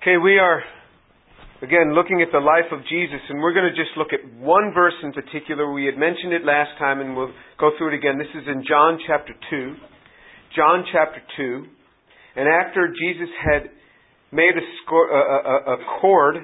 Okay, 0.00 0.16
we 0.16 0.38
are 0.38 0.64
again 1.60 1.92
looking 1.92 2.22
at 2.22 2.32
the 2.32 2.40
life 2.40 2.72
of 2.72 2.80
Jesus, 2.88 3.20
and 3.28 3.38
we're 3.38 3.52
going 3.52 3.68
to 3.68 3.76
just 3.76 3.92
look 3.98 4.16
at 4.16 4.24
one 4.40 4.72
verse 4.72 4.96
in 5.02 5.12
particular. 5.12 5.70
We 5.70 5.84
had 5.84 5.98
mentioned 5.98 6.32
it 6.32 6.40
last 6.42 6.72
time, 6.78 7.04
and 7.04 7.14
we'll 7.14 7.36
go 7.60 7.68
through 7.76 7.92
it 7.92 7.98
again. 8.00 8.16
This 8.16 8.32
is 8.32 8.48
in 8.48 8.64
John 8.66 8.96
chapter 9.06 9.34
2. 9.50 9.74
John 10.56 10.88
chapter 10.90 11.20
2. 11.36 11.64
And 12.36 12.48
after 12.48 12.88
Jesus 12.88 13.28
had 13.44 13.68
made 14.32 14.56
a, 14.56 14.64
score, 14.80 15.04
a, 15.12 15.20
a, 15.20 15.74
a 15.74 16.00
cord 16.00 16.36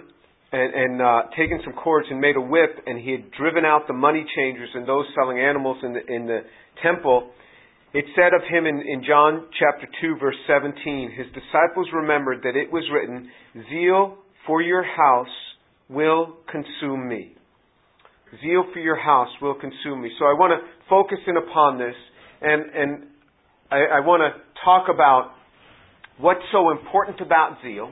and, 0.53 0.75
and 0.75 1.01
uh, 1.01 1.23
taken 1.33 1.59
some 1.65 1.73
cords 1.73 2.09
and 2.11 2.21
made 2.21 2.37
a 2.37 2.45
whip, 2.45 2.77
and 2.85 3.01
he 3.01 3.11
had 3.11 3.33
driven 3.41 3.65
out 3.65 3.89
the 3.89 3.97
money 3.97 4.27
changers 4.37 4.69
and 4.75 4.87
those 4.87 5.07
selling 5.17 5.41
animals 5.41 5.79
in 5.83 5.95
the, 5.95 6.05
in 6.13 6.27
the 6.27 6.41
temple, 6.83 7.31
it 7.97 8.05
said 8.15 8.35
of 8.35 8.43
him 8.47 8.67
in, 8.67 8.83
in 8.87 9.03
John 9.07 9.47
chapter 9.59 9.89
2 10.03 10.19
verse 10.21 10.37
17, 10.47 11.13
his 11.17 11.27
disciples 11.29 11.87
remembered 11.95 12.43
that 12.43 12.55
it 12.55 12.71
was 12.71 12.85
written, 12.93 13.31
Zeal 13.71 14.19
for 14.47 14.61
your 14.61 14.83
house 14.83 15.33
will 15.89 16.37
consume 16.51 17.09
me. 17.09 17.35
Zeal 18.43 18.65
for 18.75 18.81
your 18.81 18.97
house 18.97 19.31
will 19.41 19.55
consume 19.55 20.03
me. 20.03 20.11
So 20.19 20.27
I 20.27 20.35
want 20.35 20.53
to 20.61 20.69
focus 20.91 21.19
in 21.27 21.39
upon 21.39 21.79
this 21.79 21.95
and, 22.43 22.65
and 22.75 23.05
I, 23.71 23.77
I 23.77 24.01
want 24.01 24.21
to 24.21 24.43
talk 24.63 24.89
about 24.93 25.33
what's 26.19 26.45
so 26.53 26.73
important 26.73 27.23
about 27.23 27.57
zeal, 27.65 27.91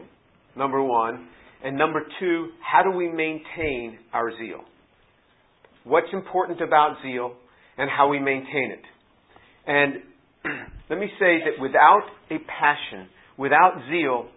number 0.55 0.83
one, 0.83 1.29
and 1.65 1.79
number 1.79 2.03
two, 2.21 2.49
how 2.61 2.83
do 2.83 2.95
we 2.95 3.09
maintain 3.09 3.99
our 4.13 4.31
zeal? 4.37 4.65
What's 5.85 6.09
important 6.13 6.61
about 6.61 6.99
zeal 7.03 7.37
and 7.79 7.89
how 7.89 8.09
we 8.09 8.19
maintain 8.19 8.71
it? 8.71 8.85
And 9.67 9.95
let 10.91 10.99
me 10.99 11.09
say 11.19 11.39
that 11.45 11.61
without 11.61 12.05
a 12.31 12.39
passion, 12.39 13.09
without 13.39 13.83
zeal, 13.91 14.29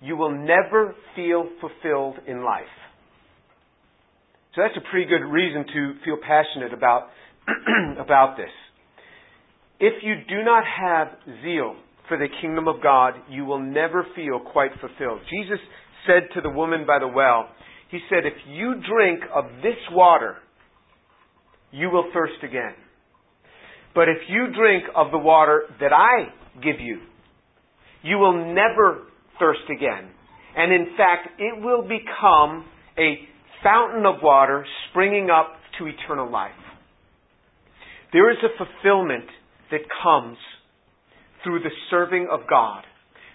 you 0.00 0.16
will 0.16 0.30
never 0.30 0.94
feel 1.16 1.48
fulfilled 1.60 2.16
in 2.26 2.44
life. 2.44 2.64
So 4.54 4.62
that's 4.62 4.76
a 4.76 4.90
pretty 4.90 5.06
good 5.06 5.24
reason 5.24 5.64
to 5.66 5.94
feel 6.04 6.16
passionate 6.20 6.72
about, 6.72 7.08
about 7.98 8.36
this. 8.36 8.50
If 9.80 10.02
you 10.02 10.14
do 10.28 10.42
not 10.44 10.64
have 10.64 11.08
zeal 11.42 11.76
for 12.08 12.16
the 12.16 12.26
kingdom 12.40 12.66
of 12.66 12.82
God, 12.82 13.14
you 13.30 13.44
will 13.44 13.60
never 13.60 14.06
feel 14.16 14.40
quite 14.40 14.72
fulfilled. 14.80 15.20
Jesus 15.30 15.60
said 16.06 16.28
to 16.34 16.40
the 16.40 16.50
woman 16.50 16.84
by 16.86 16.98
the 16.98 17.08
well, 17.08 17.48
He 17.90 18.00
said, 18.08 18.26
If 18.26 18.34
you 18.48 18.74
drink 18.74 19.20
of 19.34 19.44
this 19.62 19.78
water, 19.92 20.36
you 21.70 21.90
will 21.90 22.10
thirst 22.12 22.42
again. 22.42 22.74
But 23.94 24.08
if 24.08 24.18
you 24.28 24.46
drink 24.54 24.84
of 24.94 25.10
the 25.10 25.18
water 25.18 25.62
that 25.80 25.92
I 25.92 26.32
give 26.62 26.80
you, 26.80 27.00
you 28.02 28.18
will 28.18 28.54
never 28.54 29.08
thirst 29.38 29.68
again. 29.74 30.10
And 30.56 30.72
in 30.72 30.96
fact, 30.96 31.40
it 31.40 31.62
will 31.62 31.82
become 31.82 32.64
a 32.98 33.18
fountain 33.62 34.06
of 34.06 34.16
water 34.22 34.64
springing 34.90 35.30
up 35.30 35.52
to 35.78 35.86
eternal 35.86 36.30
life. 36.30 36.52
There 38.12 38.30
is 38.30 38.38
a 38.42 38.56
fulfillment 38.56 39.26
that 39.70 39.80
comes 40.02 40.38
through 41.44 41.60
the 41.60 41.70
serving 41.90 42.28
of 42.30 42.40
God. 42.48 42.82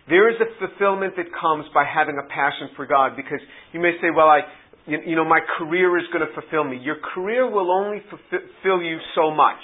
There 0.09 0.29
is 0.29 0.35
a 0.41 0.49
fulfillment 0.59 1.13
that 1.15 1.27
comes 1.39 1.65
by 1.73 1.85
having 1.85 2.17
a 2.17 2.27
passion 2.27 2.69
for 2.75 2.85
God 2.85 3.15
because 3.15 3.39
you 3.71 3.79
may 3.79 3.91
say, 4.01 4.07
well, 4.13 4.27
I, 4.27 4.41
you 4.85 5.15
know, 5.15 5.23
my 5.23 5.39
career 5.57 5.97
is 5.97 6.03
going 6.11 6.27
to 6.27 6.33
fulfill 6.33 6.65
me. 6.65 6.77
Your 6.83 6.97
career 7.13 7.49
will 7.49 7.71
only 7.71 8.01
fulfill 8.09 8.81
you 8.81 8.97
so 9.15 9.31
much. 9.31 9.61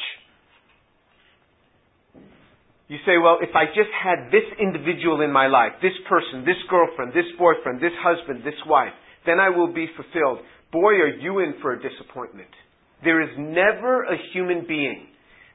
You 2.89 2.97
say, 3.05 3.21
well, 3.21 3.37
if 3.39 3.53
I 3.55 3.69
just 3.69 3.93
had 3.93 4.33
this 4.33 4.49
individual 4.57 5.21
in 5.21 5.31
my 5.31 5.45
life, 5.45 5.77
this 5.81 5.93
person, 6.09 6.41
this 6.41 6.57
girlfriend, 6.69 7.13
this 7.13 7.29
boyfriend, 7.37 7.77
this 7.79 7.93
husband, 8.01 8.41
this 8.43 8.57
wife, 8.65 8.97
then 9.25 9.39
I 9.39 9.49
will 9.49 9.71
be 9.71 9.85
fulfilled. 9.95 10.43
Boy, 10.73 10.97
are 10.97 11.13
you 11.13 11.37
in 11.39 11.53
for 11.61 11.73
a 11.73 11.81
disappointment. 11.81 12.49
There 13.03 13.21
is 13.21 13.29
never 13.37 14.03
a 14.03 14.17
human 14.33 14.65
being 14.67 15.05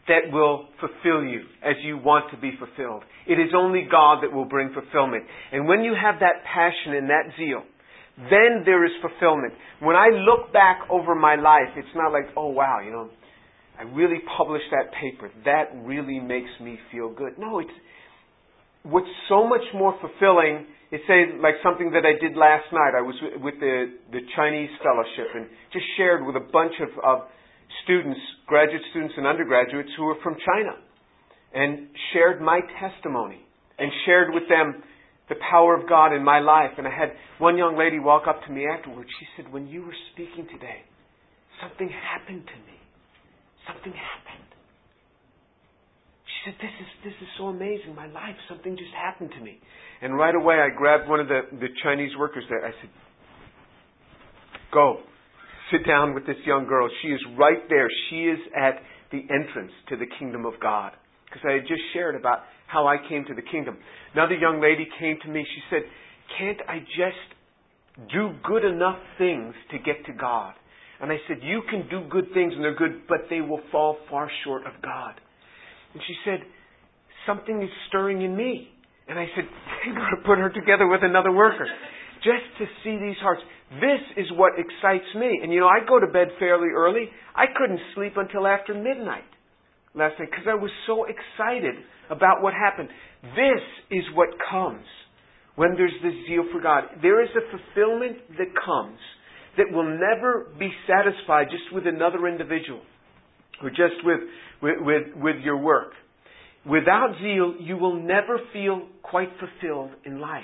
that 0.06 0.30
will 0.32 0.68
fulfill 0.78 1.24
you 1.24 1.42
as 1.64 1.74
you 1.82 1.98
want 1.98 2.30
to 2.30 2.38
be 2.38 2.52
fulfilled. 2.58 3.02
It 3.26 3.40
is 3.40 3.50
only 3.56 3.88
God 3.90 4.22
that 4.22 4.32
will 4.32 4.44
bring 4.44 4.72
fulfillment. 4.72 5.24
And 5.50 5.66
when 5.66 5.80
you 5.80 5.94
have 6.00 6.20
that 6.20 6.44
passion 6.44 6.94
and 6.94 7.10
that 7.10 7.34
zeal, 7.36 7.62
then 8.30 8.62
there 8.64 8.84
is 8.84 8.92
fulfillment. 9.02 9.54
When 9.80 9.96
I 9.96 10.08
look 10.12 10.52
back 10.52 10.86
over 10.90 11.14
my 11.14 11.34
life, 11.34 11.74
it's 11.76 11.96
not 11.96 12.12
like, 12.12 12.30
oh 12.36 12.48
wow, 12.48 12.80
you 12.84 12.92
know, 12.92 13.10
I 13.78 13.82
really 13.82 14.18
published 14.36 14.70
that 14.70 14.92
paper. 15.00 15.30
That 15.44 15.74
really 15.82 16.20
makes 16.20 16.50
me 16.60 16.78
feel 16.92 17.10
good. 17.12 17.38
No, 17.38 17.58
it's 17.58 17.70
what's 18.84 19.10
so 19.28 19.46
much 19.48 19.64
more 19.74 19.98
fulfilling 20.00 20.66
is 20.92 21.00
say 21.08 21.34
like 21.40 21.54
something 21.62 21.90
that 21.90 22.06
I 22.06 22.14
did 22.20 22.36
last 22.36 22.70
night. 22.72 22.94
I 22.96 23.02
was 23.02 23.16
with 23.42 23.58
the 23.58 23.98
the 24.12 24.20
Chinese 24.36 24.70
fellowship 24.82 25.34
and 25.34 25.46
just 25.72 25.84
shared 25.96 26.24
with 26.24 26.36
a 26.36 26.46
bunch 26.52 26.74
of, 26.80 26.88
of 27.02 27.28
students, 27.82 28.20
graduate 28.46 28.82
students 28.90 29.14
and 29.16 29.26
undergraduates 29.26 29.90
who 29.96 30.04
were 30.04 30.16
from 30.22 30.36
China, 30.46 30.78
and 31.54 31.88
shared 32.12 32.40
my 32.40 32.60
testimony 32.78 33.40
and 33.78 33.90
shared 34.06 34.32
with 34.32 34.48
them 34.48 34.82
the 35.28 35.34
power 35.50 35.74
of 35.74 35.88
God 35.88 36.14
in 36.14 36.22
my 36.22 36.38
life. 36.38 36.78
And 36.78 36.86
I 36.86 36.94
had 36.94 37.10
one 37.38 37.56
young 37.56 37.76
lady 37.76 37.98
walk 37.98 38.28
up 38.28 38.44
to 38.46 38.52
me 38.52 38.66
afterwards. 38.68 39.10
She 39.18 39.26
said, 39.34 39.52
"When 39.52 39.66
you 39.66 39.82
were 39.82 39.96
speaking 40.12 40.46
today, 40.46 40.84
something 41.60 41.88
happened 41.88 42.46
to 42.46 42.58
me." 42.70 42.78
Something 43.66 43.92
happened. 43.92 44.50
She 46.24 46.50
said, 46.50 46.54
This 46.60 46.74
is 46.80 46.90
this 47.04 47.16
is 47.22 47.28
so 47.38 47.48
amazing. 47.48 47.94
My 47.94 48.06
life, 48.06 48.36
something 48.48 48.76
just 48.76 48.92
happened 48.92 49.30
to 49.38 49.44
me. 49.44 49.58
And 50.02 50.16
right 50.16 50.34
away 50.34 50.56
I 50.56 50.68
grabbed 50.76 51.08
one 51.08 51.20
of 51.20 51.28
the, 51.28 51.40
the 51.52 51.68
Chinese 51.82 52.12
workers 52.18 52.44
there. 52.48 52.64
I 52.64 52.70
said, 52.80 52.90
Go. 54.72 55.00
Sit 55.72 55.86
down 55.86 56.14
with 56.14 56.26
this 56.26 56.36
young 56.44 56.66
girl. 56.66 56.88
She 57.02 57.08
is 57.08 57.20
right 57.38 57.68
there. 57.70 57.88
She 58.10 58.24
is 58.24 58.38
at 58.54 58.82
the 59.10 59.22
entrance 59.32 59.72
to 59.88 59.96
the 59.96 60.04
kingdom 60.18 60.44
of 60.44 60.54
God. 60.60 60.92
Because 61.24 61.40
I 61.48 61.54
had 61.54 61.62
just 61.62 61.80
shared 61.94 62.16
about 62.16 62.40
how 62.66 62.86
I 62.86 62.96
came 63.08 63.24
to 63.26 63.34
the 63.34 63.42
kingdom. 63.42 63.78
Another 64.12 64.34
young 64.34 64.60
lady 64.60 64.86
came 65.00 65.18
to 65.24 65.28
me. 65.28 65.44
She 65.54 65.62
said, 65.70 65.82
Can't 66.38 66.60
I 66.68 66.80
just 66.80 68.10
do 68.12 68.32
good 68.44 68.64
enough 68.64 68.98
things 69.18 69.54
to 69.70 69.78
get 69.78 70.04
to 70.06 70.12
God? 70.12 70.54
And 71.04 71.12
I 71.12 71.20
said, 71.28 71.44
You 71.44 71.60
can 71.68 71.84
do 71.90 72.08
good 72.08 72.32
things 72.32 72.54
and 72.56 72.64
they're 72.64 72.74
good, 72.74 73.04
but 73.06 73.28
they 73.28 73.42
will 73.42 73.60
fall 73.70 73.98
far 74.08 74.30
short 74.42 74.62
of 74.64 74.72
God. 74.80 75.12
And 75.92 76.02
she 76.08 76.14
said, 76.24 76.40
Something 77.26 77.60
is 77.60 77.68
stirring 77.88 78.22
in 78.22 78.34
me. 78.34 78.72
And 79.06 79.18
I 79.18 79.26
said, 79.36 79.44
I'm 79.84 79.94
going 79.94 80.16
to 80.16 80.26
put 80.26 80.38
her 80.38 80.48
together 80.48 80.86
with 80.88 81.04
another 81.04 81.30
worker. 81.30 81.66
Just 82.24 82.48
to 82.56 82.64
see 82.82 82.96
these 82.96 83.20
hearts. 83.20 83.42
This 83.84 84.24
is 84.24 84.32
what 84.32 84.54
excites 84.56 85.04
me. 85.14 85.40
And 85.42 85.52
you 85.52 85.60
know, 85.60 85.68
I 85.68 85.84
go 85.86 86.00
to 86.00 86.06
bed 86.06 86.28
fairly 86.38 86.72
early. 86.74 87.10
I 87.36 87.52
couldn't 87.54 87.80
sleep 87.94 88.14
until 88.16 88.46
after 88.46 88.72
midnight 88.72 89.28
last 89.94 90.18
night 90.18 90.30
because 90.30 90.48
I 90.48 90.54
was 90.54 90.70
so 90.86 91.04
excited 91.04 91.84
about 92.08 92.40
what 92.40 92.54
happened. 92.54 92.88
This 93.36 93.60
is 93.90 94.04
what 94.14 94.30
comes 94.50 94.88
when 95.56 95.76
there's 95.76 95.92
this 96.02 96.14
zeal 96.26 96.48
for 96.50 96.62
God. 96.62 96.84
There 97.02 97.22
is 97.22 97.28
a 97.36 97.44
fulfillment 97.52 98.24
that 98.38 98.48
comes 98.56 98.96
that 99.56 99.72
will 99.72 99.98
never 99.98 100.46
be 100.58 100.70
satisfied 100.86 101.48
just 101.50 101.72
with 101.72 101.86
another 101.86 102.26
individual 102.26 102.80
or 103.62 103.70
just 103.70 104.02
with, 104.04 104.20
with, 104.62 104.76
with, 104.80 105.02
with 105.16 105.36
your 105.42 105.56
work. 105.56 105.92
Without 106.66 107.14
zeal, 107.20 107.54
you 107.60 107.76
will 107.76 108.00
never 108.00 108.38
feel 108.52 108.86
quite 109.02 109.28
fulfilled 109.38 109.90
in 110.04 110.20
life. 110.20 110.42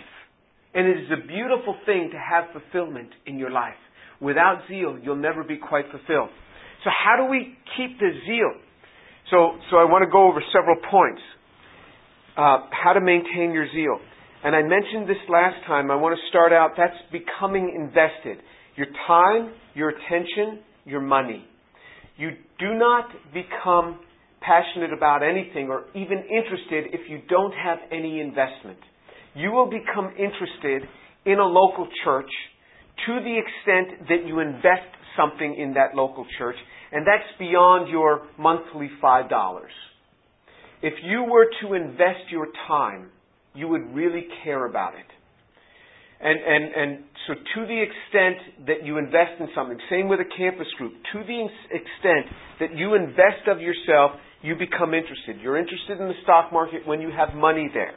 And 0.74 0.86
it 0.86 0.98
is 0.98 1.10
a 1.10 1.26
beautiful 1.26 1.76
thing 1.86 2.10
to 2.12 2.18
have 2.18 2.44
fulfillment 2.52 3.10
in 3.26 3.38
your 3.38 3.50
life. 3.50 3.80
Without 4.20 4.62
zeal, 4.68 4.98
you'll 5.02 5.16
never 5.16 5.42
be 5.42 5.56
quite 5.56 5.86
fulfilled. 5.90 6.28
So 6.84 6.90
how 6.90 7.16
do 7.16 7.30
we 7.30 7.56
keep 7.76 7.98
the 7.98 8.10
zeal? 8.26 8.52
So, 9.30 9.58
so 9.70 9.76
I 9.76 9.84
want 9.84 10.04
to 10.04 10.10
go 10.10 10.28
over 10.28 10.42
several 10.52 10.76
points. 10.90 11.22
Uh, 12.36 12.68
how 12.70 12.92
to 12.92 13.00
maintain 13.00 13.52
your 13.52 13.66
zeal. 13.72 13.98
And 14.44 14.54
I 14.54 14.62
mentioned 14.62 15.08
this 15.08 15.20
last 15.28 15.56
time. 15.66 15.90
I 15.90 15.96
want 15.96 16.16
to 16.16 16.28
start 16.28 16.52
out, 16.52 16.72
that's 16.76 16.96
becoming 17.10 17.74
invested 17.74 18.38
your 18.80 18.88
time, 19.06 19.52
your 19.74 19.90
attention, 19.90 20.60
your 20.86 21.02
money. 21.02 21.44
You 22.16 22.30
do 22.58 22.74
not 22.74 23.10
become 23.34 24.00
passionate 24.40 24.92
about 24.96 25.22
anything 25.22 25.68
or 25.68 25.84
even 25.94 26.18
interested 26.18 26.94
if 26.94 27.10
you 27.10 27.20
don't 27.28 27.52
have 27.52 27.78
any 27.92 28.20
investment. 28.20 28.78
You 29.34 29.52
will 29.52 29.68
become 29.68 30.14
interested 30.18 30.88
in 31.26 31.38
a 31.38 31.44
local 31.44 31.86
church 32.04 32.30
to 33.06 33.20
the 33.20 33.36
extent 33.36 34.08
that 34.08 34.26
you 34.26 34.40
invest 34.40 34.88
something 35.14 35.56
in 35.58 35.74
that 35.74 35.94
local 35.94 36.26
church, 36.38 36.56
and 36.90 37.06
that's 37.06 37.38
beyond 37.38 37.90
your 37.90 38.22
monthly 38.38 38.88
$5. 39.02 39.60
If 40.82 40.94
you 41.04 41.24
were 41.30 41.46
to 41.62 41.74
invest 41.74 42.30
your 42.30 42.48
time, 42.66 43.10
you 43.54 43.68
would 43.68 43.94
really 43.94 44.26
care 44.42 44.64
about 44.64 44.94
it. 44.94 45.06
And, 46.20 46.36
and, 46.36 46.64
and 46.76 46.90
so 47.26 47.32
to 47.32 47.60
the 47.64 47.80
extent 47.80 48.68
that 48.68 48.84
you 48.84 48.98
invest 48.98 49.40
in 49.40 49.48
something, 49.56 49.80
same 49.88 50.08
with 50.08 50.20
a 50.20 50.28
campus 50.36 50.68
group, 50.76 50.92
to 51.16 51.24
the 51.24 51.48
extent 51.72 52.28
that 52.60 52.76
you 52.76 52.94
invest 52.94 53.48
of 53.48 53.60
yourself, 53.60 54.20
you 54.44 54.52
become 54.52 54.92
interested. 54.92 55.40
You're 55.40 55.56
interested 55.56 55.96
in 55.96 56.08
the 56.08 56.18
stock 56.24 56.52
market 56.52 56.84
when 56.84 57.00
you 57.00 57.08
have 57.08 57.32
money 57.32 57.68
there. 57.72 57.96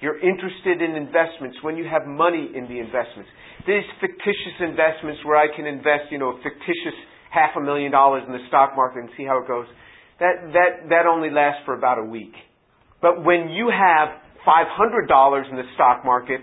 You're 0.00 0.18
interested 0.18 0.82
in 0.82 0.94
investments 0.94 1.58
when 1.62 1.76
you 1.76 1.86
have 1.86 2.06
money 2.06 2.50
in 2.54 2.66
the 2.70 2.78
investments. 2.78 3.30
These 3.66 3.86
fictitious 3.98 4.56
investments 4.60 5.22
where 5.24 5.38
I 5.38 5.50
can 5.50 5.66
invest, 5.66 6.10
you 6.10 6.18
know, 6.18 6.34
a 6.34 6.38
fictitious 6.42 6.94
half 7.30 7.56
a 7.56 7.60
million 7.60 7.90
dollars 7.90 8.22
in 8.26 8.32
the 8.32 8.42
stock 8.46 8.76
market 8.76 9.00
and 9.00 9.10
see 9.16 9.24
how 9.24 9.42
it 9.42 9.48
goes, 9.48 9.66
that, 10.20 10.46
that, 10.54 10.72
that 10.90 11.06
only 11.10 11.30
lasts 11.30 11.62
for 11.64 11.74
about 11.74 11.98
a 11.98 12.04
week. 12.04 12.34
But 13.02 13.24
when 13.24 13.50
you 13.50 13.70
have 13.74 14.14
$500 14.46 15.50
in 15.50 15.56
the 15.56 15.66
stock 15.74 16.04
market, 16.04 16.40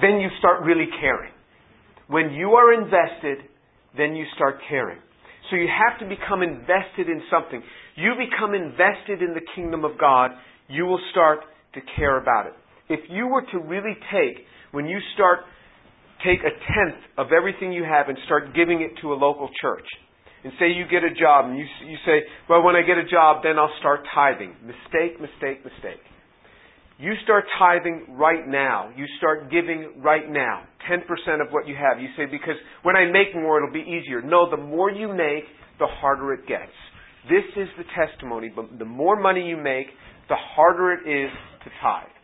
then 0.00 0.20
you 0.20 0.28
start 0.38 0.64
really 0.64 0.88
caring. 1.00 1.32
When 2.08 2.32
you 2.32 2.50
are 2.50 2.72
invested, 2.72 3.38
then 3.96 4.14
you 4.14 4.24
start 4.34 4.56
caring. 4.68 4.98
So 5.50 5.56
you 5.56 5.68
have 5.68 5.98
to 6.00 6.06
become 6.08 6.42
invested 6.42 7.08
in 7.08 7.22
something. 7.30 7.62
You 7.96 8.12
become 8.18 8.54
invested 8.54 9.22
in 9.22 9.34
the 9.34 9.44
kingdom 9.54 9.84
of 9.84 9.98
God, 9.98 10.32
you 10.68 10.84
will 10.86 11.00
start 11.10 11.40
to 11.74 11.80
care 11.96 12.20
about 12.20 12.46
it. 12.46 12.54
If 12.88 13.00
you 13.10 13.28
were 13.28 13.42
to 13.52 13.58
really 13.58 13.94
take, 14.12 14.44
when 14.72 14.86
you 14.86 14.98
start, 15.14 15.40
take 16.24 16.40
a 16.40 16.50
tenth 16.50 17.00
of 17.16 17.28
everything 17.32 17.72
you 17.72 17.84
have 17.84 18.08
and 18.08 18.18
start 18.26 18.54
giving 18.54 18.80
it 18.80 19.00
to 19.02 19.12
a 19.12 19.16
local 19.16 19.48
church, 19.60 19.86
and 20.42 20.52
say 20.58 20.68
you 20.68 20.84
get 20.90 21.04
a 21.04 21.14
job 21.14 21.46
and 21.46 21.58
you, 21.58 21.64
you 21.86 21.96
say, 22.04 22.20
well, 22.48 22.62
when 22.62 22.76
I 22.76 22.82
get 22.82 22.98
a 22.98 23.08
job, 23.08 23.42
then 23.42 23.58
I'll 23.58 23.72
start 23.80 24.00
tithing. 24.14 24.54
Mistake, 24.60 25.20
mistake, 25.20 25.64
mistake. 25.64 26.00
You 26.98 27.12
start 27.24 27.44
tithing 27.58 28.06
right 28.16 28.46
now. 28.46 28.90
You 28.96 29.06
start 29.18 29.50
giving 29.50 30.00
right 30.02 30.30
now. 30.30 30.62
10% 30.88 31.00
of 31.40 31.50
what 31.50 31.66
you 31.66 31.74
have. 31.74 32.00
You 32.00 32.08
say, 32.16 32.26
because 32.30 32.56
when 32.82 32.94
I 32.94 33.06
make 33.10 33.34
more, 33.34 33.56
it'll 33.58 33.72
be 33.72 33.80
easier. 33.80 34.22
No, 34.22 34.48
the 34.50 34.56
more 34.56 34.90
you 34.90 35.08
make, 35.08 35.44
the 35.78 35.86
harder 35.86 36.34
it 36.34 36.46
gets. 36.46 36.72
This 37.28 37.44
is 37.56 37.68
the 37.76 37.84
testimony. 37.96 38.52
But 38.54 38.78
the 38.78 38.84
more 38.84 39.20
money 39.20 39.42
you 39.42 39.56
make, 39.56 39.86
the 40.28 40.36
harder 40.36 40.92
it 40.92 41.08
is 41.08 41.30
to 41.64 41.70
tithe. 41.82 42.14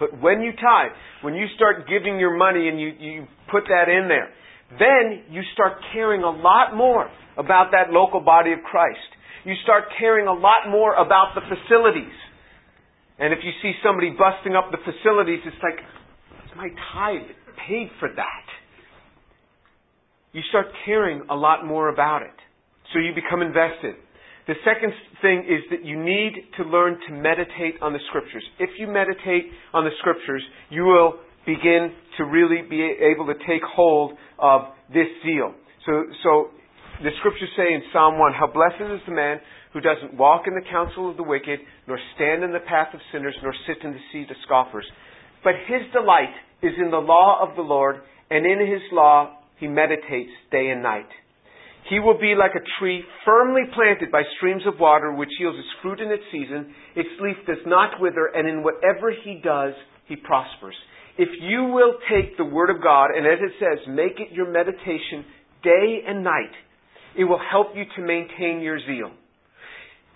But 0.00 0.20
when 0.20 0.40
you 0.40 0.52
tithe, 0.52 0.92
when 1.22 1.34
you 1.34 1.46
start 1.54 1.86
giving 1.88 2.18
your 2.18 2.36
money 2.36 2.68
and 2.68 2.80
you, 2.80 2.90
you 2.98 3.26
put 3.50 3.64
that 3.68 3.88
in 3.88 4.08
there, 4.08 4.30
then 4.78 5.24
you 5.30 5.42
start 5.52 5.74
caring 5.92 6.22
a 6.22 6.30
lot 6.30 6.74
more 6.74 7.08
about 7.36 7.70
that 7.72 7.92
local 7.92 8.20
body 8.20 8.52
of 8.52 8.58
Christ. 8.68 8.98
You 9.44 9.54
start 9.62 9.84
caring 9.98 10.26
a 10.26 10.32
lot 10.32 10.70
more 10.70 10.94
about 10.94 11.34
the 11.34 11.42
facilities. 11.42 12.14
And 13.18 13.32
if 13.32 13.40
you 13.42 13.52
see 13.62 13.72
somebody 13.82 14.10
busting 14.10 14.54
up 14.54 14.70
the 14.70 14.78
facilities, 14.82 15.40
it's 15.46 15.62
like, 15.62 15.78
my 16.56 16.68
tithe 16.92 17.30
paid 17.68 17.90
for 17.98 18.08
that. 18.08 18.46
You 20.32 20.42
start 20.48 20.66
caring 20.84 21.22
a 21.30 21.34
lot 21.34 21.64
more 21.66 21.88
about 21.88 22.22
it. 22.22 22.34
So 22.92 22.98
you 22.98 23.14
become 23.14 23.42
invested. 23.42 23.94
The 24.46 24.54
second 24.64 24.92
thing 25.22 25.46
is 25.48 25.62
that 25.70 25.86
you 25.86 25.96
need 25.96 26.32
to 26.58 26.64
learn 26.64 26.98
to 27.08 27.14
meditate 27.14 27.80
on 27.80 27.92
the 27.92 27.98
scriptures. 28.08 28.42
If 28.58 28.70
you 28.78 28.86
meditate 28.86 29.50
on 29.72 29.84
the 29.84 29.90
scriptures, 30.00 30.42
you 30.70 30.82
will 30.84 31.14
begin 31.46 31.92
to 32.18 32.24
really 32.24 32.62
be 32.68 32.82
able 32.82 33.26
to 33.26 33.34
take 33.46 33.62
hold 33.64 34.12
of 34.38 34.74
this 34.92 35.08
zeal. 35.24 35.54
So, 35.86 36.04
so 36.22 36.48
the 37.02 37.10
scriptures 37.20 37.48
say 37.56 37.72
in 37.72 37.82
Psalm 37.92 38.18
1, 38.18 38.32
how 38.32 38.46
blessed 38.46 38.82
is 38.82 39.00
the 39.06 39.14
man 39.14 39.40
who 39.74 39.80
doesn't 39.80 40.16
walk 40.16 40.46
in 40.46 40.54
the 40.54 40.70
counsel 40.70 41.10
of 41.10 41.16
the 41.18 41.22
wicked, 41.22 41.58
nor 41.86 41.98
stand 42.14 42.44
in 42.44 42.52
the 42.52 42.62
path 42.62 42.94
of 42.94 43.00
sinners, 43.12 43.34
nor 43.42 43.52
sit 43.66 43.84
in 43.84 43.90
the 43.90 44.06
seat 44.12 44.30
of 44.30 44.36
scoffers. 44.46 44.86
But 45.42 45.54
his 45.66 45.82
delight 45.92 46.32
is 46.62 46.72
in 46.78 46.90
the 46.90 47.02
law 47.02 47.42
of 47.42 47.56
the 47.56 47.62
Lord, 47.62 47.96
and 48.30 48.46
in 48.46 48.60
his 48.60 48.82
law 48.92 49.36
he 49.58 49.66
meditates 49.66 50.30
day 50.50 50.70
and 50.70 50.82
night. 50.82 51.10
He 51.90 51.98
will 51.98 52.18
be 52.18 52.34
like 52.38 52.54
a 52.54 52.64
tree 52.78 53.02
firmly 53.26 53.62
planted 53.74 54.10
by 54.10 54.22
streams 54.38 54.62
of 54.64 54.80
water, 54.80 55.12
which 55.12 55.28
yields 55.38 55.58
its 55.58 55.68
fruit 55.82 56.00
in 56.00 56.10
its 56.10 56.22
season. 56.32 56.72
Its 56.96 57.10
leaf 57.20 57.36
does 57.46 57.60
not 57.66 58.00
wither, 58.00 58.30
and 58.32 58.48
in 58.48 58.62
whatever 58.62 59.12
he 59.24 59.40
does, 59.42 59.74
he 60.06 60.16
prospers. 60.16 60.76
If 61.18 61.28
you 61.42 61.64
will 61.64 61.94
take 62.10 62.36
the 62.36 62.44
Word 62.44 62.70
of 62.70 62.82
God, 62.82 63.10
and 63.14 63.26
as 63.26 63.38
it 63.42 63.52
says, 63.58 63.86
make 63.88 64.18
it 64.18 64.32
your 64.32 64.50
meditation 64.50 65.26
day 65.62 66.00
and 66.06 66.24
night, 66.24 66.54
it 67.18 67.24
will 67.24 67.40
help 67.50 67.68
you 67.74 67.84
to 67.96 68.02
maintain 68.02 68.60
your 68.60 68.78
zeal. 68.78 69.10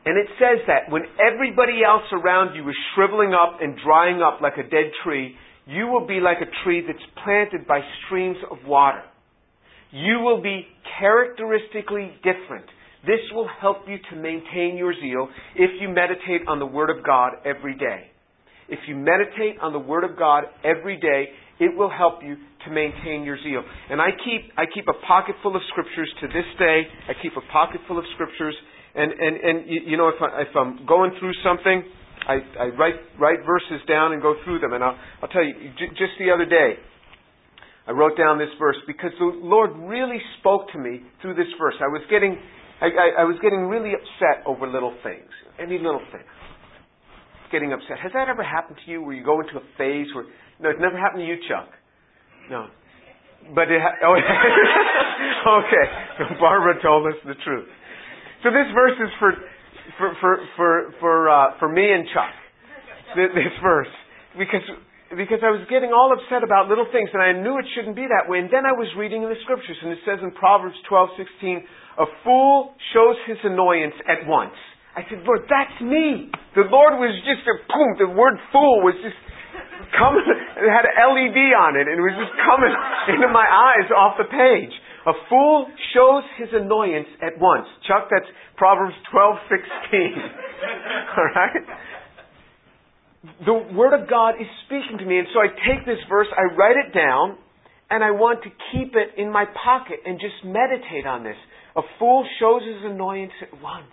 And 0.04 0.16
it 0.16 0.26
says 0.38 0.64
that 0.66 0.90
when 0.90 1.02
everybody 1.20 1.84
else 1.84 2.04
around 2.12 2.54
you 2.54 2.68
is 2.68 2.76
shriveling 2.94 3.34
up 3.34 3.58
and 3.60 3.76
drying 3.84 4.22
up 4.22 4.40
like 4.40 4.56
a 4.56 4.62
dead 4.62 4.90
tree, 5.04 5.34
you 5.66 5.86
will 5.86 6.06
be 6.06 6.20
like 6.20 6.38
a 6.40 6.48
tree 6.64 6.82
that's 6.86 7.04
planted 7.22 7.66
by 7.66 7.80
streams 8.06 8.38
of 8.50 8.58
water. 8.66 9.02
You 9.90 10.20
will 10.20 10.40
be 10.42 10.66
characteristically 10.98 12.12
different. 12.22 12.64
This 13.06 13.20
will 13.32 13.48
help 13.60 13.86
you 13.86 13.96
to 14.10 14.16
maintain 14.16 14.76
your 14.76 14.92
zeal 14.94 15.28
if 15.54 15.70
you 15.80 15.88
meditate 15.88 16.48
on 16.48 16.58
the 16.58 16.66
Word 16.66 16.90
of 16.90 17.04
God 17.04 17.32
every 17.44 17.76
day. 17.76 18.10
If 18.68 18.80
you 18.88 18.96
meditate 18.96 19.60
on 19.62 19.72
the 19.72 19.78
Word 19.78 20.04
of 20.04 20.18
God 20.18 20.44
every 20.64 20.98
day, 20.98 21.26
it 21.60 21.76
will 21.76 21.90
help 21.90 22.22
you 22.22 22.36
to 22.64 22.70
maintain 22.70 23.24
your 23.24 23.36
zeal. 23.42 23.62
And 23.90 24.00
I 24.00 24.10
keep, 24.24 24.52
I 24.56 24.64
keep 24.72 24.86
a 24.88 25.06
pocket 25.06 25.36
full 25.42 25.56
of 25.56 25.62
scriptures 25.70 26.12
to 26.20 26.26
this 26.28 26.46
day. 26.58 26.82
I 27.08 27.12
keep 27.22 27.32
a 27.36 27.52
pocket 27.52 27.80
full 27.86 27.98
of 27.98 28.04
scriptures 28.14 28.54
and, 28.94 29.12
and, 29.12 29.36
and 29.36 29.56
you 29.68 29.96
know, 29.96 30.08
if, 30.08 30.20
I, 30.20 30.42
if 30.42 30.56
I'm 30.56 30.86
going 30.86 31.12
through 31.20 31.32
something, 31.44 31.82
I, 32.26 32.40
I 32.60 32.66
write, 32.76 32.96
write 33.18 33.38
verses 33.46 33.80
down 33.86 34.12
and 34.12 34.22
go 34.22 34.34
through 34.44 34.60
them. 34.60 34.72
And 34.72 34.82
I'll, 34.82 34.98
I'll 35.22 35.28
tell 35.28 35.44
you, 35.44 35.54
j- 35.78 35.92
just 35.96 36.12
the 36.18 36.30
other 36.30 36.44
day, 36.44 36.74
I 37.86 37.92
wrote 37.92 38.16
down 38.18 38.38
this 38.38 38.52
verse 38.58 38.76
because 38.86 39.12
the 39.18 39.32
Lord 39.40 39.70
really 39.76 40.20
spoke 40.40 40.70
to 40.72 40.78
me 40.78 41.00
through 41.22 41.34
this 41.34 41.48
verse. 41.58 41.74
I 41.80 41.88
was 41.88 42.02
getting, 42.10 42.36
I, 42.80 42.86
I, 42.86 43.22
I 43.22 43.24
was 43.24 43.36
getting 43.40 43.64
really 43.64 43.92
upset 43.96 44.44
over 44.46 44.66
little 44.66 44.94
things, 45.02 45.30
any 45.58 45.78
little 45.78 46.02
thing. 46.12 46.24
Getting 47.50 47.72
upset. 47.72 47.98
Has 48.02 48.12
that 48.12 48.28
ever 48.28 48.44
happened 48.44 48.76
to 48.84 48.90
you 48.90 49.00
where 49.00 49.14
you 49.16 49.24
go 49.24 49.40
into 49.40 49.56
a 49.56 49.64
phase 49.78 50.06
where, 50.14 50.26
no, 50.60 50.68
it 50.68 50.76
never 50.80 50.98
happened 50.98 51.22
to 51.22 51.26
you, 51.26 51.36
Chuck. 51.48 51.70
No. 52.50 52.68
But 53.54 53.72
it, 53.72 53.80
ha- 53.80 53.96
oh, 54.04 54.12
okay. 55.64 56.36
Barbara 56.40 56.82
told 56.82 57.06
us 57.06 57.18
the 57.24 57.34
truth. 57.42 57.68
So 58.42 58.54
this 58.54 58.70
verse 58.70 58.94
is 59.02 59.10
for 59.18 59.30
for 59.98 60.08
for 60.20 60.32
for 60.54 60.70
for, 61.00 61.16
uh, 61.28 61.58
for 61.58 61.68
me 61.68 61.90
and 61.90 62.06
Chuck. 62.14 62.34
This 63.16 63.56
verse 63.62 63.90
because 64.38 64.62
because 65.16 65.40
I 65.40 65.50
was 65.50 65.64
getting 65.72 65.90
all 65.90 66.12
upset 66.12 66.44
about 66.44 66.68
little 66.68 66.86
things 66.92 67.08
and 67.16 67.24
I 67.24 67.32
knew 67.32 67.56
it 67.58 67.66
shouldn't 67.74 67.96
be 67.96 68.04
that 68.04 68.28
way. 68.28 68.44
And 68.44 68.52
then 68.52 68.68
I 68.68 68.76
was 68.76 68.86
reading 68.94 69.24
in 69.24 69.32
the 69.32 69.40
scriptures 69.42 69.80
and 69.80 69.90
it 69.90 69.98
says 70.04 70.20
in 70.22 70.30
Proverbs 70.36 70.76
twelve 70.86 71.10
sixteen, 71.16 71.64
a 71.98 72.06
fool 72.22 72.76
shows 72.94 73.16
his 73.26 73.40
annoyance 73.42 73.96
at 74.06 74.28
once. 74.28 74.54
I 74.94 75.02
said, 75.06 75.22
Lord, 75.22 75.46
that's 75.46 75.78
me. 75.82 76.30
The 76.58 76.66
Lord 76.66 76.98
was 76.98 77.14
just 77.22 77.46
a 77.46 77.56
boom. 77.70 77.90
The 78.02 78.10
word 78.14 78.34
fool 78.50 78.82
was 78.82 78.98
just 79.02 79.18
coming. 79.94 80.26
It 80.58 80.66
had 80.66 80.86
an 80.86 80.94
LED 80.94 81.38
on 81.54 81.78
it 81.78 81.86
and 81.86 81.96
it 81.96 82.04
was 82.04 82.18
just 82.18 82.34
coming 82.46 82.70
into 83.14 83.30
my 83.30 83.46
eyes 83.46 83.88
off 83.94 84.18
the 84.18 84.26
page. 84.30 84.74
A 85.08 85.12
fool 85.30 85.66
shows 85.96 86.22
his 86.36 86.48
annoyance 86.52 87.08
at 87.24 87.40
once. 87.40 87.64
Chuck, 87.88 88.08
that's 88.10 88.28
Proverbs 88.56 88.94
12:16. 89.08 90.12
All 91.16 91.24
right? 91.34 91.64
The 93.46 93.74
word 93.74 93.98
of 93.98 94.08
God 94.08 94.34
is 94.36 94.46
speaking 94.66 94.98
to 94.98 95.06
me, 95.06 95.18
and 95.18 95.28
so 95.32 95.40
I 95.40 95.48
take 95.64 95.86
this 95.86 95.98
verse, 96.10 96.28
I 96.36 96.54
write 96.54 96.76
it 96.76 96.92
down, 96.92 97.38
and 97.88 98.04
I 98.04 98.10
want 98.10 98.42
to 98.44 98.50
keep 98.70 98.94
it 98.94 99.16
in 99.16 99.32
my 99.32 99.46
pocket 99.64 100.00
and 100.04 100.20
just 100.20 100.44
meditate 100.44 101.06
on 101.06 101.24
this. 101.24 101.36
A 101.74 101.82
fool 101.98 102.26
shows 102.38 102.62
his 102.62 102.84
annoyance 102.84 103.32
at 103.40 103.62
once. 103.62 103.88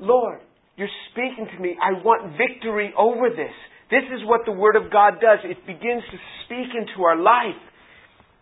Lord, 0.00 0.40
you're 0.76 0.92
speaking 1.12 1.46
to 1.54 1.62
me. 1.62 1.76
I 1.76 2.02
want 2.02 2.38
victory 2.40 2.94
over 2.96 3.28
this. 3.28 3.54
This 3.90 4.04
is 4.10 4.24
what 4.24 4.40
the 4.46 4.52
Word 4.52 4.76
of 4.76 4.90
God 4.90 5.20
does. 5.20 5.38
It 5.44 5.66
begins 5.66 6.02
to 6.10 6.18
speak 6.44 6.72
into 6.72 7.04
our 7.04 7.16
life. 7.20 7.60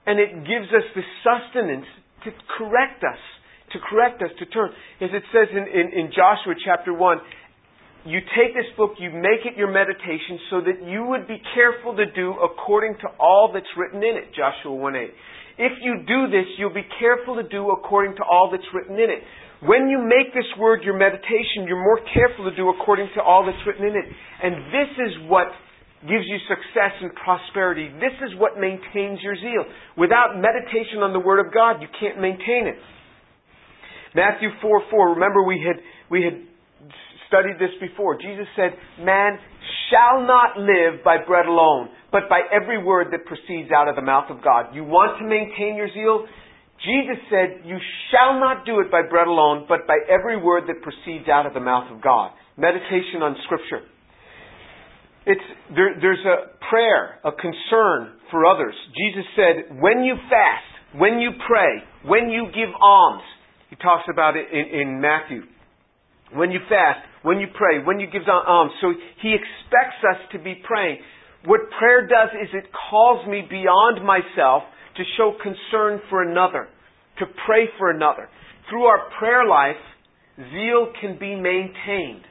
And 0.07 0.19
it 0.19 0.35
gives 0.43 0.67
us 0.75 0.87
the 0.95 1.03
sustenance 1.23 1.87
to 2.25 2.31
correct 2.59 3.03
us, 3.05 3.19
to 3.73 3.79
correct 3.79 4.23
us, 4.23 4.31
to 4.39 4.47
turn. 4.47 4.71
As 5.01 5.11
it 5.15 5.23
says 5.31 5.49
in, 5.51 5.65
in, 5.67 5.87
in 5.95 6.07
Joshua 6.11 6.55
chapter 6.65 6.93
1, 6.93 7.19
you 8.05 8.19
take 8.35 8.51
this 8.55 8.67
book, 8.77 8.99
you 8.99 9.11
make 9.15 9.47
it 9.47 9.55
your 9.55 9.71
meditation 9.71 10.43
so 10.51 10.59
that 10.67 10.83
you 10.83 11.07
would 11.07 11.29
be 11.29 11.39
careful 11.55 11.95
to 11.95 12.07
do 12.11 12.35
according 12.43 12.99
to 13.07 13.09
all 13.21 13.51
that's 13.55 13.71
written 13.79 14.03
in 14.03 14.19
it. 14.19 14.35
Joshua 14.35 14.75
1 14.75 14.97
8. 14.97 15.11
If 15.59 15.73
you 15.83 16.03
do 16.03 16.27
this, 16.27 16.49
you'll 16.59 16.75
be 16.75 16.87
careful 16.99 17.37
to 17.37 17.47
do 17.47 17.71
according 17.71 18.17
to 18.17 18.25
all 18.27 18.51
that's 18.51 18.67
written 18.75 18.99
in 18.99 19.07
it. 19.07 19.23
When 19.63 19.87
you 19.87 20.03
make 20.03 20.35
this 20.35 20.49
word 20.59 20.83
your 20.83 20.99
meditation, 20.99 21.71
you're 21.71 21.79
more 21.79 22.01
careful 22.11 22.51
to 22.51 22.57
do 22.57 22.71
according 22.71 23.11
to 23.15 23.23
all 23.23 23.47
that's 23.47 23.63
written 23.63 23.87
in 23.87 23.95
it. 23.95 24.07
And 24.43 24.67
this 24.75 24.91
is 24.99 25.31
what 25.31 25.47
gives 26.03 26.27
you 26.27 26.39
success 26.51 26.99
and 27.01 27.15
prosperity. 27.15 27.89
This 28.03 28.15
is 28.27 28.35
what 28.39 28.59
maintains 28.59 29.23
your 29.23 29.37
zeal. 29.37 29.65
Without 29.97 30.35
meditation 30.35 31.03
on 31.03 31.13
the 31.13 31.23
Word 31.23 31.45
of 31.45 31.55
God, 31.55 31.79
you 31.81 31.89
can't 31.99 32.19
maintain 32.19 32.67
it. 32.67 32.79
Matthew 34.15 34.51
4 34.61 34.83
4, 34.91 35.15
remember 35.15 35.43
we 35.43 35.63
had, 35.63 35.79
we 36.11 36.23
had 36.23 36.43
studied 37.29 37.57
this 37.57 37.73
before. 37.81 38.19
Jesus 38.21 38.47
said, 38.57 38.77
Man 39.01 39.39
shall 39.89 40.27
not 40.27 40.59
live 40.59 41.05
by 41.05 41.17
bread 41.25 41.47
alone, 41.47 41.89
but 42.11 42.29
by 42.29 42.41
every 42.53 42.83
word 42.83 43.09
that 43.13 43.25
proceeds 43.25 43.73
out 43.73 43.89
of 43.89 43.97
the 43.97 44.03
mouth 44.03 44.29
of 44.29 44.45
God. 44.45 44.75
You 44.75 44.85
want 44.85 45.19
to 45.19 45.25
maintain 45.25 45.77
your 45.77 45.89
zeal? 45.89 46.27
Jesus 46.85 47.23
said, 47.31 47.65
You 47.65 47.79
shall 48.11 48.41
not 48.41 48.67
do 48.67 48.81
it 48.81 48.91
by 48.91 49.03
bread 49.09 49.29
alone, 49.29 49.67
but 49.69 49.87
by 49.87 49.97
every 50.11 50.37
word 50.37 50.65
that 50.67 50.83
proceeds 50.83 51.29
out 51.29 51.47
of 51.47 51.55
the 51.55 51.61
mouth 51.61 51.91
of 51.95 52.03
God. 52.03 52.33
Meditation 52.59 53.23
on 53.23 53.37
Scripture. 53.45 53.87
It's, 55.27 55.43
there, 55.75 55.95
there's 56.01 56.25
a 56.27 56.59
prayer, 56.69 57.21
a 57.25 57.31
concern 57.31 58.19
for 58.31 58.47
others. 58.47 58.75
Jesus 58.97 59.25
said, 59.37 59.79
when 59.79 60.03
you 60.03 60.17
fast, 60.29 60.99
when 60.99 61.19
you 61.21 61.31
pray, 61.47 61.83
when 62.05 62.29
you 62.31 62.47
give 62.47 62.75
alms, 62.81 63.23
he 63.71 63.77
talks 63.77 64.05
about 64.13 64.37
it 64.37 64.47
in, 64.53 64.81
in 64.81 65.01
Matthew. 65.01 65.43
When 66.35 66.51
you 66.51 66.61
fast, 66.69 67.01
when 67.23 67.39
you 67.39 67.47
pray, 67.55 67.85
when 67.85 68.01
you 68.01 68.07
give 68.07 68.23
alms. 68.29 68.73
So 68.81 68.93
he 69.21 69.35
expects 69.35 70.01
us 70.11 70.21
to 70.33 70.39
be 70.39 70.61
praying. 70.65 70.99
What 71.45 71.61
prayer 71.79 72.07
does 72.07 72.31
is 72.43 72.49
it 72.55 72.71
calls 72.91 73.27
me 73.29 73.43
beyond 73.49 74.05
myself 74.05 74.63
to 74.97 75.03
show 75.17 75.37
concern 75.43 76.01
for 76.11 76.23
another, 76.23 76.69
to 77.19 77.27
pray 77.47 77.67
for 77.79 77.91
another. 77.91 78.29
Through 78.69 78.85
our 78.85 79.11
prayer 79.19 79.47
life, 79.47 79.81
zeal 80.37 80.93
can 81.01 81.19
be 81.19 81.35
maintained. 81.35 82.25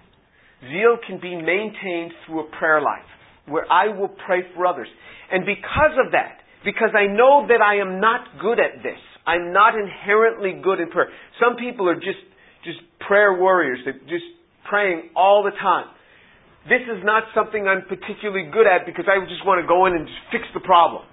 Zeal 0.61 0.97
can 1.05 1.19
be 1.19 1.35
maintained 1.35 2.13
through 2.25 2.47
a 2.47 2.51
prayer 2.57 2.81
life 2.81 3.07
where 3.47 3.65
I 3.71 3.87
will 3.89 4.09
pray 4.25 4.41
for 4.55 4.65
others. 4.65 4.87
And 5.31 5.45
because 5.45 5.97
of 6.05 6.11
that, 6.11 6.39
because 6.63 6.91
I 6.93 7.07
know 7.07 7.47
that 7.47 7.61
I 7.61 7.81
am 7.81 7.99
not 7.99 8.39
good 8.39 8.59
at 8.59 8.83
this, 8.83 8.99
I'm 9.25 9.53
not 9.53 9.73
inherently 9.75 10.61
good 10.61 10.79
in 10.79 10.89
prayer. 10.89 11.09
Some 11.39 11.57
people 11.57 11.89
are 11.89 11.95
just, 11.95 12.21
just 12.63 12.79
prayer 13.07 13.37
warriors. 13.37 13.79
They're 13.85 13.93
just 13.93 14.25
praying 14.69 15.09
all 15.15 15.43
the 15.43 15.55
time. 15.57 15.87
This 16.69 16.81
is 16.85 17.03
not 17.03 17.23
something 17.33 17.67
I'm 17.67 17.83
particularly 17.89 18.49
good 18.51 18.67
at 18.67 18.85
because 18.85 19.05
I 19.09 19.17
just 19.25 19.45
want 19.45 19.61
to 19.63 19.67
go 19.67 19.87
in 19.87 19.93
and 19.93 20.05
just 20.05 20.19
fix 20.31 20.43
the 20.53 20.59
problem. 20.59 21.03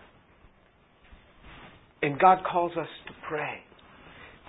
And 2.02 2.18
God 2.18 2.44
calls 2.44 2.72
us 2.72 2.88
to 3.08 3.12
pray. 3.28 3.64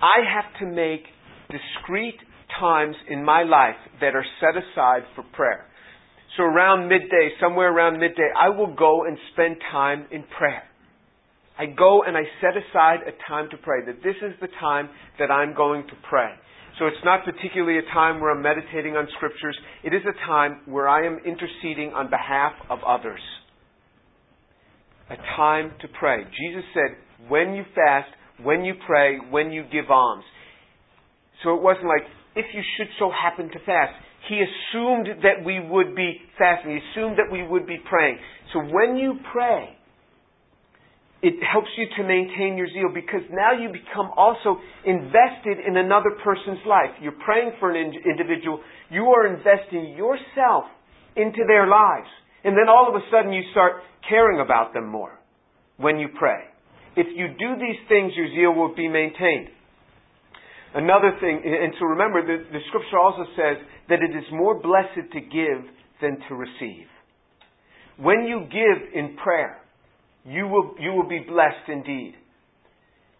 I 0.00 0.20
have 0.28 0.60
to 0.60 0.66
make 0.66 1.04
discrete 1.48 2.20
times 2.58 2.96
in 3.08 3.24
my 3.24 3.42
life 3.42 3.76
that 4.00 4.14
are 4.14 4.24
set 4.40 4.56
aside 4.56 5.02
for 5.14 5.22
prayer. 5.34 5.66
So 6.36 6.44
around 6.44 6.88
midday, 6.88 7.30
somewhere 7.40 7.72
around 7.72 7.98
midday, 7.98 8.30
I 8.38 8.48
will 8.50 8.74
go 8.74 9.04
and 9.04 9.18
spend 9.32 9.56
time 9.70 10.06
in 10.10 10.24
prayer. 10.38 10.62
I 11.58 11.66
go 11.66 12.02
and 12.06 12.16
I 12.16 12.22
set 12.40 12.56
aside 12.56 13.00
a 13.06 13.12
time 13.28 13.50
to 13.50 13.56
pray, 13.58 13.84
that 13.84 14.02
this 14.02 14.16
is 14.22 14.32
the 14.40 14.48
time 14.60 14.88
that 15.18 15.30
I'm 15.30 15.54
going 15.54 15.82
to 15.88 15.94
pray. 16.08 16.30
So 16.78 16.86
it's 16.86 17.04
not 17.04 17.24
particularly 17.24 17.78
a 17.78 17.92
time 17.92 18.20
where 18.20 18.30
I'm 18.30 18.42
meditating 18.42 18.96
on 18.96 19.06
scriptures. 19.16 19.58
It 19.84 19.92
is 19.92 20.00
a 20.08 20.26
time 20.26 20.60
where 20.64 20.88
I 20.88 21.04
am 21.04 21.18
interceding 21.26 21.92
on 21.92 22.08
behalf 22.08 22.52
of 22.70 22.78
others. 22.86 23.20
A 25.10 25.16
time 25.36 25.72
to 25.82 25.88
pray. 25.98 26.22
Jesus 26.24 26.64
said, 26.72 26.96
when 27.28 27.52
you 27.52 27.64
fast, 27.74 28.08
when 28.42 28.64
you 28.64 28.74
pray, 28.86 29.18
when 29.30 29.50
you 29.50 29.64
give 29.70 29.90
alms. 29.90 30.24
So 31.42 31.54
it 31.54 31.62
wasn't 31.62 31.86
like, 31.86 32.06
if 32.36 32.46
you 32.54 32.62
should 32.76 32.88
so 32.98 33.10
happen 33.10 33.48
to 33.50 33.58
fast. 33.66 33.92
He 34.28 34.38
assumed 34.38 35.08
that 35.22 35.44
we 35.44 35.58
would 35.60 35.96
be 35.96 36.20
fasting. 36.38 36.72
He 36.72 36.80
assumed 36.92 37.18
that 37.18 37.32
we 37.32 37.42
would 37.42 37.66
be 37.66 37.78
praying. 37.88 38.18
So 38.52 38.60
when 38.60 38.96
you 38.96 39.18
pray, 39.32 39.76
it 41.22 41.34
helps 41.44 41.68
you 41.76 41.86
to 41.96 42.02
maintain 42.02 42.56
your 42.56 42.68
zeal 42.68 42.88
because 42.94 43.20
now 43.30 43.52
you 43.52 43.68
become 43.68 44.10
also 44.16 44.56
invested 44.84 45.60
in 45.66 45.76
another 45.76 46.16
person's 46.24 46.64
life. 46.66 46.90
You're 47.02 47.20
praying 47.24 47.52
for 47.60 47.70
an 47.70 47.76
individual. 47.76 48.60
You 48.90 49.04
are 49.12 49.26
investing 49.26 49.96
yourself 49.96 50.64
into 51.16 51.44
their 51.46 51.66
lives. 51.66 52.08
And 52.44 52.56
then 52.56 52.68
all 52.68 52.88
of 52.88 52.94
a 52.94 53.04
sudden 53.10 53.32
you 53.32 53.42
start 53.52 53.82
caring 54.08 54.40
about 54.40 54.72
them 54.72 54.86
more 54.88 55.18
when 55.76 55.98
you 55.98 56.08
pray. 56.18 56.44
If 56.96 57.06
you 57.14 57.28
do 57.28 57.54
these 57.60 57.80
things, 57.88 58.12
your 58.16 58.28
zeal 58.28 58.54
will 58.54 58.74
be 58.74 58.88
maintained. 58.88 59.48
Another 60.74 61.16
thing, 61.20 61.42
and 61.44 61.74
so 61.78 61.86
remember, 61.86 62.22
the, 62.22 62.44
the 62.52 62.60
scripture 62.68 62.98
also 62.98 63.24
says 63.34 63.58
that 63.88 63.98
it 64.02 64.16
is 64.16 64.24
more 64.32 64.54
blessed 64.54 65.10
to 65.12 65.20
give 65.20 65.66
than 66.00 66.18
to 66.28 66.34
receive. 66.34 66.86
When 67.98 68.24
you 68.24 68.46
give 68.46 68.94
in 68.94 69.16
prayer, 69.16 69.58
you 70.24 70.46
will, 70.46 70.74
you 70.78 70.92
will 70.92 71.08
be 71.08 71.20
blessed 71.26 71.68
indeed. 71.68 72.14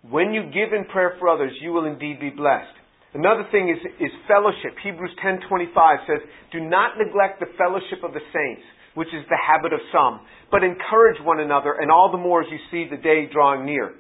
When 0.09 0.33
you 0.33 0.45
give 0.45 0.73
in 0.73 0.87
prayer 0.87 1.17
for 1.19 1.29
others, 1.29 1.53
you 1.61 1.73
will 1.73 1.85
indeed 1.87 2.21
be 2.21 2.31
blessed. 2.31 2.73
Another 3.13 3.45
thing 3.51 3.69
is, 3.69 3.79
is 3.99 4.13
fellowship. 4.29 4.79
Hebrews 4.83 5.11
10:25 5.23 6.07
says, 6.07 6.21
"Do 6.53 6.61
not 6.61 6.97
neglect 6.97 7.41
the 7.41 7.51
fellowship 7.59 8.05
of 8.05 8.15
the 8.15 8.23
saints, 8.33 8.63
which 8.95 9.13
is 9.13 9.27
the 9.29 9.37
habit 9.37 9.73
of 9.73 9.81
some, 9.93 10.21
but 10.51 10.63
encourage 10.63 11.21
one 11.21 11.41
another, 11.41 11.75
and 11.75 11.91
all 11.91 12.11
the 12.11 12.19
more 12.19 12.43
as 12.43 12.51
you 12.51 12.59
see 12.71 12.89
the 12.89 12.97
day 12.97 13.27
drawing 13.27 13.65
near." 13.65 13.95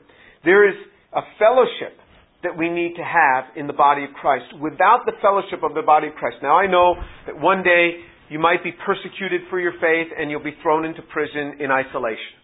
There 0.44 0.68
is 0.68 0.76
a 1.12 1.22
fellowship 1.38 1.99
that 2.42 2.56
we 2.56 2.68
need 2.68 2.94
to 2.96 3.04
have 3.04 3.44
in 3.56 3.66
the 3.66 3.72
body 3.72 4.04
of 4.04 4.10
Christ. 4.14 4.46
Without 4.60 5.04
the 5.04 5.12
fellowship 5.20 5.62
of 5.62 5.74
the 5.74 5.82
body 5.82 6.08
of 6.08 6.14
Christ. 6.14 6.38
Now 6.42 6.56
I 6.56 6.66
know 6.66 6.96
that 7.26 7.38
one 7.38 7.62
day 7.62 8.00
you 8.30 8.38
might 8.38 8.64
be 8.64 8.72
persecuted 8.72 9.42
for 9.50 9.60
your 9.60 9.72
faith 9.72 10.08
and 10.16 10.30
you'll 10.30 10.42
be 10.42 10.56
thrown 10.62 10.84
into 10.84 11.02
prison 11.02 11.60
in 11.60 11.70
isolation. 11.70 12.40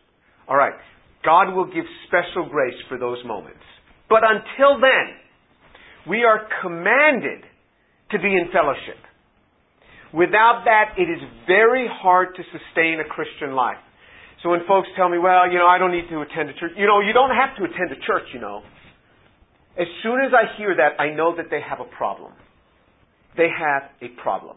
Alright. 0.48 0.74
God 1.24 1.54
will 1.54 1.66
give 1.66 1.84
special 2.06 2.48
grace 2.48 2.76
for 2.88 2.98
those 2.98 3.18
moments. 3.24 3.64
But 4.08 4.22
until 4.22 4.80
then, 4.80 5.16
we 6.08 6.22
are 6.22 6.46
commanded 6.62 7.42
to 8.12 8.18
be 8.18 8.28
in 8.28 8.48
fellowship. 8.52 9.00
Without 10.14 10.62
that, 10.66 10.94
it 10.96 11.10
is 11.10 11.18
very 11.46 11.88
hard 11.90 12.36
to 12.36 12.42
sustain 12.54 13.00
a 13.00 13.08
Christian 13.08 13.54
life. 13.54 13.82
So 14.42 14.50
when 14.50 14.60
folks 14.68 14.86
tell 14.94 15.08
me, 15.08 15.18
well, 15.18 15.50
you 15.50 15.58
know, 15.58 15.66
I 15.66 15.78
don't 15.78 15.90
need 15.90 16.06
to 16.10 16.20
attend 16.22 16.50
a 16.50 16.54
church, 16.54 16.72
you 16.76 16.86
know, 16.86 17.00
you 17.00 17.12
don't 17.12 17.34
have 17.34 17.56
to 17.58 17.64
attend 17.64 17.90
a 17.90 17.98
church, 18.06 18.30
you 18.32 18.40
know. 18.40 18.62
As 19.78 19.87
soon 20.02 20.21
as 20.25 20.33
I 20.33 20.56
hear 20.56 20.75
that, 20.75 21.00
I 21.00 21.14
know 21.14 21.37
that 21.37 21.47
they 21.50 21.61
have 21.61 21.80
a 21.80 21.97
problem. 21.97 22.33
They 23.37 23.49
have 23.52 23.90
a 24.00 24.09
problem. 24.23 24.56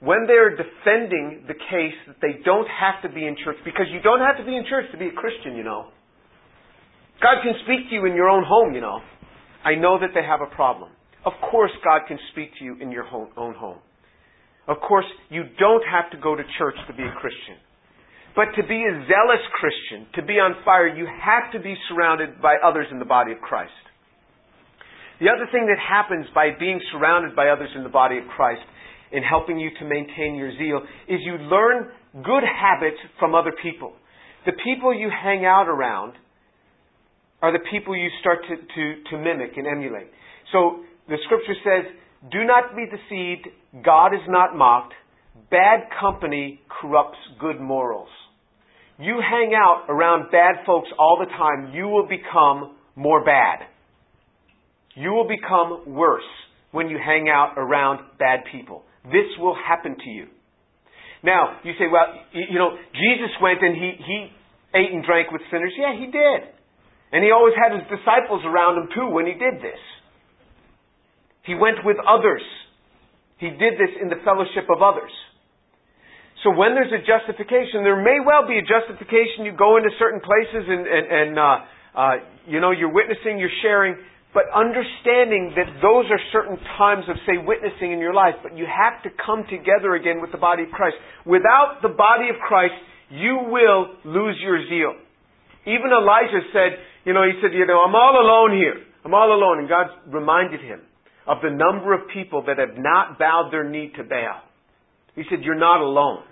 When 0.00 0.26
they're 0.26 0.54
defending 0.54 1.44
the 1.48 1.54
case 1.54 1.96
that 2.06 2.20
they 2.20 2.44
don't 2.44 2.68
have 2.68 3.02
to 3.02 3.08
be 3.08 3.26
in 3.26 3.36
church, 3.42 3.56
because 3.64 3.86
you 3.90 4.00
don't 4.00 4.20
have 4.20 4.36
to 4.36 4.44
be 4.44 4.54
in 4.54 4.64
church 4.68 4.84
to 4.92 4.98
be 4.98 5.08
a 5.08 5.12
Christian, 5.12 5.56
you 5.56 5.64
know. 5.64 5.88
God 7.20 7.42
can 7.42 7.54
speak 7.64 7.88
to 7.88 7.94
you 7.94 8.06
in 8.06 8.14
your 8.14 8.28
own 8.28 8.44
home, 8.46 8.74
you 8.74 8.80
know. 8.80 9.00
I 9.64 9.74
know 9.74 9.98
that 9.98 10.10
they 10.14 10.22
have 10.22 10.40
a 10.40 10.54
problem. 10.54 10.90
Of 11.24 11.32
course, 11.50 11.72
God 11.82 12.02
can 12.06 12.18
speak 12.30 12.50
to 12.58 12.64
you 12.64 12.76
in 12.80 12.92
your 12.92 13.04
own 13.10 13.54
home. 13.54 13.78
Of 14.68 14.76
course, 14.86 15.06
you 15.30 15.44
don't 15.58 15.82
have 15.90 16.12
to 16.12 16.18
go 16.18 16.36
to 16.36 16.42
church 16.58 16.76
to 16.86 16.94
be 16.94 17.02
a 17.02 17.12
Christian. 17.18 17.56
But 18.36 18.54
to 18.54 18.62
be 18.62 18.84
a 18.84 18.92
zealous 19.08 19.42
Christian, 19.58 20.06
to 20.14 20.22
be 20.22 20.34
on 20.34 20.62
fire, 20.64 20.86
you 20.86 21.06
have 21.06 21.50
to 21.52 21.58
be 21.58 21.74
surrounded 21.88 22.40
by 22.40 22.56
others 22.62 22.86
in 22.92 23.00
the 23.00 23.04
body 23.04 23.32
of 23.32 23.40
Christ. 23.40 23.72
The 25.20 25.26
other 25.28 25.50
thing 25.50 25.66
that 25.66 25.78
happens 25.78 26.26
by 26.34 26.50
being 26.58 26.80
surrounded 26.92 27.34
by 27.34 27.48
others 27.48 27.70
in 27.74 27.82
the 27.82 27.88
body 27.88 28.18
of 28.18 28.24
Christ 28.36 28.62
in 29.10 29.22
helping 29.22 29.58
you 29.58 29.70
to 29.80 29.84
maintain 29.84 30.36
your 30.36 30.52
zeal 30.56 30.80
is 31.08 31.20
you 31.24 31.38
learn 31.38 31.90
good 32.24 32.44
habits 32.44 32.98
from 33.18 33.34
other 33.34 33.52
people. 33.62 33.92
The 34.46 34.52
people 34.64 34.94
you 34.94 35.10
hang 35.10 35.44
out 35.44 35.66
around 35.68 36.14
are 37.42 37.52
the 37.52 37.64
people 37.70 37.96
you 37.96 38.08
start 38.20 38.38
to, 38.48 38.56
to, 38.56 39.10
to 39.10 39.18
mimic 39.18 39.56
and 39.56 39.66
emulate. 39.66 40.08
So 40.52 40.84
the 41.08 41.16
scripture 41.24 41.54
says, 41.64 41.92
do 42.30 42.44
not 42.44 42.74
be 42.76 42.84
deceived. 42.86 43.48
God 43.84 44.14
is 44.14 44.26
not 44.28 44.56
mocked. 44.56 44.94
Bad 45.50 45.88
company 46.00 46.60
corrupts 46.80 47.18
good 47.40 47.60
morals. 47.60 48.08
You 48.98 49.20
hang 49.22 49.54
out 49.54 49.86
around 49.88 50.30
bad 50.30 50.66
folks 50.66 50.88
all 50.98 51.18
the 51.20 51.30
time, 51.30 51.72
you 51.72 51.86
will 51.86 52.08
become 52.08 52.74
more 52.96 53.24
bad. 53.24 53.66
You 54.98 55.12
will 55.14 55.28
become 55.30 55.94
worse 55.94 56.26
when 56.72 56.90
you 56.90 56.98
hang 56.98 57.28
out 57.30 57.54
around 57.56 58.02
bad 58.18 58.42
people. 58.50 58.82
This 59.04 59.30
will 59.38 59.54
happen 59.54 59.94
to 59.94 60.10
you. 60.10 60.26
Now, 61.22 61.62
you 61.62 61.72
say, 61.78 61.86
well, 61.86 62.06
you 62.34 62.58
know, 62.58 62.74
Jesus 62.92 63.30
went 63.40 63.62
and 63.62 63.74
he, 63.74 63.94
he 63.94 64.18
ate 64.74 64.90
and 64.90 65.04
drank 65.06 65.30
with 65.30 65.42
sinners. 65.50 65.72
Yeah, 65.78 65.94
he 65.94 66.10
did. 66.10 66.50
And 67.14 67.22
he 67.22 67.30
always 67.30 67.54
had 67.54 67.78
his 67.78 67.86
disciples 67.86 68.42
around 68.44 68.78
him 68.82 68.88
too 68.94 69.08
when 69.14 69.26
he 69.26 69.32
did 69.32 69.62
this. 69.62 69.80
He 71.46 71.54
went 71.54 71.86
with 71.86 71.96
others. 72.02 72.42
He 73.38 73.48
did 73.54 73.78
this 73.78 73.94
in 74.02 74.10
the 74.10 74.18
fellowship 74.26 74.66
of 74.68 74.82
others. 74.82 75.14
So 76.42 76.54
when 76.54 76.74
there's 76.74 76.92
a 76.92 77.02
justification, 77.02 77.82
there 77.82 77.98
may 77.98 78.18
well 78.22 78.46
be 78.46 78.58
a 78.58 78.66
justification. 78.66 79.46
You 79.46 79.54
go 79.54 79.78
into 79.78 79.90
certain 79.98 80.20
places 80.20 80.66
and, 80.66 80.82
and, 80.86 81.06
and 81.06 81.30
uh, 81.38 81.56
uh, 81.94 82.14
you 82.46 82.60
know, 82.60 82.70
you're 82.70 82.92
witnessing, 82.92 83.38
you're 83.38 83.58
sharing 83.62 83.96
but 84.38 84.46
understanding 84.54 85.50
that 85.58 85.82
those 85.82 86.06
are 86.14 86.22
certain 86.30 86.62
times 86.78 87.02
of, 87.10 87.18
say, 87.26 87.42
witnessing 87.42 87.90
in 87.90 87.98
your 87.98 88.14
life, 88.14 88.38
but 88.40 88.56
you 88.56 88.70
have 88.70 89.02
to 89.02 89.10
come 89.18 89.42
together 89.50 89.98
again 89.98 90.22
with 90.22 90.30
the 90.30 90.38
body 90.38 90.62
of 90.62 90.70
Christ. 90.70 90.94
Without 91.26 91.82
the 91.82 91.90
body 91.90 92.30
of 92.30 92.38
Christ, 92.46 92.78
you 93.10 93.50
will 93.50 93.98
lose 94.06 94.38
your 94.38 94.62
zeal. 94.70 94.94
Even 95.66 95.90
Elijah 95.90 96.46
said, 96.54 96.78
you 97.02 97.14
know, 97.14 97.26
he 97.26 97.34
said, 97.42 97.50
you 97.50 97.66
know, 97.66 97.82
I'm 97.82 97.96
all 97.98 98.14
alone 98.14 98.56
here. 98.56 98.78
I'm 99.04 99.12
all 99.12 99.34
alone. 99.34 99.58
And 99.58 99.68
God 99.68 99.90
reminded 100.06 100.60
him 100.60 100.82
of 101.26 101.38
the 101.42 101.50
number 101.50 101.92
of 101.92 102.06
people 102.14 102.44
that 102.46 102.62
have 102.62 102.78
not 102.78 103.18
bowed 103.18 103.48
their 103.50 103.68
knee 103.68 103.90
to 103.96 104.04
Baal. 104.04 104.38
He 105.16 105.24
said, 105.28 105.42
you're 105.42 105.58
not 105.58 105.80
alone. 105.80 106.22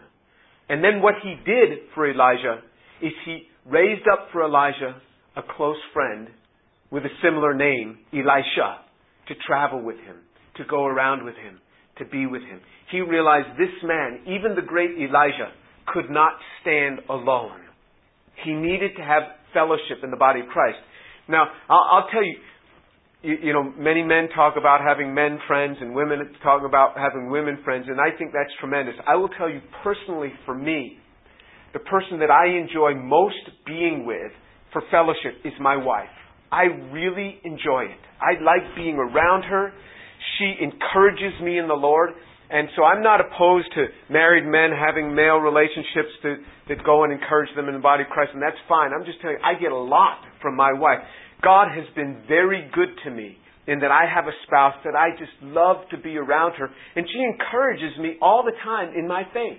And 0.68 0.78
then 0.78 1.02
what 1.02 1.14
he 1.24 1.34
did 1.44 1.90
for 1.92 2.08
Elijah 2.08 2.62
is 3.02 3.10
he 3.24 3.48
raised 3.66 4.06
up 4.06 4.28
for 4.30 4.44
Elijah 4.44 4.94
a 5.34 5.42
close 5.42 5.82
friend 5.92 6.28
with 6.90 7.04
a 7.04 7.14
similar 7.22 7.54
name, 7.54 7.98
Elisha, 8.12 8.80
to 9.28 9.34
travel 9.46 9.82
with 9.82 9.96
him, 9.96 10.16
to 10.56 10.64
go 10.64 10.86
around 10.86 11.24
with 11.24 11.34
him, 11.34 11.60
to 11.98 12.04
be 12.04 12.26
with 12.26 12.42
him. 12.42 12.60
He 12.90 13.00
realized 13.00 13.58
this 13.58 13.74
man, 13.82 14.20
even 14.22 14.54
the 14.54 14.62
great 14.62 14.90
Elijah, 14.98 15.50
could 15.86 16.10
not 16.10 16.32
stand 16.60 17.00
alone. 17.08 17.60
He 18.44 18.52
needed 18.52 18.92
to 18.96 19.02
have 19.02 19.22
fellowship 19.52 20.04
in 20.04 20.10
the 20.10 20.16
body 20.16 20.40
of 20.40 20.46
Christ. 20.46 20.78
Now, 21.28 21.46
I'll, 21.68 21.86
I'll 21.92 22.08
tell 22.12 22.24
you, 22.24 22.36
you, 23.22 23.36
you 23.48 23.52
know, 23.52 23.72
many 23.76 24.02
men 24.02 24.28
talk 24.34 24.54
about 24.56 24.80
having 24.86 25.14
men 25.14 25.38
friends 25.48 25.78
and 25.80 25.94
women 25.94 26.18
talk 26.42 26.62
about 26.66 26.96
having 26.96 27.30
women 27.30 27.58
friends, 27.64 27.86
and 27.88 27.98
I 28.00 28.16
think 28.16 28.32
that's 28.32 28.52
tremendous. 28.60 28.94
I 29.06 29.16
will 29.16 29.30
tell 29.30 29.50
you 29.50 29.60
personally, 29.82 30.32
for 30.44 30.54
me, 30.54 30.98
the 31.72 31.80
person 31.80 32.20
that 32.20 32.30
I 32.30 32.46
enjoy 32.46 32.94
most 32.94 33.42
being 33.66 34.06
with 34.06 34.32
for 34.72 34.82
fellowship 34.90 35.40
is 35.44 35.52
my 35.60 35.76
wife. 35.76 36.08
I 36.52 36.64
really 36.92 37.40
enjoy 37.44 37.84
it. 37.90 38.02
I 38.20 38.42
like 38.42 38.74
being 38.76 38.96
around 38.96 39.42
her. 39.44 39.72
She 40.38 40.54
encourages 40.60 41.40
me 41.42 41.58
in 41.58 41.68
the 41.68 41.74
Lord. 41.74 42.10
And 42.48 42.68
so 42.76 42.84
I'm 42.84 43.02
not 43.02 43.20
opposed 43.20 43.66
to 43.74 43.86
married 44.08 44.46
men 44.46 44.70
having 44.70 45.14
male 45.14 45.38
relationships 45.38 46.14
that, 46.22 46.36
that 46.68 46.84
go 46.84 47.02
and 47.02 47.12
encourage 47.12 47.50
them 47.56 47.66
in 47.66 47.74
the 47.74 47.80
body 47.80 48.04
of 48.04 48.08
Christ, 48.08 48.30
and 48.34 48.42
that's 48.42 48.60
fine. 48.68 48.92
I'm 48.94 49.04
just 49.04 49.20
telling 49.20 49.38
you, 49.38 49.44
I 49.44 49.58
get 49.58 49.72
a 49.72 49.76
lot 49.76 50.22
from 50.40 50.54
my 50.54 50.72
wife. 50.72 51.02
God 51.42 51.68
has 51.74 51.84
been 51.96 52.22
very 52.28 52.70
good 52.72 52.94
to 53.04 53.10
me 53.10 53.36
in 53.66 53.80
that 53.80 53.90
I 53.90 54.06
have 54.06 54.26
a 54.26 54.36
spouse 54.46 54.78
that 54.84 54.94
I 54.94 55.10
just 55.18 55.34
love 55.42 55.90
to 55.90 55.98
be 55.98 56.16
around 56.16 56.54
her, 56.54 56.70
and 56.94 57.04
she 57.10 57.18
encourages 57.18 57.98
me 57.98 58.14
all 58.22 58.44
the 58.44 58.54
time 58.62 58.94
in 58.96 59.08
my 59.08 59.24
faith. 59.34 59.58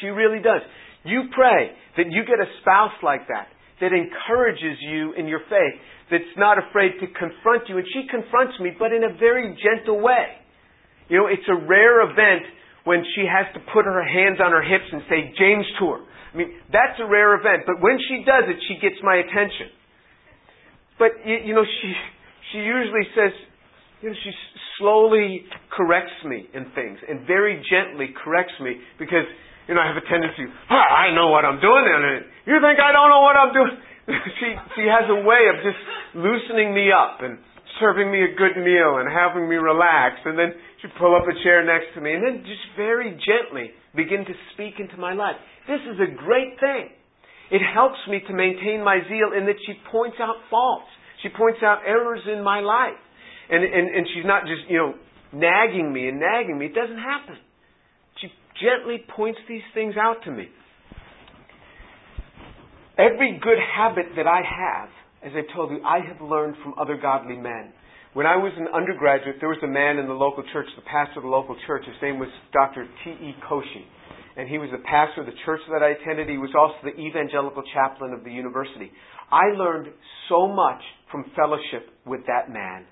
She 0.00 0.08
really 0.08 0.40
does. 0.40 0.62
You 1.04 1.24
pray 1.36 1.70
that 1.98 2.06
you 2.08 2.24
get 2.24 2.40
a 2.40 2.48
spouse 2.62 2.96
like 3.02 3.28
that, 3.28 3.48
that 3.80 3.92
encourages 3.92 4.78
you 4.80 5.12
in 5.14 5.26
your 5.26 5.40
faith, 5.48 5.76
that's 6.10 6.34
not 6.36 6.58
afraid 6.58 6.98
to 7.00 7.06
confront 7.06 7.68
you, 7.68 7.78
and 7.78 7.86
she 7.92 8.08
confronts 8.08 8.58
me, 8.60 8.72
but 8.78 8.92
in 8.92 9.04
a 9.04 9.12
very 9.18 9.54
gentle 9.60 10.00
way. 10.00 10.40
You 11.08 11.18
know, 11.18 11.26
it's 11.26 11.46
a 11.48 11.54
rare 11.54 12.02
event 12.02 12.44
when 12.84 13.04
she 13.14 13.28
has 13.28 13.44
to 13.54 13.60
put 13.72 13.84
her 13.84 14.04
hands 14.04 14.40
on 14.40 14.52
her 14.52 14.64
hips 14.64 14.88
and 14.92 15.02
say, 15.08 15.32
James 15.36 15.66
to 15.80 15.84
her. 15.92 16.00
I 16.32 16.36
mean, 16.36 16.56
that's 16.72 16.96
a 17.00 17.08
rare 17.08 17.36
event, 17.36 17.64
but 17.66 17.80
when 17.80 17.98
she 18.08 18.24
does 18.24 18.44
it, 18.48 18.56
she 18.68 18.80
gets 18.80 18.96
my 19.02 19.16
attention. 19.20 19.68
But, 20.98 21.12
you, 21.24 21.52
you 21.52 21.54
know, 21.54 21.64
she, 21.64 21.92
she 22.52 22.58
usually 22.58 23.06
says, 23.14 23.32
you 24.02 24.10
know, 24.10 24.16
she 24.24 24.32
slowly 24.78 25.44
corrects 25.76 26.16
me 26.24 26.48
in 26.54 26.70
things 26.74 26.98
and 27.08 27.26
very 27.26 27.62
gently 27.70 28.14
corrects 28.24 28.54
me 28.60 28.76
because, 28.98 29.26
you 29.68 29.76
know, 29.76 29.84
I 29.84 29.92
have 29.92 30.00
a 30.00 30.06
tendency, 30.08 30.48
I 30.72 31.12
know 31.12 31.28
what 31.28 31.44
I'm 31.44 31.60
doing 31.60 31.84
and 31.84 32.24
you 32.48 32.56
think 32.58 32.80
I 32.80 32.90
don't 32.90 33.12
know 33.12 33.20
what 33.20 33.36
I'm 33.36 33.52
doing? 33.52 33.76
she, 34.40 34.48
she 34.80 34.84
has 34.88 35.04
a 35.12 35.20
way 35.20 35.52
of 35.52 35.60
just 35.60 35.80
loosening 36.16 36.72
me 36.72 36.88
up 36.88 37.20
and 37.20 37.36
serving 37.76 38.10
me 38.10 38.24
a 38.24 38.32
good 38.32 38.56
meal 38.56 38.98
and 38.98 39.06
having 39.06 39.44
me 39.44 39.60
relax 39.60 40.24
and 40.24 40.34
then 40.40 40.56
she'd 40.80 40.96
pull 40.98 41.14
up 41.14 41.28
a 41.28 41.36
chair 41.44 41.60
next 41.62 41.92
to 41.94 42.00
me 42.00 42.16
and 42.16 42.24
then 42.24 42.36
just 42.48 42.64
very 42.74 43.12
gently 43.20 43.76
begin 43.94 44.24
to 44.24 44.34
speak 44.56 44.80
into 44.80 44.96
my 44.96 45.12
life. 45.12 45.36
This 45.68 45.84
is 45.84 46.00
a 46.00 46.10
great 46.16 46.56
thing. 46.58 46.90
It 47.50 47.60
helps 47.60 48.00
me 48.08 48.20
to 48.28 48.32
maintain 48.32 48.84
my 48.84 49.00
zeal 49.08 49.36
in 49.36 49.46
that 49.46 49.56
she 49.64 49.76
points 49.92 50.16
out 50.20 50.36
faults. 50.50 50.88
She 51.22 51.28
points 51.28 51.60
out 51.62 51.80
errors 51.86 52.20
in 52.24 52.44
my 52.44 52.60
life. 52.60 53.00
And, 53.48 53.64
and, 53.64 53.88
and 53.96 54.06
she's 54.14 54.24
not 54.24 54.44
just, 54.44 54.68
you 54.68 54.76
know, 54.76 54.94
nagging 55.32 55.92
me 55.92 56.08
and 56.08 56.20
nagging 56.20 56.58
me. 56.58 56.66
It 56.66 56.74
doesn't 56.74 57.00
happen. 57.00 57.36
Gently 58.60 59.04
points 59.16 59.38
these 59.48 59.62
things 59.74 59.94
out 59.96 60.24
to 60.24 60.30
me. 60.30 60.48
Every 62.98 63.38
good 63.40 63.58
habit 63.58 64.06
that 64.16 64.26
I 64.26 64.42
have, 64.42 64.88
as 65.22 65.32
I've 65.36 65.54
told 65.54 65.70
you, 65.70 65.80
I 65.84 66.00
have 66.00 66.20
learned 66.20 66.56
from 66.62 66.74
other 66.80 66.96
godly 67.00 67.36
men. 67.36 67.72
When 68.14 68.26
I 68.26 68.36
was 68.36 68.52
an 68.56 68.66
undergraduate, 68.74 69.36
there 69.38 69.48
was 69.48 69.62
a 69.62 69.68
man 69.68 69.98
in 69.98 70.08
the 70.08 70.14
local 70.14 70.42
church, 70.52 70.66
the 70.74 70.82
pastor 70.82 71.20
of 71.20 71.22
the 71.22 71.28
local 71.28 71.56
church. 71.66 71.84
His 71.86 71.94
name 72.02 72.18
was 72.18 72.28
Dr. 72.52 72.88
T.E. 73.04 73.36
Koshy 73.48 73.84
and 74.38 74.48
he 74.48 74.56
was 74.56 74.70
the 74.70 74.78
pastor 74.78 75.20
of 75.20 75.26
the 75.26 75.34
church 75.44 75.60
that 75.68 75.82
I 75.82 75.98
attended. 75.98 76.30
He 76.30 76.38
was 76.38 76.54
also 76.56 76.78
the 76.84 76.94
evangelical 76.94 77.64
chaplain 77.74 78.12
of 78.12 78.22
the 78.22 78.30
university. 78.30 78.90
I 79.32 79.50
learned 79.58 79.88
so 80.28 80.46
much 80.46 80.80
from 81.10 81.24
fellowship 81.34 81.90
with 82.06 82.20
that 82.26 82.48
man. 82.48 82.86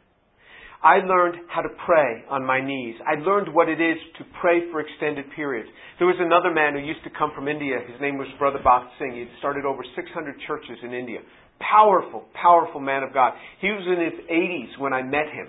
I 0.82 0.98
learned 0.98 1.36
how 1.48 1.62
to 1.62 1.68
pray 1.84 2.24
on 2.30 2.44
my 2.44 2.60
knees. 2.60 2.94
I 3.06 3.20
learned 3.20 3.52
what 3.52 3.68
it 3.68 3.80
is 3.80 3.96
to 4.18 4.24
pray 4.40 4.70
for 4.70 4.80
extended 4.80 5.24
periods. 5.34 5.68
There 5.98 6.06
was 6.06 6.20
another 6.20 6.52
man 6.52 6.74
who 6.74 6.80
used 6.80 7.02
to 7.04 7.10
come 7.10 7.32
from 7.34 7.48
India. 7.48 7.80
His 7.86 8.00
name 8.00 8.18
was 8.18 8.28
Brother 8.38 8.60
Bhagat 8.64 8.90
Singh. 8.98 9.14
He 9.14 9.26
started 9.38 9.64
over 9.64 9.82
600 9.82 10.36
churches 10.46 10.78
in 10.82 10.92
India. 10.92 11.20
Powerful, 11.58 12.24
powerful 12.34 12.80
man 12.80 13.02
of 13.02 13.14
God. 13.14 13.32
He 13.60 13.68
was 13.68 13.84
in 13.88 13.98
his 14.04 14.18
80s 14.28 14.78
when 14.78 14.92
I 14.92 15.02
met 15.02 15.32
him. 15.32 15.48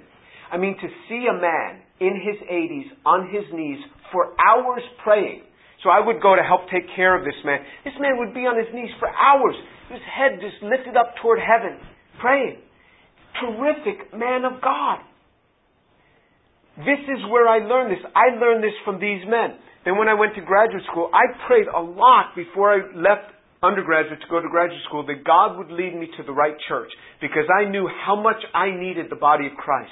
I 0.51 0.57
mean, 0.57 0.77
to 0.79 0.87
see 1.09 1.27
a 1.29 1.35
man 1.35 1.83
in 1.99 2.15
his 2.23 2.39
80s 2.47 2.87
on 3.05 3.29
his 3.29 3.43
knees 3.51 3.79
for 4.11 4.33
hours 4.39 4.83
praying 5.03 5.43
so 5.83 5.89
I 5.89 6.01
would 6.01 6.21
go 6.21 6.35
to 6.35 6.41
help 6.41 6.69
take 6.73 6.89
care 6.95 7.13
of 7.17 7.23
this 7.23 7.37
man. 7.45 7.59
This 7.85 7.93
man 7.99 8.17
would 8.17 8.33
be 8.33 8.49
on 8.49 8.57
his 8.57 8.67
knees 8.73 8.89
for 8.99 9.09
hours, 9.09 9.55
his 9.89 10.01
head 10.03 10.41
just 10.41 10.57
lifted 10.63 10.97
up 10.97 11.13
toward 11.21 11.39
heaven, 11.39 11.77
praying. 12.19 12.57
Terrific 13.37 14.13
man 14.17 14.45
of 14.45 14.61
God. 14.61 14.99
This 16.77 17.01
is 17.09 17.25
where 17.29 17.47
I 17.47 17.65
learned 17.65 17.91
this. 17.91 18.03
I 18.13 18.37
learned 18.37 18.63
this 18.63 18.77
from 18.85 19.01
these 19.01 19.25
men. 19.25 19.57
Then 19.85 19.97
when 19.97 20.07
I 20.07 20.13
went 20.13 20.35
to 20.35 20.41
graduate 20.41 20.83
school, 20.91 21.09
I 21.13 21.25
prayed 21.47 21.65
a 21.65 21.81
lot 21.81 22.35
before 22.35 22.73
I 22.73 22.85
left 22.93 23.33
undergraduate 23.63 24.21
to 24.21 24.29
go 24.29 24.41
to 24.41 24.49
graduate 24.49 24.81
school 24.87 25.05
that 25.07 25.25
God 25.25 25.57
would 25.57 25.71
lead 25.71 25.95
me 25.95 26.07
to 26.17 26.23
the 26.23 26.31
right 26.31 26.53
church 26.67 26.91
because 27.21 27.49
I 27.49 27.69
knew 27.69 27.89
how 28.05 28.15
much 28.15 28.37
I 28.53 28.69
needed 28.69 29.07
the 29.09 29.15
body 29.17 29.47
of 29.47 29.53
Christ. 29.57 29.89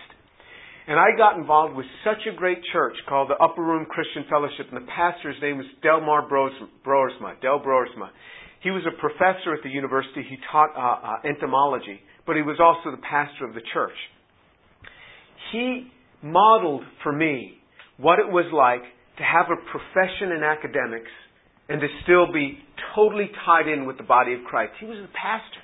And 0.88 1.00
I 1.00 1.18
got 1.18 1.38
involved 1.38 1.76
with 1.76 1.88
such 2.04 2.22
a 2.32 2.36
great 2.36 2.62
church 2.72 2.94
called 3.10 3.30
the 3.32 3.44
Upper 3.44 3.64
Room 3.64 3.88
Christian 3.90 4.26
Fellowship, 4.30 4.70
and 4.70 4.78
the 4.78 4.92
pastor's 4.92 5.36
name 5.42 5.58
was 5.58 5.66
Delmar 5.82 6.30
Broersma. 6.30 7.42
Del 7.42 7.60
Broersma. 7.60 8.14
He 8.62 8.70
was 8.70 8.84
a 8.86 8.94
professor 9.02 9.54
at 9.56 9.64
the 9.64 9.70
university. 9.70 10.22
He 10.30 10.38
taught 10.52 10.70
uh, 10.78 11.26
uh, 11.26 11.28
entomology, 11.28 12.02
but 12.28 12.36
he 12.36 12.44
was 12.44 12.58
also 12.62 12.96
the 12.96 13.02
pastor 13.02 13.48
of 13.48 13.56
the 13.56 13.62
church. 13.74 13.98
He 15.52 15.90
modeled 16.22 16.84
for 17.04 17.12
me 17.12 17.58
what 17.98 18.20
it 18.20 18.28
was 18.28 18.46
like 18.54 18.84
to 19.18 19.24
have 19.24 19.48
a 19.48 19.60
profession 19.72 20.32
in 20.36 20.44
academics 20.44 21.12
and 21.70 21.82
to 21.82 21.88
still 22.04 22.32
be 22.32 22.60
totally 22.96 23.30
tied 23.46 23.68
in 23.68 23.86
with 23.86 23.98
the 23.98 24.04
body 24.04 24.34
of 24.34 24.44
Christ. 24.46 24.74
He 24.80 24.86
was 24.86 24.98
a 25.00 25.12
pastor. 25.16 25.64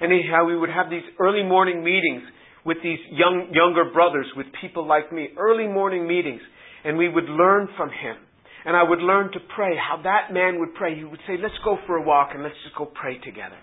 And 0.00 0.12
how 0.30 0.44
we 0.44 0.56
would 0.56 0.68
have 0.68 0.90
these 0.90 1.06
early 1.18 1.42
morning 1.42 1.82
meetings 1.82 2.22
with 2.64 2.78
these 2.82 2.98
young, 3.10 3.48
younger 3.52 3.90
brothers, 3.92 4.26
with 4.36 4.46
people 4.60 4.86
like 4.86 5.12
me, 5.12 5.28
early 5.38 5.66
morning 5.66 6.06
meetings, 6.06 6.40
and 6.84 6.98
we 6.98 7.08
would 7.08 7.24
learn 7.24 7.68
from 7.76 7.88
him. 7.88 8.16
And 8.64 8.76
I 8.76 8.82
would 8.82 8.98
learn 8.98 9.32
to 9.32 9.38
pray, 9.54 9.76
how 9.76 10.02
that 10.02 10.34
man 10.34 10.58
would 10.58 10.74
pray. 10.74 10.96
He 10.96 11.04
would 11.04 11.20
say, 11.26 11.34
let's 11.40 11.54
go 11.64 11.78
for 11.86 11.96
a 11.96 12.02
walk 12.02 12.30
and 12.34 12.42
let's 12.42 12.56
just 12.64 12.76
go 12.76 12.86
pray 12.86 13.18
together. 13.18 13.56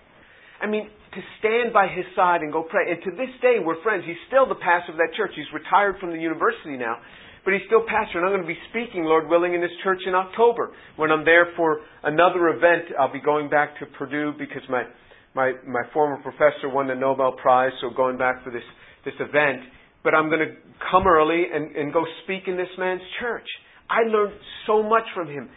I 0.64 0.66
mean, 0.66 0.88
to 0.88 1.20
stand 1.38 1.76
by 1.76 1.92
his 1.92 2.08
side 2.16 2.40
and 2.40 2.48
go 2.48 2.64
pray. 2.64 2.88
And 2.88 3.04
to 3.04 3.10
this 3.12 3.28
day, 3.44 3.60
we're 3.60 3.80
friends. 3.84 4.04
He's 4.08 4.16
still 4.32 4.48
the 4.48 4.56
pastor 4.56 4.96
of 4.96 4.98
that 4.98 5.12
church. 5.12 5.36
He's 5.36 5.52
retired 5.52 6.00
from 6.00 6.10
the 6.10 6.18
university 6.18 6.80
now, 6.80 6.96
but 7.44 7.52
he's 7.52 7.62
still 7.68 7.84
pastor. 7.84 8.16
And 8.16 8.24
I'm 8.24 8.32
going 8.32 8.48
to 8.48 8.48
be 8.48 8.58
speaking, 8.72 9.04
Lord 9.04 9.28
willing, 9.28 9.52
in 9.52 9.60
this 9.60 9.76
church 9.84 10.00
in 10.08 10.16
October. 10.16 10.72
When 10.96 11.12
I'm 11.12 11.24
there 11.24 11.52
for 11.54 11.84
another 12.02 12.48
event, 12.48 12.96
I'll 12.98 13.12
be 13.12 13.20
going 13.20 13.52
back 13.52 13.78
to 13.78 13.86
Purdue 13.86 14.32
because 14.40 14.64
my, 14.72 14.88
my, 15.36 15.52
my 15.68 15.84
former 15.92 16.16
professor 16.24 16.72
won 16.72 16.88
the 16.88 16.96
Nobel 16.96 17.36
Prize, 17.36 17.72
so 17.84 17.90
going 17.94 18.16
back 18.16 18.42
for 18.42 18.50
this 18.50 18.64
this 19.04 19.14
event, 19.20 19.62
but 20.02 20.14
I'm 20.14 20.28
going 20.28 20.40
to 20.40 20.54
come 20.90 21.06
early 21.06 21.44
and, 21.52 21.76
and 21.76 21.92
go 21.92 22.04
speak 22.24 22.44
in 22.46 22.56
this 22.56 22.68
man's 22.78 23.02
church. 23.20 23.46
I 23.88 24.08
learned 24.08 24.32
so 24.66 24.82
much 24.82 25.04
from 25.14 25.28
him. 25.28 25.48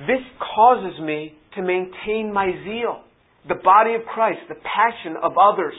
This 0.00 0.22
causes 0.54 0.98
me 1.00 1.34
to 1.56 1.62
maintain 1.62 2.32
my 2.32 2.50
zeal, 2.64 3.02
the 3.48 3.58
body 3.58 3.94
of 3.94 4.02
Christ, 4.06 4.40
the 4.48 4.60
passion 4.62 5.16
of 5.22 5.32
others. 5.38 5.74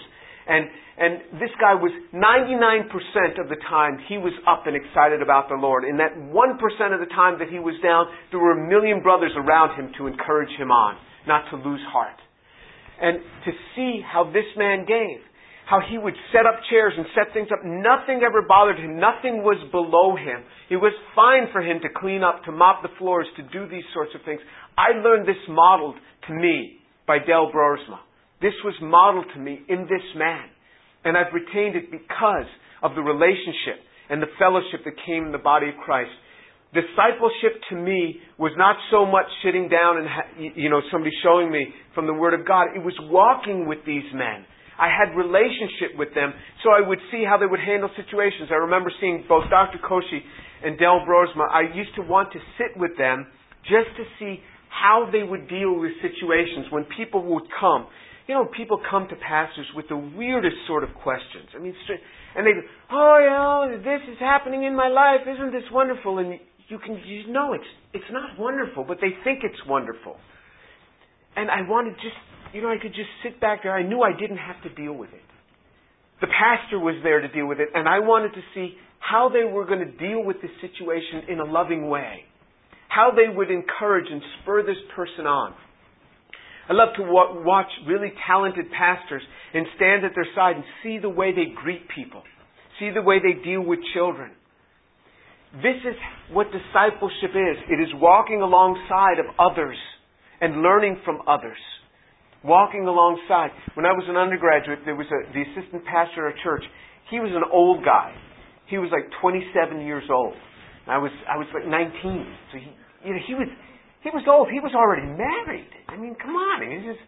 And, 0.48 0.68
and 1.00 1.40
this 1.40 1.52
guy 1.60 1.76
was 1.76 1.92
99% 2.12 3.40
of 3.40 3.48
the 3.48 3.56
time 3.70 3.98
he 4.10 4.18
was 4.18 4.34
up 4.48 4.68
and 4.68 4.76
excited 4.76 5.22
about 5.22 5.48
the 5.48 5.56
Lord. 5.56 5.86
In 5.86 5.98
that 5.98 6.16
1% 6.16 6.94
of 6.94 7.00
the 7.00 7.12
time 7.16 7.40
that 7.40 7.48
he 7.48 7.60
was 7.60 7.76
down, 7.82 8.08
there 8.32 8.40
were 8.40 8.60
a 8.60 8.68
million 8.68 9.02
brothers 9.02 9.32
around 9.38 9.80
him 9.80 9.92
to 9.98 10.08
encourage 10.08 10.52
him 10.60 10.72
on, 10.72 10.98
not 11.28 11.48
to 11.52 11.56
lose 11.58 11.82
heart. 11.88 12.20
And 13.02 13.20
to 13.46 13.52
see 13.76 14.02
how 14.04 14.26
this 14.32 14.48
man 14.58 14.86
gave 14.86 15.24
how 15.66 15.80
he 15.90 15.98
would 15.98 16.16
set 16.32 16.46
up 16.46 16.60
chairs 16.70 16.94
and 16.98 17.06
set 17.16 17.34
things 17.34 17.48
up. 17.48 17.64
Nothing 17.64 18.20
ever 18.20 18.44
bothered 18.44 18.78
him. 18.78 19.00
Nothing 19.00 19.48
was 19.48 19.56
below 19.72 20.16
him. 20.16 20.44
It 20.70 20.78
was 20.78 20.92
fine 21.16 21.48
for 21.52 21.62
him 21.62 21.80
to 21.82 21.90
clean 21.90 22.22
up, 22.22 22.44
to 22.46 22.52
mop 22.52 22.84
the 22.84 22.92
floors, 23.00 23.28
to 23.38 23.44
do 23.44 23.68
these 23.72 23.88
sorts 23.94 24.12
of 24.14 24.22
things. 24.26 24.42
I 24.78 25.00
learned 25.00 25.28
this 25.28 25.40
modeled 25.48 25.96
to 26.28 26.34
me 26.34 26.83
by 27.08 27.20
Del 27.20 27.52
Broersma. 27.52 28.00
This 28.42 28.54
was 28.64 28.74
modeled 28.82 29.26
to 29.34 29.40
me 29.40 29.62
in 29.70 29.84
this 29.84 30.04
man. 30.16 30.50
And 31.06 31.18
I've 31.18 31.34
retained 31.34 31.76
it 31.76 31.92
because 31.92 32.48
of 32.82 32.96
the 32.96 33.02
relationship 33.02 33.84
and 34.10 34.22
the 34.22 34.32
fellowship 34.40 34.84
that 34.86 34.94
came 35.06 35.26
in 35.26 35.32
the 35.32 35.38
body 35.38 35.70
of 35.70 35.76
Christ. 35.84 36.12
Discipleship 36.74 37.62
to 37.70 37.76
me 37.76 38.18
was 38.40 38.52
not 38.58 38.76
so 38.90 39.06
much 39.06 39.28
sitting 39.44 39.70
down 39.70 39.98
and, 39.98 40.56
you 40.56 40.70
know, 40.70 40.82
somebody 40.92 41.12
showing 41.22 41.52
me 41.52 41.68
from 41.94 42.08
the 42.08 42.14
Word 42.14 42.34
of 42.34 42.48
God. 42.48 42.76
It 42.76 42.84
was 42.84 42.96
walking 43.12 43.68
with 43.68 43.80
these 43.86 44.08
men 44.14 44.46
I 44.78 44.90
had 44.90 45.14
relationship 45.16 45.98
with 45.98 46.14
them, 46.16 46.34
so 46.64 46.74
I 46.74 46.82
would 46.82 47.00
see 47.12 47.24
how 47.24 47.38
they 47.38 47.46
would 47.46 47.60
handle 47.60 47.90
situations. 47.96 48.50
I 48.50 48.58
remember 48.66 48.92
seeing 49.00 49.26
both 49.30 49.50
Dr. 49.50 49.78
Koshy 49.78 50.22
and 50.66 50.78
Del 50.80 51.06
Broersma. 51.06 51.50
I 51.50 51.74
used 51.74 51.94
to 51.96 52.02
want 52.02 52.34
to 52.34 52.40
sit 52.58 52.74
with 52.78 52.98
them 52.98 53.28
just 53.64 53.94
to 53.98 54.04
see 54.20 54.42
how 54.74 55.08
they 55.12 55.22
would 55.22 55.48
deal 55.48 55.78
with 55.78 55.92
situations 56.02 56.66
when 56.72 56.86
people 56.98 57.24
would 57.38 57.46
come. 57.60 57.86
You 58.28 58.36
know, 58.36 58.48
people 58.56 58.80
come 58.90 59.08
to 59.10 59.16
pastors 59.16 59.68
with 59.76 59.86
the 59.90 59.98
weirdest 59.98 60.56
sort 60.66 60.84
of 60.84 60.90
questions. 61.04 61.50
I 61.56 61.60
mean, 61.60 61.76
and 62.36 62.48
they 62.48 62.54
go, 62.54 62.62
"Oh, 62.90 63.18
you 63.20 63.30
know, 63.30 63.84
this 63.84 64.02
is 64.10 64.18
happening 64.20 64.64
in 64.64 64.76
my 64.76 64.88
life. 64.88 65.28
Isn't 65.28 65.52
this 65.52 65.70
wonderful?" 65.72 66.18
And 66.20 66.40
you 66.70 66.80
can, 66.80 66.98
you 67.06 67.28
know, 67.28 67.54
it's 67.54 67.68
it's 67.94 68.12
not 68.12 68.40
wonderful, 68.40 68.84
but 68.84 68.98
they 69.02 69.12
think 69.24 69.44
it's 69.44 69.60
wonderful. 69.68 70.18
And 71.36 71.52
I 71.52 71.62
wanted 71.68 71.96
just, 71.96 72.18
you 72.54 72.62
know, 72.62 72.70
I 72.70 72.78
could 72.82 72.94
just 72.94 73.10
sit 73.24 73.40
back 73.42 73.64
there. 73.64 73.76
I 73.76 73.84
knew 73.84 74.02
I 74.02 74.14
didn't 74.18 74.38
have 74.38 74.62
to 74.64 74.70
deal 74.74 74.94
with 74.94 75.10
it. 75.14 75.28
The 76.22 76.28
pastor 76.28 76.80
was 76.80 76.96
there 77.04 77.20
to 77.20 77.28
deal 77.28 77.46
with 77.46 77.60
it, 77.60 77.70
and 77.76 77.88
I 77.88 78.00
wanted 78.00 78.34
to 78.34 78.42
see 78.54 78.78
how 79.00 79.30
they 79.30 79.44
were 79.44 79.66
going 79.66 79.84
to 79.84 79.92
deal 79.98 80.24
with 80.24 80.42
this 80.42 80.52
situation 80.62 81.28
in 81.28 81.40
a 81.40 81.44
loving 81.44 81.90
way 81.90 82.24
how 82.94 83.12
they 83.16 83.34
would 83.34 83.50
encourage 83.50 84.06
and 84.12 84.22
spur 84.42 84.64
this 84.64 84.78
person 84.96 85.26
on. 85.26 85.54
I 86.70 86.74
love 86.74 86.90
to 86.96 87.04
watch 87.04 87.68
really 87.88 88.14
talented 88.26 88.66
pastors 88.72 89.24
and 89.54 89.66
stand 89.76 90.06
at 90.06 90.12
their 90.16 90.28
side 90.36 90.56
and 90.56 90.64
see 90.82 91.00
the 91.00 91.10
way 91.10 91.32
they 91.32 91.52
greet 91.54 91.90
people, 91.94 92.24
see 92.80 92.92
the 92.94 93.02
way 93.02 93.18
they 93.20 93.44
deal 93.44 93.62
with 93.62 93.80
children. 93.94 94.32
This 95.58 95.78
is 95.86 95.96
what 96.32 96.48
discipleship 96.54 97.36
is. 97.36 97.58
It 97.70 97.82
is 97.82 97.90
walking 97.96 98.42
alongside 98.42 99.20
of 99.20 99.26
others 99.38 99.78
and 100.42 100.62
learning 100.62 100.98
from 101.04 101.20
others. 101.28 101.60
Walking 102.44 102.86
alongside. 102.88 103.52
When 103.76 103.86
I 103.86 103.94
was 103.94 104.04
an 104.08 104.18
undergraduate, 104.18 104.80
there 104.86 104.96
was 104.96 105.08
a, 105.08 105.34
the 105.34 105.42
assistant 105.42 105.86
pastor 105.86 106.28
at 106.28 106.34
our 106.34 106.44
church. 106.44 106.64
He 107.10 107.20
was 107.20 107.32
an 107.36 107.44
old 107.52 107.86
guy. 107.86 108.14
He 108.68 108.78
was 108.78 108.90
like 108.92 109.10
27 109.22 109.86
years 109.86 110.04
old. 110.12 110.34
I 110.88 110.98
was 110.98 111.12
I 111.30 111.38
was 111.38 111.48
like 111.54 111.66
19, 111.66 112.36
so 112.52 112.58
he 112.60 112.68
you 113.04 113.14
know, 113.14 113.24
he 113.28 113.34
was 113.36 113.48
he 114.04 114.10
was 114.12 114.28
old. 114.28 114.52
He 114.52 114.60
was 114.60 114.76
already 114.76 115.08
married. 115.08 115.72
I 115.88 115.96
mean, 115.96 116.16
come 116.20 116.36
on. 116.36 116.60
He 116.60 116.84
just, 116.84 117.00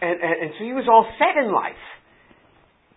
and, 0.00 0.14
and, 0.14 0.34
and 0.46 0.50
so 0.58 0.64
he 0.64 0.72
was 0.72 0.86
all 0.86 1.02
set 1.18 1.34
in 1.42 1.50
life. 1.50 1.84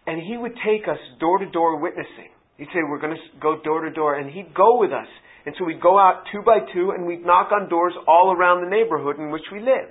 And 0.06 0.21
he 0.21 0.38
would 0.38 0.53
take 0.63 0.88
us 0.88 1.01
door 1.19 1.39
to 1.39 1.49
door 1.49 1.82
witnessing. 1.82 2.32
He'd 2.58 2.69
say, 2.71 2.86
We're 2.86 3.01
going 3.01 3.17
to 3.17 3.23
go 3.41 3.60
door 3.62 3.82
to 3.89 3.91
door. 3.91 4.15
And 4.15 4.30
he'd 4.30 4.53
go 4.53 4.77
with 4.80 4.93
us. 4.93 5.10
And 5.45 5.56
so 5.58 5.65
we'd 5.65 5.82
go 5.82 5.97
out 5.97 6.23
two 6.32 6.43
by 6.45 6.60
two 6.73 6.91
and 6.91 7.08
we'd 7.08 7.25
knock 7.25 7.51
on 7.51 7.69
doors 7.69 7.93
all 8.08 8.36
around 8.36 8.63
the 8.63 8.69
neighborhood 8.69 9.17
in 9.17 9.32
which 9.32 9.47
we 9.51 9.60
live. 9.60 9.89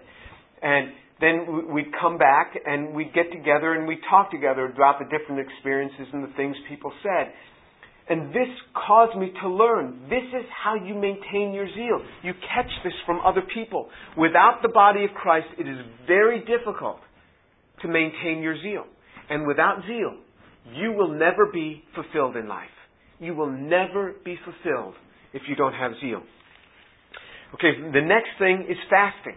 And 0.63 0.93
then 1.19 1.73
we'd 1.73 1.91
come 1.99 2.19
back 2.19 2.53
and 2.65 2.95
we'd 2.95 3.13
get 3.15 3.33
together 3.33 3.73
and 3.73 3.89
we'd 3.89 4.05
talk 4.09 4.31
together 4.31 4.67
about 4.67 5.01
the 5.01 5.09
different 5.09 5.41
experiences 5.41 6.07
and 6.13 6.23
the 6.23 6.33
things 6.37 6.55
people 6.69 6.93
said. 7.03 7.33
And 8.09 8.31
this 8.31 8.49
caused 8.87 9.19
me 9.19 9.33
to 9.43 9.49
learn. 9.49 10.03
This 10.09 10.23
is 10.33 10.47
how 10.63 10.77
you 10.77 10.95
maintain 10.95 11.53
your 11.53 11.67
zeal. 11.67 12.01
You 12.23 12.33
catch 12.55 12.71
this 12.85 12.93
from 13.05 13.21
other 13.25 13.43
people. 13.53 13.89
Without 14.17 14.61
the 14.63 14.69
body 14.69 15.05
of 15.05 15.11
Christ, 15.11 15.49
it 15.59 15.67
is 15.67 15.79
very 16.07 16.45
difficult 16.45 17.01
to 17.83 17.89
maintain 17.89 18.43
your 18.43 18.61
zeal. 18.63 18.85
And 19.29 19.47
without 19.47 19.83
zeal, 19.89 20.15
you 20.73 20.93
will 20.93 21.19
never 21.19 21.47
be 21.53 21.83
fulfilled 21.95 22.37
in 22.37 22.47
life. 22.47 22.69
You 23.19 23.35
will 23.35 23.51
never 23.51 24.15
be 24.25 24.37
fulfilled 24.45 24.95
if 25.33 25.43
you 25.49 25.57
don't 25.57 25.73
have 25.73 25.93
zeal. 26.01 26.23
Okay, 27.55 27.73
the 27.93 28.03
next 28.03 28.31
thing 28.39 28.67
is 28.69 28.77
fasting. 28.89 29.37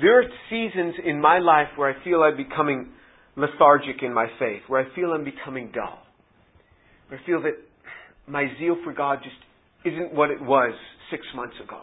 There 0.00 0.20
are 0.20 0.24
seasons 0.48 0.94
in 1.04 1.20
my 1.20 1.40
life 1.40 1.68
where 1.76 1.90
I 1.90 2.04
feel 2.04 2.22
I'm 2.22 2.36
becoming 2.36 2.90
lethargic 3.36 4.02
in 4.02 4.14
my 4.14 4.26
faith, 4.38 4.62
where 4.68 4.80
I 4.80 4.94
feel 4.94 5.12
I'm 5.12 5.24
becoming 5.24 5.72
dull. 5.74 5.98
I 7.10 7.16
feel 7.26 7.42
that 7.42 7.54
my 8.28 8.46
zeal 8.58 8.76
for 8.84 8.92
God 8.92 9.20
just 9.22 9.36
isn't 9.84 10.14
what 10.14 10.30
it 10.30 10.40
was 10.40 10.74
six 11.10 11.22
months 11.34 11.56
ago. 11.62 11.82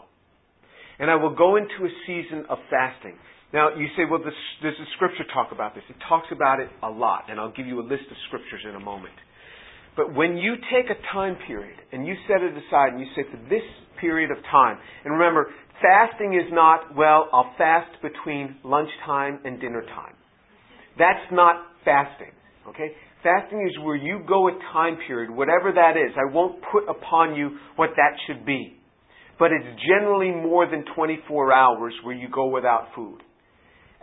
And 1.00 1.12
I 1.12 1.16
will 1.16 1.36
go 1.36 1.56
into 1.58 1.84
a 1.84 1.90
season 2.08 2.46
of 2.50 2.58
fasting. 2.70 3.16
Now, 3.54 3.76
you 3.76 3.88
say, 3.96 4.04
well, 4.10 4.20
does, 4.20 4.34
the 4.62 4.72
scripture 4.96 5.24
talk 5.34 5.52
about 5.52 5.76
this? 5.76 5.84
It 5.90 5.96
talks 6.10 6.28
about 6.32 6.60
it 6.60 6.70
a 6.84 6.90
lot, 6.90 7.26
and 7.30 7.40
I'll 7.40 7.52
give 7.52 7.68
you 7.68 7.80
a 7.80 7.86
list 7.88 8.04
of 8.10 8.18
scriptures 8.28 8.62
in 8.68 8.76
a 8.76 8.80
moment. 8.80 9.14
But 9.96 10.14
when 10.14 10.38
you 10.38 10.56
take 10.72 10.90
a 10.90 11.00
time 11.14 11.38
period 11.48 11.78
and 11.92 12.06
you 12.06 12.16
set 12.28 12.42
it 12.42 12.52
aside 12.52 12.92
and 12.92 13.00
you 13.00 13.08
say, 13.16 13.24
for 13.32 13.38
this 13.50 13.64
period 14.02 14.32
of 14.32 14.38
time, 14.52 14.78
and 15.06 15.14
remember, 15.14 15.52
fasting 15.82 16.34
is 16.34 16.52
not, 16.52 16.96
well, 16.96 17.30
I'll 17.32 17.54
fast 17.58 17.92
between 18.02 18.58
lunchtime 18.64 19.40
and 19.46 19.60
dinner 19.62 19.84
time. 19.84 20.16
That's 20.98 21.32
not 21.32 21.56
fasting. 21.86 22.32
Okay? 22.68 22.92
Fasting 23.26 23.68
is 23.68 23.84
where 23.84 23.96
you 23.96 24.22
go 24.28 24.48
a 24.48 24.52
time 24.72 24.98
period, 25.08 25.32
whatever 25.32 25.72
that 25.74 25.98
is. 25.98 26.14
I 26.14 26.32
won't 26.32 26.62
put 26.72 26.86
upon 26.88 27.34
you 27.34 27.58
what 27.76 27.90
that 27.98 28.14
should 28.28 28.46
be. 28.46 28.78
But 29.40 29.50
it's 29.52 29.66
generally 29.82 30.30
more 30.30 30.70
than 30.70 30.86
24 30.96 31.52
hours 31.52 31.94
where 32.04 32.14
you 32.14 32.28
go 32.30 32.46
without 32.54 32.90
food. 32.94 33.18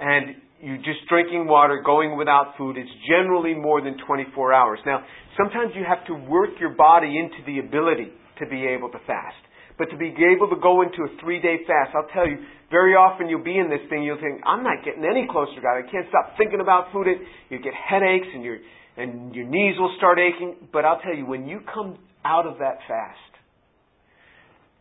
And 0.00 0.34
you 0.60 0.76
just 0.78 1.06
drinking 1.08 1.46
water, 1.46 1.80
going 1.86 2.18
without 2.18 2.54
food, 2.58 2.76
it's 2.76 2.90
generally 3.08 3.54
more 3.54 3.80
than 3.80 3.96
24 4.04 4.52
hours. 4.52 4.80
Now, 4.84 5.04
sometimes 5.38 5.70
you 5.76 5.84
have 5.86 6.04
to 6.08 6.14
work 6.26 6.58
your 6.58 6.74
body 6.74 7.14
into 7.16 7.46
the 7.46 7.60
ability 7.60 8.10
to 8.40 8.46
be 8.50 8.66
able 8.66 8.90
to 8.90 8.98
fast. 9.06 9.38
But 9.78 9.86
to 9.90 9.96
be 9.96 10.10
able 10.34 10.50
to 10.50 10.58
go 10.60 10.82
into 10.82 11.06
a 11.06 11.10
three 11.22 11.40
day 11.40 11.62
fast, 11.62 11.94
I'll 11.94 12.10
tell 12.12 12.26
you, 12.26 12.42
very 12.70 12.94
often 12.94 13.28
you'll 13.28 13.44
be 13.44 13.56
in 13.56 13.70
this 13.70 13.86
thing, 13.88 14.02
you'll 14.02 14.20
think, 14.20 14.42
I'm 14.44 14.64
not 14.64 14.84
getting 14.84 15.04
any 15.04 15.28
closer 15.30 15.62
God. 15.62 15.78
I 15.78 15.86
can't 15.86 16.06
stop 16.10 16.34
thinking 16.36 16.60
about 16.60 16.90
food. 16.92 17.06
You 17.50 17.58
get 17.62 17.72
headaches 17.74 18.26
and 18.34 18.42
you're 18.42 18.58
and 18.96 19.34
your 19.34 19.46
knees 19.46 19.74
will 19.78 19.94
start 19.98 20.18
aching. 20.18 20.68
But 20.72 20.84
I'll 20.84 21.00
tell 21.00 21.14
you, 21.14 21.26
when 21.26 21.46
you 21.46 21.60
come 21.72 21.98
out 22.24 22.46
of 22.46 22.58
that 22.58 22.78
fast, 22.88 23.18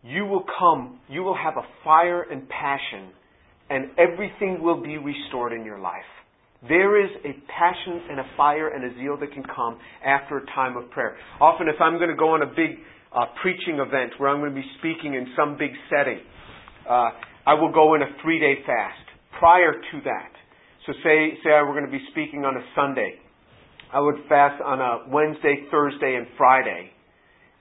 you 0.03 0.25
will 0.25 0.45
come, 0.59 0.99
you 1.09 1.21
will 1.21 1.37
have 1.37 1.57
a 1.57 1.65
fire 1.83 2.23
and 2.23 2.47
passion, 2.49 3.11
and 3.69 3.91
everything 3.97 4.61
will 4.61 4.81
be 4.81 4.97
restored 4.97 5.53
in 5.53 5.63
your 5.63 5.79
life. 5.79 6.09
There 6.67 7.03
is 7.03 7.09
a 7.25 7.33
passion 7.49 8.01
and 8.09 8.19
a 8.19 8.25
fire 8.37 8.69
and 8.69 8.85
a 8.85 8.93
zeal 8.99 9.17
that 9.19 9.31
can 9.33 9.43
come 9.43 9.79
after 10.05 10.37
a 10.37 10.45
time 10.53 10.77
of 10.77 10.89
prayer. 10.91 11.17
Often, 11.39 11.69
if 11.69 11.81
I'm 11.81 11.97
going 11.97 12.09
to 12.09 12.15
go 12.15 12.33
on 12.33 12.43
a 12.43 12.47
big 12.47 12.77
uh, 13.13 13.25
preaching 13.41 13.79
event 13.79 14.13
where 14.17 14.29
I'm 14.29 14.39
going 14.39 14.53
to 14.53 14.61
be 14.61 14.67
speaking 14.77 15.15
in 15.15 15.33
some 15.35 15.57
big 15.57 15.71
setting, 15.89 16.19
uh, 16.87 17.09
I 17.45 17.55
will 17.55 17.71
go 17.71 17.95
in 17.95 18.01
a 18.01 18.09
three 18.21 18.39
day 18.39 18.61
fast 18.65 19.05
prior 19.39 19.73
to 19.73 19.97
that. 20.05 20.31
So, 20.85 20.93
say, 21.03 21.37
say 21.43 21.49
I 21.49 21.61
were 21.61 21.73
going 21.73 21.85
to 21.85 21.91
be 21.91 22.03
speaking 22.11 22.45
on 22.45 22.57
a 22.57 22.65
Sunday. 22.75 23.17
I 23.93 23.99
would 23.99 24.15
fast 24.29 24.61
on 24.61 24.79
a 24.79 25.09
Wednesday, 25.11 25.67
Thursday, 25.69 26.15
and 26.15 26.27
Friday. 26.37 26.91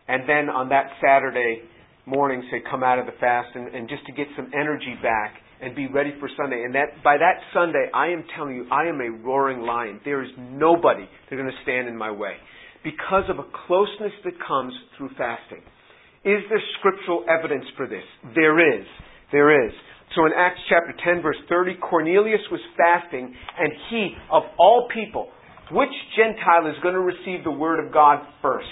And 0.09 0.29
then 0.29 0.49
on 0.49 0.69
that 0.71 0.91
Saturday 1.03 1.63
morning, 2.07 2.43
say, 2.51 2.63
come 2.71 2.83
out 2.83 2.99
of 2.99 3.07
the 3.07 3.19
fast 3.21 3.49
and, 3.55 3.75
and 3.75 3.89
just 3.89 4.07
to 4.07 4.13
get 4.13 4.27
some 4.37 4.51
energy 4.55 4.95
back 5.03 5.35
and 5.61 5.75
be 5.75 5.87
ready 5.87 6.13
for 6.19 6.29
Sunday. 6.37 6.63
And 6.65 6.75
that 6.75 7.03
by 7.05 7.17
that 7.19 7.43
Sunday, 7.53 7.87
I 7.95 8.09
am 8.09 8.25
telling 8.37 8.57
you, 8.57 8.67
I 8.71 8.87
am 8.87 9.01
a 9.01 9.11
roaring 9.23 9.61
lion. 9.61 10.01
There 10.05 10.23
is 10.23 10.31
nobody 10.39 11.05
that's 11.05 11.39
going 11.39 11.51
to 11.51 11.63
stand 11.63 11.89
in 11.89 11.97
my 11.97 12.11
way 12.11 12.35
because 12.83 13.25
of 13.29 13.39
a 13.39 13.45
closeness 13.67 14.13
that 14.25 14.35
comes 14.47 14.73
through 14.97 15.11
fasting. 15.19 15.63
Is 16.25 16.41
there 16.49 16.63
scriptural 16.79 17.25
evidence 17.29 17.65
for 17.77 17.87
this? 17.87 18.05
There 18.35 18.59
is. 18.59 18.87
There 19.33 19.67
is. 19.67 19.73
So 20.17 20.27
in 20.27 20.33
Acts 20.37 20.61
chapter 20.69 20.93
10 21.05 21.23
verse 21.23 21.37
30, 21.49 21.77
Cornelius 21.81 22.41
was 22.51 22.61
fasting 22.77 23.35
and 23.59 23.73
he, 23.91 24.15
of 24.31 24.43
all 24.59 24.89
people, 24.93 25.29
which 25.73 25.95
Gentile 26.17 26.67
is 26.67 26.77
going 26.83 26.95
to 26.95 27.01
receive 27.01 27.45
the 27.45 27.51
word 27.51 27.85
of 27.85 27.93
God 27.93 28.27
first? 28.43 28.69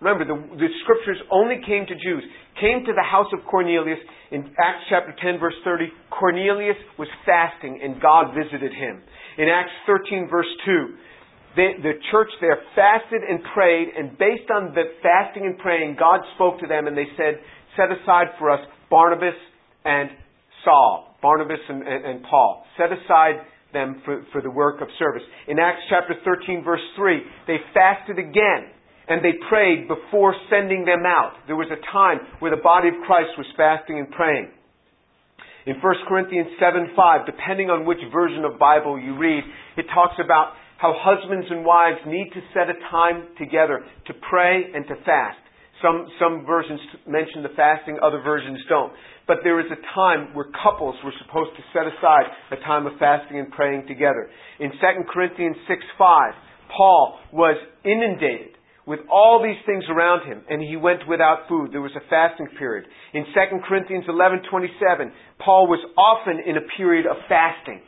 Remember, 0.00 0.24
the, 0.24 0.38
the, 0.56 0.68
scriptures 0.84 1.18
only 1.30 1.58
came 1.66 1.84
to 1.86 1.94
Jews. 1.94 2.22
Came 2.60 2.86
to 2.86 2.94
the 2.94 3.02
house 3.02 3.26
of 3.34 3.44
Cornelius 3.50 3.98
in 4.30 4.46
Acts 4.62 4.86
chapter 4.88 5.14
10 5.20 5.40
verse 5.40 5.58
30. 5.64 5.90
Cornelius 6.10 6.78
was 6.98 7.08
fasting 7.26 7.80
and 7.82 8.00
God 8.00 8.30
visited 8.30 8.70
him. 8.70 9.02
In 9.38 9.48
Acts 9.48 9.74
13 9.86 10.28
verse 10.30 10.50
2, 10.64 10.94
they, 11.56 11.70
the 11.82 11.98
church 12.12 12.30
there 12.40 12.62
fasted 12.76 13.26
and 13.26 13.40
prayed 13.54 13.88
and 13.96 14.16
based 14.18 14.50
on 14.54 14.70
the 14.74 14.86
fasting 15.02 15.46
and 15.46 15.58
praying, 15.58 15.96
God 15.98 16.20
spoke 16.36 16.60
to 16.60 16.68
them 16.68 16.86
and 16.86 16.96
they 16.96 17.10
said, 17.16 17.42
set 17.74 17.90
aside 17.90 18.38
for 18.38 18.50
us 18.50 18.60
Barnabas 18.90 19.34
and 19.84 20.10
Saul. 20.64 21.16
Barnabas 21.20 21.58
and, 21.68 21.82
and, 21.82 22.04
and 22.04 22.22
Paul. 22.22 22.62
Set 22.76 22.92
aside 22.92 23.42
them 23.72 24.00
for, 24.04 24.24
for 24.32 24.40
the 24.40 24.50
work 24.50 24.80
of 24.80 24.88
service. 24.98 25.22
In 25.46 25.58
Acts 25.58 25.82
chapter 25.88 26.14
13 26.24 26.64
verse 26.64 26.80
3, 26.96 27.20
they 27.46 27.56
fasted 27.74 28.18
again 28.18 28.72
and 29.08 29.24
they 29.24 29.40
prayed 29.48 29.88
before 29.88 30.34
sending 30.50 30.84
them 30.84 31.04
out. 31.06 31.32
There 31.46 31.56
was 31.56 31.68
a 31.72 31.80
time 31.92 32.20
where 32.40 32.50
the 32.50 32.62
body 32.62 32.88
of 32.88 32.94
Christ 33.06 33.30
was 33.36 33.46
fasting 33.56 33.98
and 33.98 34.10
praying. 34.10 34.50
In 35.66 35.76
1 35.80 35.94
Corinthians 36.08 36.48
7 36.60 36.92
5, 36.96 37.26
depending 37.26 37.68
on 37.68 37.84
which 37.84 37.98
version 38.12 38.44
of 38.44 38.58
Bible 38.58 38.98
you 38.98 39.16
read, 39.18 39.44
it 39.76 39.86
talks 39.92 40.16
about 40.22 40.54
how 40.78 40.94
husbands 40.96 41.46
and 41.50 41.64
wives 41.64 41.98
need 42.06 42.30
to 42.32 42.40
set 42.54 42.70
a 42.70 42.78
time 42.90 43.28
together 43.36 43.84
to 44.06 44.12
pray 44.30 44.70
and 44.74 44.86
to 44.86 44.94
fast. 45.04 45.38
Some, 45.82 46.06
some 46.18 46.44
versions 46.44 46.80
mention 47.06 47.42
the 47.42 47.54
fasting, 47.54 47.98
other 48.02 48.20
versions 48.22 48.58
don't. 48.68 48.92
But 49.26 49.38
there 49.44 49.60
is 49.60 49.70
a 49.70 49.80
time 49.94 50.34
where 50.34 50.46
couples 50.62 50.96
were 51.04 51.12
supposed 51.24 51.50
to 51.56 51.62
set 51.72 51.86
aside 51.86 52.26
a 52.50 52.56
time 52.64 52.86
of 52.86 52.98
fasting 52.98 53.38
and 53.38 53.50
praying 53.52 53.86
together. 53.86 54.28
In 54.58 54.70
2 54.70 54.76
Corinthians 55.12 55.56
6 55.68 55.80
5, 55.96 56.32
Paul 56.76 57.18
was 57.32 57.56
inundated 57.84 58.58
with 58.88 59.00
all 59.12 59.44
these 59.44 59.60
things 59.66 59.84
around 59.92 60.26
him, 60.26 60.42
and 60.48 60.62
he 60.62 60.76
went 60.76 61.06
without 61.06 61.44
food. 61.46 61.70
There 61.72 61.84
was 61.84 61.94
a 61.94 62.08
fasting 62.08 62.48
period. 62.58 62.88
In 63.12 63.24
2 63.36 63.60
Corinthians 63.68 64.06
11:27, 64.08 65.12
Paul 65.44 65.68
was 65.68 65.84
often 65.96 66.40
in 66.40 66.56
a 66.56 66.64
period 66.76 67.06
of 67.06 67.16
fasting. 67.28 67.82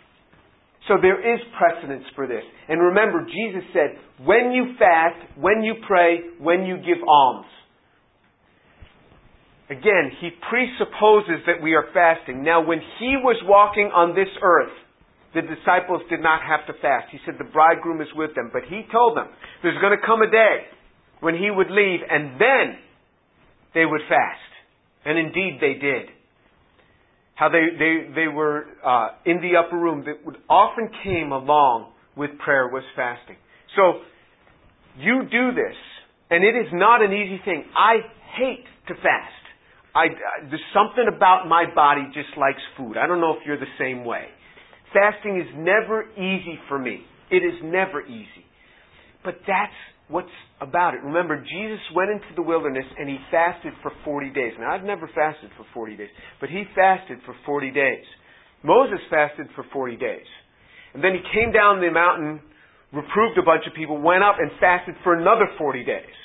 So 0.89 0.97
there 1.01 1.21
is 1.21 1.41
precedence 1.57 2.05
for 2.15 2.27
this. 2.27 2.45
And 2.69 2.81
remember, 2.81 3.25
Jesus 3.25 3.65
said, 3.73 3.99
when 4.25 4.53
you 4.53 4.75
fast, 4.79 5.17
when 5.37 5.63
you 5.63 5.75
pray, 5.87 6.21
when 6.39 6.65
you 6.65 6.77
give 6.77 7.03
alms. 7.07 7.47
Again, 9.71 10.11
he 10.21 10.31
presupposes 10.51 11.47
that 11.47 11.63
we 11.63 11.75
are 11.75 11.87
fasting. 11.95 12.43
Now, 12.43 12.67
when 12.67 12.81
he 12.99 13.15
was 13.23 13.41
walking 13.47 13.91
on 13.95 14.17
this 14.17 14.29
earth, 14.43 14.75
the 15.33 15.43
disciples 15.43 16.03
did 16.11 16.21
not 16.21 16.43
have 16.43 16.67
to 16.67 16.75
fast. 16.83 17.07
He 17.13 17.19
said 17.25 17.37
the 17.39 17.47
bridegroom 17.47 18.01
is 18.01 18.09
with 18.17 18.35
them. 18.35 18.51
But 18.53 18.63
he 18.69 18.83
told 18.91 19.17
them 19.17 19.29
there's 19.63 19.81
going 19.81 19.97
to 19.97 20.05
come 20.05 20.23
a 20.23 20.31
day 20.31 20.67
when 21.21 21.35
he 21.35 21.51
would 21.51 21.71
leave 21.71 22.01
and 22.11 22.35
then 22.35 22.83
they 23.73 23.87
would 23.87 24.01
fast. 24.09 24.51
And 25.05 25.17
indeed 25.17 25.59
they 25.61 25.75
did. 25.75 26.11
How 27.37 27.49
they, 27.49 27.71
they, 27.79 28.13
they 28.13 28.29
were 28.29 28.67
uh, 28.85 29.09
in 29.25 29.41
the 29.41 29.57
upper 29.57 29.79
room 29.79 30.05
that 30.07 30.27
would 30.27 30.37
often 30.49 30.91
came 31.05 31.31
along 31.31 31.93
with 32.17 32.31
prayer 32.45 32.67
was 32.67 32.83
fasting. 32.97 33.37
So 33.77 34.03
you 34.99 35.23
do 35.31 35.55
this, 35.55 35.77
and 36.29 36.45
it 36.45 36.59
is 36.59 36.73
not 36.73 37.03
an 37.03 37.13
easy 37.13 37.41
thing. 37.45 37.65
I 37.75 38.03
hate 38.37 38.65
to 38.89 38.95
fast. 38.95 39.41
I, 39.95 40.07
there's 40.49 40.63
something 40.73 41.07
about 41.09 41.49
my 41.49 41.65
body 41.75 42.03
just 42.15 42.37
likes 42.39 42.63
food. 42.77 42.97
I 42.97 43.07
don't 43.07 43.21
know 43.21 43.33
if 43.33 43.47
you're 43.47 43.59
the 43.59 43.75
same 43.79 44.05
way. 44.05 44.27
Fasting 44.93 45.41
is 45.41 45.49
never 45.57 46.11
easy 46.15 46.59
for 46.69 46.79
me. 46.79 47.03
It 47.31 47.43
is 47.43 47.59
never 47.63 48.03
easy. 48.07 48.45
But 49.25 49.39
that's 49.47 49.75
what's 50.09 50.35
about 50.61 50.95
it. 50.95 51.03
Remember, 51.03 51.39
Jesus 51.39 51.81
went 51.95 52.11
into 52.11 52.35
the 52.35 52.43
wilderness 52.43 52.87
and 52.99 53.09
he 53.09 53.19
fasted 53.31 53.73
for 53.83 53.93
40 54.05 54.31
days. 54.31 54.53
Now, 54.59 54.75
I've 54.75 54.85
never 54.85 55.09
fasted 55.15 55.51
for 55.57 55.65
40 55.73 55.97
days, 55.97 56.11
but 56.41 56.51
he 56.51 56.65
fasted 56.75 57.19
for 57.25 57.35
40 57.47 57.71
days. 57.71 58.05
Moses 58.63 58.99
fasted 59.09 59.47
for 59.55 59.65
40 59.73 59.97
days. 59.97 60.27
And 60.95 61.03
then 61.03 61.13
he 61.15 61.23
came 61.33 61.53
down 61.53 61.81
the 61.81 61.91
mountain, 61.91 62.41
reproved 62.93 63.39
a 63.39 63.43
bunch 63.43 63.65
of 63.67 63.75
people, 63.75 64.01
went 64.01 64.23
up 64.23 64.37
and 64.39 64.51
fasted 64.59 64.95
for 65.03 65.15
another 65.15 65.47
40 65.57 65.85
days. 65.85 66.20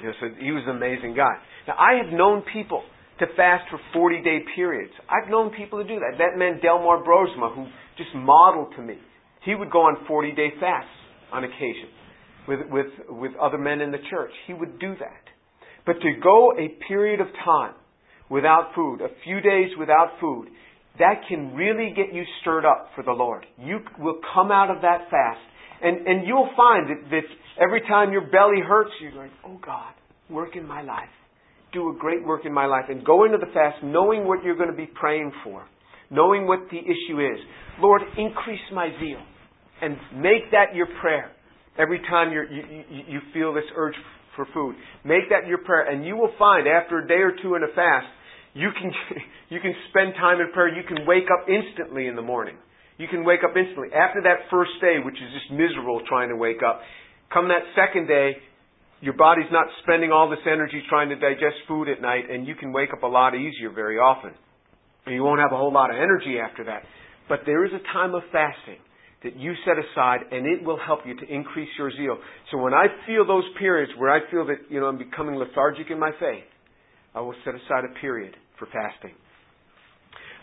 You 0.00 0.06
know, 0.08 0.12
so 0.20 0.26
he 0.38 0.50
was 0.50 0.64
an 0.66 0.76
amazing 0.76 1.14
guy. 1.14 1.34
Now, 1.68 1.74
I 1.78 2.02
have 2.02 2.12
known 2.12 2.42
people 2.52 2.82
to 3.20 3.26
fast 3.36 3.64
for 3.70 3.78
40 3.92 4.22
day 4.22 4.38
periods. 4.56 4.92
I've 5.08 5.30
known 5.30 5.50
people 5.56 5.82
to 5.82 5.86
do 5.86 6.00
that. 6.00 6.18
That 6.18 6.36
man, 6.36 6.60
Delmar 6.60 7.02
Broersma, 7.04 7.54
who 7.54 7.66
just 7.96 8.10
modeled 8.14 8.74
to 8.76 8.82
me. 8.82 8.98
He 9.44 9.54
would 9.54 9.70
go 9.70 9.80
on 9.82 10.04
40 10.06 10.32
day 10.32 10.48
fasts 10.58 10.90
on 11.32 11.44
occasion 11.44 11.88
with, 12.48 12.60
with, 12.70 12.86
with 13.08 13.32
other 13.40 13.58
men 13.58 13.80
in 13.80 13.92
the 13.92 14.02
church. 14.10 14.32
He 14.46 14.54
would 14.54 14.78
do 14.78 14.94
that. 14.98 15.24
But 15.86 16.00
to 16.00 16.12
go 16.22 16.52
a 16.58 16.68
period 16.88 17.20
of 17.20 17.28
time 17.44 17.74
without 18.30 18.70
food, 18.74 19.00
a 19.00 19.08
few 19.22 19.40
days 19.40 19.70
without 19.78 20.18
food, 20.20 20.48
that 20.98 21.22
can 21.28 21.54
really 21.54 21.92
get 21.94 22.14
you 22.14 22.22
stirred 22.40 22.64
up 22.64 22.90
for 22.94 23.02
the 23.02 23.12
Lord. 23.12 23.44
You 23.58 23.80
will 23.98 24.18
come 24.32 24.50
out 24.50 24.70
of 24.70 24.82
that 24.82 25.10
fast, 25.10 25.40
and, 25.82 26.06
and 26.06 26.26
you'll 26.26 26.50
find 26.56 26.88
that, 26.90 27.10
that 27.10 27.24
every 27.60 27.80
time 27.82 28.12
your 28.12 28.22
belly 28.22 28.60
hurts, 28.66 28.90
you're 29.00 29.14
like, 29.14 29.32
oh 29.44 29.58
God, 29.64 29.92
work 30.30 30.56
in 30.56 30.66
my 30.66 30.82
life 30.82 31.08
do 31.74 31.90
a 31.90 31.98
great 31.98 32.24
work 32.24 32.46
in 32.46 32.54
my 32.54 32.66
life 32.66 32.84
and 32.88 33.04
go 33.04 33.24
into 33.24 33.36
the 33.36 33.52
fast 33.52 33.82
knowing 33.82 34.26
what 34.26 34.42
you're 34.42 34.56
going 34.56 34.70
to 34.70 34.76
be 34.76 34.86
praying 34.86 35.32
for, 35.42 35.66
knowing 36.08 36.46
what 36.46 36.60
the 36.70 36.78
issue 36.78 37.20
is. 37.20 37.38
Lord, 37.80 38.00
increase 38.16 38.62
my 38.72 38.88
zeal 39.00 39.20
and 39.82 39.96
make 40.14 40.50
that 40.52 40.74
your 40.74 40.86
prayer 41.02 41.32
every 41.76 41.98
time 41.98 42.32
you 42.32 42.44
you, 42.50 43.02
you 43.08 43.20
feel 43.34 43.52
this 43.52 43.64
urge 43.76 43.96
for 44.36 44.46
food. 44.54 44.76
Make 45.04 45.28
that 45.30 45.48
your 45.48 45.58
prayer 45.58 45.90
and 45.90 46.06
you 46.06 46.16
will 46.16 46.32
find 46.38 46.66
after 46.68 47.00
a 47.00 47.08
day 47.08 47.20
or 47.20 47.32
two 47.42 47.56
in 47.56 47.62
a 47.64 47.74
fast, 47.74 48.06
you 48.54 48.70
can, 48.80 48.92
you 49.50 49.60
can 49.60 49.74
spend 49.90 50.14
time 50.14 50.40
in 50.40 50.52
prayer. 50.52 50.68
You 50.68 50.84
can 50.86 51.04
wake 51.06 51.26
up 51.26 51.48
instantly 51.48 52.06
in 52.06 52.14
the 52.16 52.22
morning. 52.22 52.56
You 52.96 53.08
can 53.08 53.24
wake 53.24 53.40
up 53.42 53.56
instantly. 53.56 53.88
After 53.90 54.22
that 54.22 54.46
first 54.50 54.72
day, 54.80 55.02
which 55.04 55.16
is 55.16 55.30
just 55.34 55.50
miserable 55.50 56.02
trying 56.06 56.28
to 56.28 56.36
wake 56.36 56.62
up, 56.62 56.80
come 57.32 57.48
that 57.48 57.66
second 57.74 58.06
day, 58.06 58.38
your 59.00 59.14
body's 59.14 59.50
not 59.50 59.66
spending 59.82 60.12
all 60.12 60.30
this 60.30 60.44
energy 60.46 60.82
trying 60.88 61.08
to 61.08 61.16
digest 61.16 61.66
food 61.66 61.88
at 61.88 62.00
night, 62.00 62.30
and 62.30 62.46
you 62.46 62.54
can 62.54 62.72
wake 62.72 62.90
up 62.92 63.02
a 63.02 63.06
lot 63.06 63.34
easier 63.34 63.70
very 63.74 63.98
often. 63.98 64.30
And 65.06 65.14
you 65.14 65.22
won't 65.22 65.40
have 65.40 65.52
a 65.52 65.56
whole 65.56 65.72
lot 65.72 65.90
of 65.90 65.96
energy 65.96 66.38
after 66.38 66.64
that. 66.64 66.82
But 67.28 67.40
there 67.44 67.66
is 67.66 67.72
a 67.72 67.82
time 67.92 68.14
of 68.14 68.22
fasting 68.32 68.80
that 69.24 69.36
you 69.36 69.52
set 69.64 69.74
aside, 69.76 70.20
and 70.30 70.46
it 70.46 70.62
will 70.64 70.78
help 70.78 71.00
you 71.06 71.16
to 71.16 71.26
increase 71.26 71.68
your 71.76 71.90
zeal. 71.90 72.18
So 72.50 72.58
when 72.58 72.74
I 72.74 72.86
feel 73.06 73.26
those 73.26 73.44
periods 73.58 73.92
where 73.98 74.10
I 74.10 74.30
feel 74.30 74.46
that 74.46 74.70
you 74.70 74.80
know 74.80 74.86
I'm 74.86 74.98
becoming 74.98 75.34
lethargic 75.36 75.90
in 75.90 75.98
my 75.98 76.10
faith, 76.20 76.44
I 77.14 77.20
will 77.20 77.34
set 77.44 77.54
aside 77.54 77.84
a 77.84 78.00
period 78.00 78.36
for 78.58 78.66
fasting. 78.66 79.16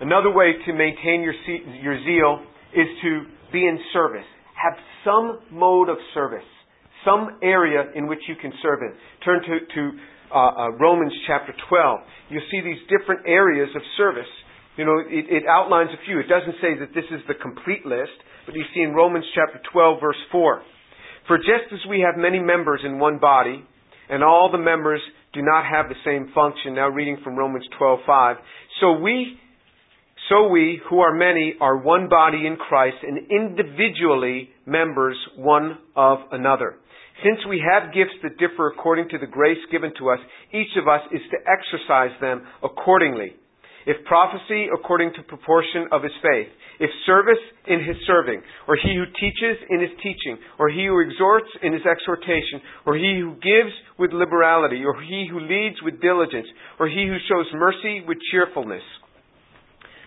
Another 0.01 0.33
way 0.33 0.53
to 0.65 0.73
maintain 0.73 1.21
your 1.21 1.33
your 1.81 2.03
zeal 2.03 2.43
is 2.73 2.87
to 3.03 3.23
be 3.53 3.65
in 3.65 3.79
service. 3.93 4.25
Have 4.61 4.77
some 5.05 5.39
mode 5.51 5.89
of 5.89 5.97
service 6.13 6.43
some 7.05 7.37
area 7.41 7.85
in 7.95 8.07
which 8.07 8.19
you 8.27 8.35
can 8.35 8.51
serve 8.61 8.79
in. 8.81 8.93
Turn 9.23 9.41
to, 9.41 9.55
to 9.73 9.81
uh, 10.33 10.37
uh, 10.37 10.69
Romans 10.77 11.13
chapter 11.27 11.53
12. 11.69 11.99
You'll 12.29 12.49
see 12.51 12.61
these 12.61 12.81
different 12.89 13.27
areas 13.27 13.69
of 13.75 13.81
service. 13.97 14.29
You 14.77 14.85
know, 14.85 14.99
it, 15.05 15.25
it 15.29 15.43
outlines 15.47 15.89
a 15.91 16.05
few. 16.05 16.19
It 16.19 16.27
doesn't 16.29 16.55
say 16.61 16.79
that 16.79 16.93
this 16.93 17.05
is 17.11 17.21
the 17.27 17.35
complete 17.35 17.85
list, 17.85 18.15
but 18.45 18.55
you 18.55 18.63
see 18.73 18.81
in 18.81 18.93
Romans 18.93 19.25
chapter 19.35 19.59
12, 19.71 19.99
verse 20.01 20.21
4. 20.31 20.61
For 21.27 21.37
just 21.37 21.69
as 21.73 21.79
we 21.89 22.01
have 22.01 22.17
many 22.17 22.39
members 22.39 22.81
in 22.85 22.99
one 22.99 23.19
body, 23.19 23.63
and 24.09 24.23
all 24.23 24.49
the 24.51 24.57
members 24.57 25.01
do 25.33 25.41
not 25.41 25.65
have 25.65 25.87
the 25.87 25.99
same 26.03 26.31
function, 26.33 26.75
now 26.75 26.89
reading 26.89 27.17
from 27.23 27.35
Romans 27.35 27.65
12:5, 27.79 28.35
so 28.81 28.93
we 28.93 29.39
so 30.31 30.47
we 30.47 30.79
who 30.89 31.01
are 31.01 31.13
many 31.13 31.55
are 31.59 31.75
one 31.75 32.07
body 32.07 32.47
in 32.47 32.55
Christ 32.55 32.95
and 33.03 33.19
individually 33.29 34.49
members 34.65 35.17
one 35.35 35.77
of 35.93 36.19
another. 36.31 36.75
Since 37.21 37.39
we 37.49 37.61
have 37.61 37.93
gifts 37.93 38.15
that 38.23 38.39
differ 38.39 38.67
according 38.67 39.09
to 39.09 39.17
the 39.17 39.27
grace 39.27 39.59
given 39.71 39.91
to 39.99 40.09
us, 40.09 40.19
each 40.53 40.71
of 40.79 40.87
us 40.87 41.01
is 41.11 41.21
to 41.31 41.37
exercise 41.43 42.15
them 42.21 42.47
accordingly. 42.63 43.35
If 43.85 44.05
prophecy, 44.05 44.67
according 44.73 45.11
to 45.17 45.23
proportion 45.23 45.89
of 45.91 46.03
his 46.03 46.13
faith. 46.21 46.47
If 46.79 46.89
service, 47.05 47.41
in 47.67 47.83
his 47.83 47.97
serving. 48.07 48.41
Or 48.67 48.77
he 48.77 48.95
who 48.95 49.05
teaches, 49.19 49.57
in 49.69 49.81
his 49.81 49.91
teaching. 49.97 50.37
Or 50.57 50.69
he 50.69 50.85
who 50.85 51.01
exhorts, 51.01 51.49
in 51.61 51.73
his 51.73 51.81
exhortation. 51.81 52.61
Or 52.85 52.95
he 52.95 53.19
who 53.19 53.33
gives, 53.41 53.73
with 53.97 54.13
liberality. 54.13 54.85
Or 54.85 55.01
he 55.01 55.27
who 55.29 55.39
leads, 55.41 55.81
with 55.81 55.99
diligence. 55.99 56.47
Or 56.79 56.87
he 56.87 57.09
who 57.09 57.17
shows 57.27 57.47
mercy, 57.53 58.05
with 58.07 58.17
cheerfulness. 58.31 58.83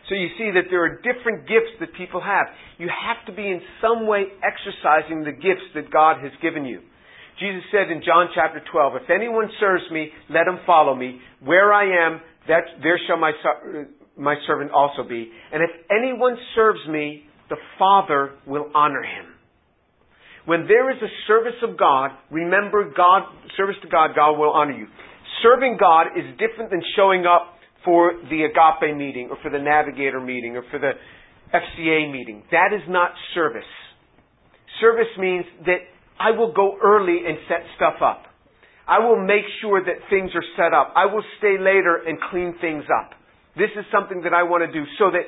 So 0.08 0.14
you 0.14 0.28
see 0.36 0.50
that 0.52 0.68
there 0.68 0.84
are 0.84 1.00
different 1.00 1.48
gifts 1.48 1.80
that 1.80 1.94
people 1.94 2.20
have. 2.20 2.46
You 2.78 2.88
have 2.92 3.24
to 3.26 3.32
be 3.32 3.48
in 3.48 3.60
some 3.80 4.06
way 4.06 4.24
exercising 4.44 5.24
the 5.24 5.32
gifts 5.32 5.64
that 5.74 5.90
God 5.90 6.20
has 6.22 6.32
given 6.42 6.64
you. 6.64 6.80
Jesus 7.40 7.64
said 7.72 7.90
in 7.90 8.02
John 8.04 8.28
chapter 8.34 8.62
12, 8.70 9.02
If 9.02 9.10
anyone 9.10 9.48
serves 9.58 9.84
me, 9.90 10.10
let 10.28 10.46
him 10.46 10.60
follow 10.66 10.94
me. 10.94 11.20
Where 11.42 11.72
I 11.72 12.06
am, 12.06 12.20
that, 12.48 12.62
there 12.82 13.00
shall 13.08 13.16
my, 13.16 13.32
my 14.16 14.36
servant 14.46 14.70
also 14.70 15.02
be. 15.08 15.30
And 15.52 15.62
if 15.62 15.70
anyone 15.90 16.36
serves 16.54 16.80
me, 16.88 17.24
the 17.48 17.56
Father 17.78 18.32
will 18.46 18.70
honor 18.74 19.02
him. 19.02 19.34
When 20.46 20.66
there 20.68 20.90
is 20.90 21.02
a 21.02 21.08
service 21.26 21.58
of 21.62 21.78
God, 21.78 22.10
remember 22.30 22.92
God, 22.94 23.22
service 23.56 23.76
to 23.82 23.88
God, 23.88 24.10
God 24.14 24.38
will 24.38 24.52
honor 24.52 24.76
you. 24.76 24.86
Serving 25.42 25.78
God 25.80 26.08
is 26.16 26.24
different 26.38 26.70
than 26.70 26.82
showing 26.96 27.24
up 27.24 27.53
for 27.84 28.12
the 28.30 28.44
agape 28.44 28.96
meeting 28.96 29.28
or 29.30 29.36
for 29.42 29.50
the 29.50 29.58
navigator 29.58 30.20
meeting 30.20 30.56
or 30.56 30.64
for 30.70 30.78
the 30.78 30.92
FCA 31.52 32.10
meeting. 32.10 32.42
That 32.50 32.72
is 32.74 32.82
not 32.88 33.10
service. 33.34 33.62
Service 34.80 35.12
means 35.18 35.44
that 35.66 35.86
I 36.18 36.30
will 36.30 36.52
go 36.52 36.76
early 36.82 37.20
and 37.26 37.38
set 37.48 37.62
stuff 37.76 38.02
up. 38.02 38.24
I 38.86 38.98
will 38.98 39.24
make 39.24 39.44
sure 39.60 39.82
that 39.82 39.94
things 40.10 40.30
are 40.34 40.44
set 40.56 40.74
up. 40.74 40.92
I 40.96 41.06
will 41.06 41.24
stay 41.38 41.56
later 41.58 42.02
and 42.06 42.18
clean 42.30 42.54
things 42.60 42.84
up. 43.00 43.12
This 43.56 43.70
is 43.78 43.84
something 43.92 44.22
that 44.22 44.34
I 44.34 44.42
want 44.42 44.64
to 44.66 44.72
do 44.72 44.84
so 44.98 45.10
that 45.10 45.24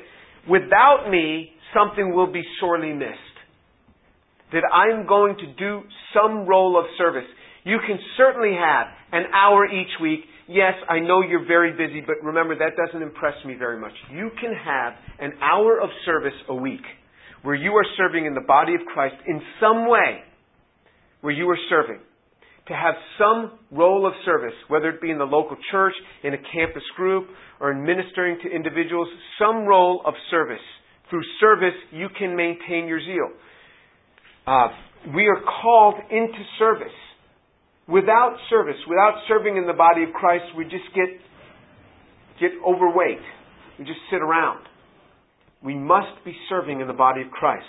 without 0.49 1.09
me, 1.09 1.51
something 1.73 2.13
will 2.13 2.31
be 2.31 2.43
sorely 2.59 2.93
missed. 2.93 3.35
That 4.51 4.63
I'm 4.71 5.07
going 5.07 5.35
to 5.37 5.47
do 5.55 5.81
some 6.13 6.45
role 6.45 6.79
of 6.79 6.85
service. 6.97 7.27
You 7.63 7.79
can 7.85 7.99
certainly 8.15 8.55
have 8.55 8.87
an 9.11 9.31
hour 9.33 9.65
each 9.65 9.91
week. 10.01 10.21
Yes, 10.47 10.73
I 10.89 10.99
know 10.99 11.21
you're 11.21 11.45
very 11.45 11.71
busy, 11.71 12.01
but 12.05 12.23
remember 12.23 12.55
that 12.57 12.71
doesn't 12.77 13.01
impress 13.01 13.33
me 13.45 13.55
very 13.55 13.79
much. 13.79 13.91
You 14.11 14.31
can 14.39 14.53
have 14.53 14.93
an 15.19 15.33
hour 15.41 15.79
of 15.81 15.89
service 16.05 16.33
a 16.47 16.55
week 16.55 16.83
where 17.43 17.55
you 17.55 17.71
are 17.71 17.85
serving 17.97 18.25
in 18.25 18.33
the 18.33 18.45
body 18.47 18.73
of 18.73 18.81
Christ 18.93 19.15
in 19.27 19.41
some 19.59 19.89
way 19.89 20.23
where 21.21 21.33
you 21.33 21.49
are 21.49 21.57
serving, 21.69 21.99
to 22.67 22.73
have 22.73 22.95
some 23.17 23.59
role 23.71 24.05
of 24.05 24.13
service, 24.23 24.53
whether 24.67 24.89
it 24.89 25.01
be 25.01 25.11
in 25.11 25.17
the 25.17 25.25
local 25.25 25.57
church, 25.71 25.93
in 26.23 26.33
a 26.33 26.37
campus 26.37 26.83
group, 26.95 27.27
or 27.59 27.71
in 27.71 27.83
ministering 27.83 28.37
to 28.43 28.49
individuals, 28.49 29.07
some 29.39 29.65
role 29.65 30.01
of 30.05 30.13
service. 30.29 30.61
Through 31.09 31.23
service, 31.39 31.75
you 31.91 32.07
can 32.17 32.35
maintain 32.35 32.87
your 32.87 32.99
zeal. 32.99 33.31
Uh, 34.45 34.67
we 35.15 35.27
are 35.27 35.41
called 35.61 35.95
into 36.11 36.43
service. 36.59 36.87
Without 37.87 38.37
service, 38.49 38.77
without 38.87 39.21
serving 39.27 39.57
in 39.57 39.65
the 39.65 39.73
body 39.73 40.03
of 40.03 40.13
Christ, 40.13 40.45
we 40.57 40.63
just 40.65 40.85
get, 40.93 41.07
get 42.39 42.51
overweight. 42.65 43.23
We 43.79 43.85
just 43.85 43.99
sit 44.11 44.21
around. 44.21 44.65
We 45.63 45.75
must 45.75 46.23
be 46.25 46.35
serving 46.49 46.81
in 46.81 46.87
the 46.87 46.93
body 46.93 47.21
of 47.21 47.31
Christ. 47.31 47.65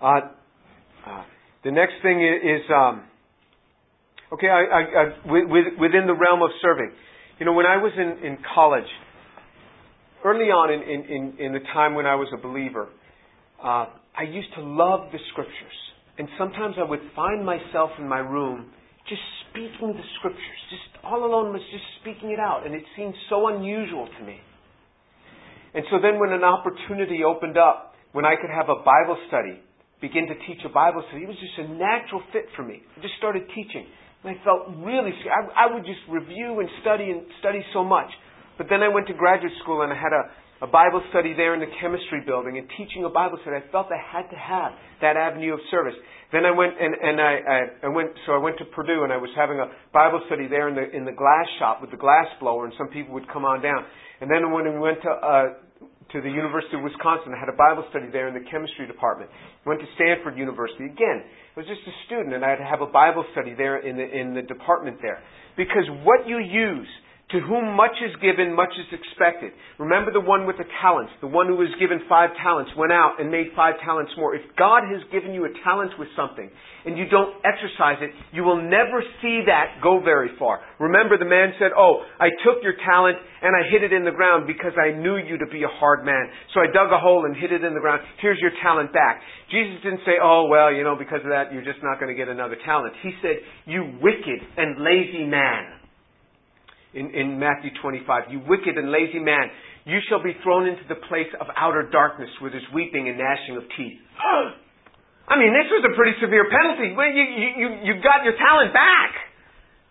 Uh, 0.00 0.20
uh, 1.06 1.24
the 1.64 1.72
next 1.72 1.94
thing 2.02 2.22
is, 2.22 2.62
um, 2.74 3.02
okay, 4.32 4.48
I, 4.48 4.62
I, 4.62 4.80
I, 4.80 5.32
within 5.32 6.06
the 6.06 6.14
realm 6.14 6.42
of 6.42 6.50
serving. 6.62 6.92
You 7.38 7.46
know, 7.46 7.52
when 7.52 7.66
I 7.66 7.76
was 7.76 7.92
in, 7.96 8.24
in 8.26 8.38
college, 8.54 8.88
early 10.24 10.46
on 10.46 10.72
in, 10.72 10.82
in, 10.82 11.46
in, 11.46 11.52
the 11.52 11.60
time 11.72 11.94
when 11.94 12.06
I 12.06 12.14
was 12.14 12.28
a 12.32 12.36
believer, 12.36 12.88
uh, 13.62 13.86
I 14.16 14.22
used 14.28 14.48
to 14.56 14.62
love 14.62 15.12
the 15.12 15.18
scriptures. 15.30 15.54
And 16.18 16.28
sometimes 16.36 16.74
I 16.78 16.84
would 16.84 17.00
find 17.14 17.46
myself 17.46 17.90
in 17.98 18.08
my 18.08 18.18
room 18.18 18.70
just 19.08 19.22
speaking 19.48 19.94
the 19.94 20.06
scriptures, 20.18 20.60
just 20.68 21.04
all 21.04 21.24
alone 21.24 21.52
was 21.52 21.62
just 21.72 21.84
speaking 22.02 22.30
it 22.30 22.40
out. 22.40 22.66
And 22.66 22.74
it 22.74 22.84
seemed 22.96 23.14
so 23.30 23.48
unusual 23.48 24.06
to 24.06 24.20
me. 24.26 24.36
And 25.74 25.84
so 25.90 25.98
then 26.02 26.18
when 26.18 26.32
an 26.32 26.44
opportunity 26.44 27.24
opened 27.24 27.56
up, 27.56 27.94
when 28.12 28.24
I 28.24 28.34
could 28.40 28.50
have 28.50 28.68
a 28.68 28.82
Bible 28.82 29.16
study, 29.28 29.60
begin 30.00 30.26
to 30.26 30.36
teach 30.46 30.60
a 30.64 30.72
Bible 30.72 31.04
study, 31.08 31.24
it 31.24 31.28
was 31.28 31.40
just 31.40 31.58
a 31.58 31.68
natural 31.72 32.22
fit 32.32 32.50
for 32.56 32.62
me. 32.62 32.82
I 32.96 33.00
just 33.00 33.14
started 33.18 33.46
teaching. 33.54 33.86
And 34.24 34.34
I 34.34 34.36
felt 34.42 34.74
really, 34.82 35.14
I, 35.30 35.70
I 35.70 35.74
would 35.74 35.86
just 35.86 36.02
review 36.10 36.58
and 36.60 36.68
study 36.82 37.14
and 37.14 37.22
study 37.38 37.62
so 37.72 37.84
much. 37.84 38.10
But 38.56 38.66
then 38.68 38.82
I 38.82 38.88
went 38.88 39.06
to 39.06 39.14
graduate 39.14 39.54
school 39.62 39.82
and 39.82 39.92
I 39.92 39.96
had 39.96 40.10
a, 40.10 40.22
a 40.60 40.66
Bible 40.66 41.02
study 41.10 41.34
there 41.34 41.54
in 41.54 41.60
the 41.60 41.70
chemistry 41.80 42.22
building 42.26 42.58
and 42.58 42.66
teaching 42.76 43.04
a 43.04 43.08
Bible 43.08 43.38
study. 43.42 43.56
I 43.56 43.70
felt 43.70 43.86
I 43.94 44.00
had 44.00 44.28
to 44.30 44.36
have 44.36 44.72
that 45.00 45.16
avenue 45.16 45.54
of 45.54 45.60
service. 45.70 45.94
Then 46.32 46.44
I 46.44 46.50
went 46.50 46.74
and, 46.80 46.94
and 46.94 47.20
I, 47.20 47.34
I, 47.46 47.58
I 47.86 47.88
went, 47.88 48.10
so 48.26 48.32
I 48.32 48.38
went 48.38 48.58
to 48.58 48.66
Purdue 48.66 49.04
and 49.04 49.12
I 49.12 49.16
was 49.16 49.30
having 49.36 49.60
a 49.60 49.70
Bible 49.94 50.20
study 50.26 50.48
there 50.48 50.68
in 50.68 50.74
the, 50.74 50.84
in 50.90 51.04
the 51.04 51.14
glass 51.14 51.46
shop 51.58 51.80
with 51.80 51.90
the 51.90 51.96
glass 51.96 52.26
blower 52.40 52.64
and 52.64 52.74
some 52.76 52.88
people 52.88 53.14
would 53.14 53.30
come 53.32 53.44
on 53.44 53.62
down. 53.62 53.86
And 54.20 54.28
then 54.30 54.50
when 54.50 54.66
we 54.66 54.78
went 54.78 55.00
to, 55.02 55.10
uh, 55.10 55.48
to 56.12 56.22
the 56.22 56.32
University 56.32 56.76
of 56.76 56.82
Wisconsin. 56.82 57.36
I 57.36 57.38
had 57.38 57.52
a 57.52 57.56
Bible 57.56 57.84
study 57.92 58.08
there 58.08 58.28
in 58.28 58.34
the 58.34 58.44
chemistry 58.48 58.86
department. 58.86 59.30
Went 59.66 59.80
to 59.80 59.88
Stanford 59.96 60.40
University. 60.40 60.88
Again, 60.88 61.20
I 61.20 61.54
was 61.60 61.68
just 61.68 61.84
a 61.84 61.94
student 62.08 62.32
and 62.32 62.44
I 62.44 62.48
had 62.56 62.64
to 62.64 62.68
have 62.68 62.80
a 62.80 62.88
Bible 62.88 63.24
study 63.32 63.52
there 63.52 63.84
in 63.84 63.96
the, 63.96 64.08
in 64.08 64.32
the 64.32 64.40
department 64.42 65.04
there. 65.04 65.20
Because 65.56 65.84
what 66.08 66.24
you 66.24 66.40
use 66.40 66.88
to 67.30 67.44
whom 67.44 67.76
much 67.76 67.92
is 68.00 68.16
given, 68.24 68.56
much 68.56 68.72
is 68.80 68.88
expected. 68.88 69.52
Remember 69.76 70.08
the 70.08 70.24
one 70.24 70.48
with 70.48 70.56
the 70.56 70.64
talents. 70.80 71.12
The 71.20 71.28
one 71.28 71.44
who 71.44 71.60
was 71.60 71.68
given 71.76 72.00
five 72.08 72.32
talents 72.40 72.72
went 72.72 72.88
out 72.88 73.20
and 73.20 73.28
made 73.28 73.52
five 73.52 73.76
talents 73.84 74.12
more. 74.16 74.32
If 74.32 74.48
God 74.56 74.88
has 74.88 75.04
given 75.12 75.36
you 75.36 75.44
a 75.44 75.52
talent 75.60 75.92
with 76.00 76.08
something 76.16 76.48
and 76.88 76.96
you 76.96 77.04
don't 77.04 77.36
exercise 77.44 78.00
it, 78.00 78.16
you 78.32 78.48
will 78.48 78.56
never 78.56 79.04
see 79.20 79.44
that 79.44 79.84
go 79.84 80.00
very 80.00 80.32
far. 80.40 80.64
Remember 80.80 81.20
the 81.20 81.28
man 81.28 81.52
said, 81.60 81.76
Oh, 81.76 82.00
I 82.16 82.32
took 82.48 82.64
your 82.64 82.80
talent 82.80 83.20
and 83.44 83.52
I 83.52 83.68
hid 83.68 83.84
it 83.84 83.92
in 83.92 84.08
the 84.08 84.16
ground 84.16 84.48
because 84.48 84.72
I 84.80 84.96
knew 84.96 85.20
you 85.20 85.36
to 85.36 85.48
be 85.52 85.68
a 85.68 85.72
hard 85.76 86.08
man. 86.08 86.32
So 86.56 86.64
I 86.64 86.72
dug 86.72 86.88
a 86.96 86.98
hole 86.98 87.28
and 87.28 87.36
hid 87.36 87.52
it 87.52 87.60
in 87.60 87.76
the 87.76 87.84
ground. 87.84 88.08
Here's 88.24 88.40
your 88.40 88.56
talent 88.64 88.96
back. 88.96 89.20
Jesus 89.52 89.84
didn't 89.84 90.00
say, 90.08 90.16
Oh, 90.16 90.48
well, 90.48 90.72
you 90.72 90.80
know, 90.80 90.96
because 90.96 91.20
of 91.28 91.30
that, 91.36 91.52
you're 91.52 91.66
just 91.66 91.84
not 91.84 92.00
going 92.00 92.08
to 92.08 92.16
get 92.16 92.32
another 92.32 92.56
talent. 92.64 92.96
He 93.04 93.12
said, 93.20 93.44
You 93.68 94.00
wicked 94.00 94.40
and 94.56 94.80
lazy 94.80 95.28
man 95.28 95.77
in, 96.94 97.12
in 97.12 97.38
Matthew 97.38 97.70
25. 97.80 98.32
You 98.32 98.40
wicked 98.48 98.76
and 98.76 98.90
lazy 98.90 99.20
man, 99.20 99.50
you 99.84 99.98
shall 100.08 100.22
be 100.22 100.36
thrown 100.44 100.68
into 100.68 100.84
the 100.88 101.00
place 101.08 101.28
of 101.40 101.48
outer 101.56 101.88
darkness 101.88 102.28
where 102.40 102.50
there's 102.50 102.66
weeping 102.72 103.08
and 103.08 103.16
gnashing 103.16 103.56
of 103.56 103.64
teeth. 103.76 104.00
I 105.28 105.36
mean, 105.36 105.52
this 105.52 105.68
was 105.68 105.84
a 105.84 105.92
pretty 105.92 106.16
severe 106.24 106.48
penalty. 106.48 106.96
Well, 106.96 107.12
you, 107.12 107.24
you, 107.24 107.48
you, 107.56 107.68
you 107.84 107.92
got 108.00 108.24
your 108.24 108.36
talent 108.40 108.72
back. 108.72 109.12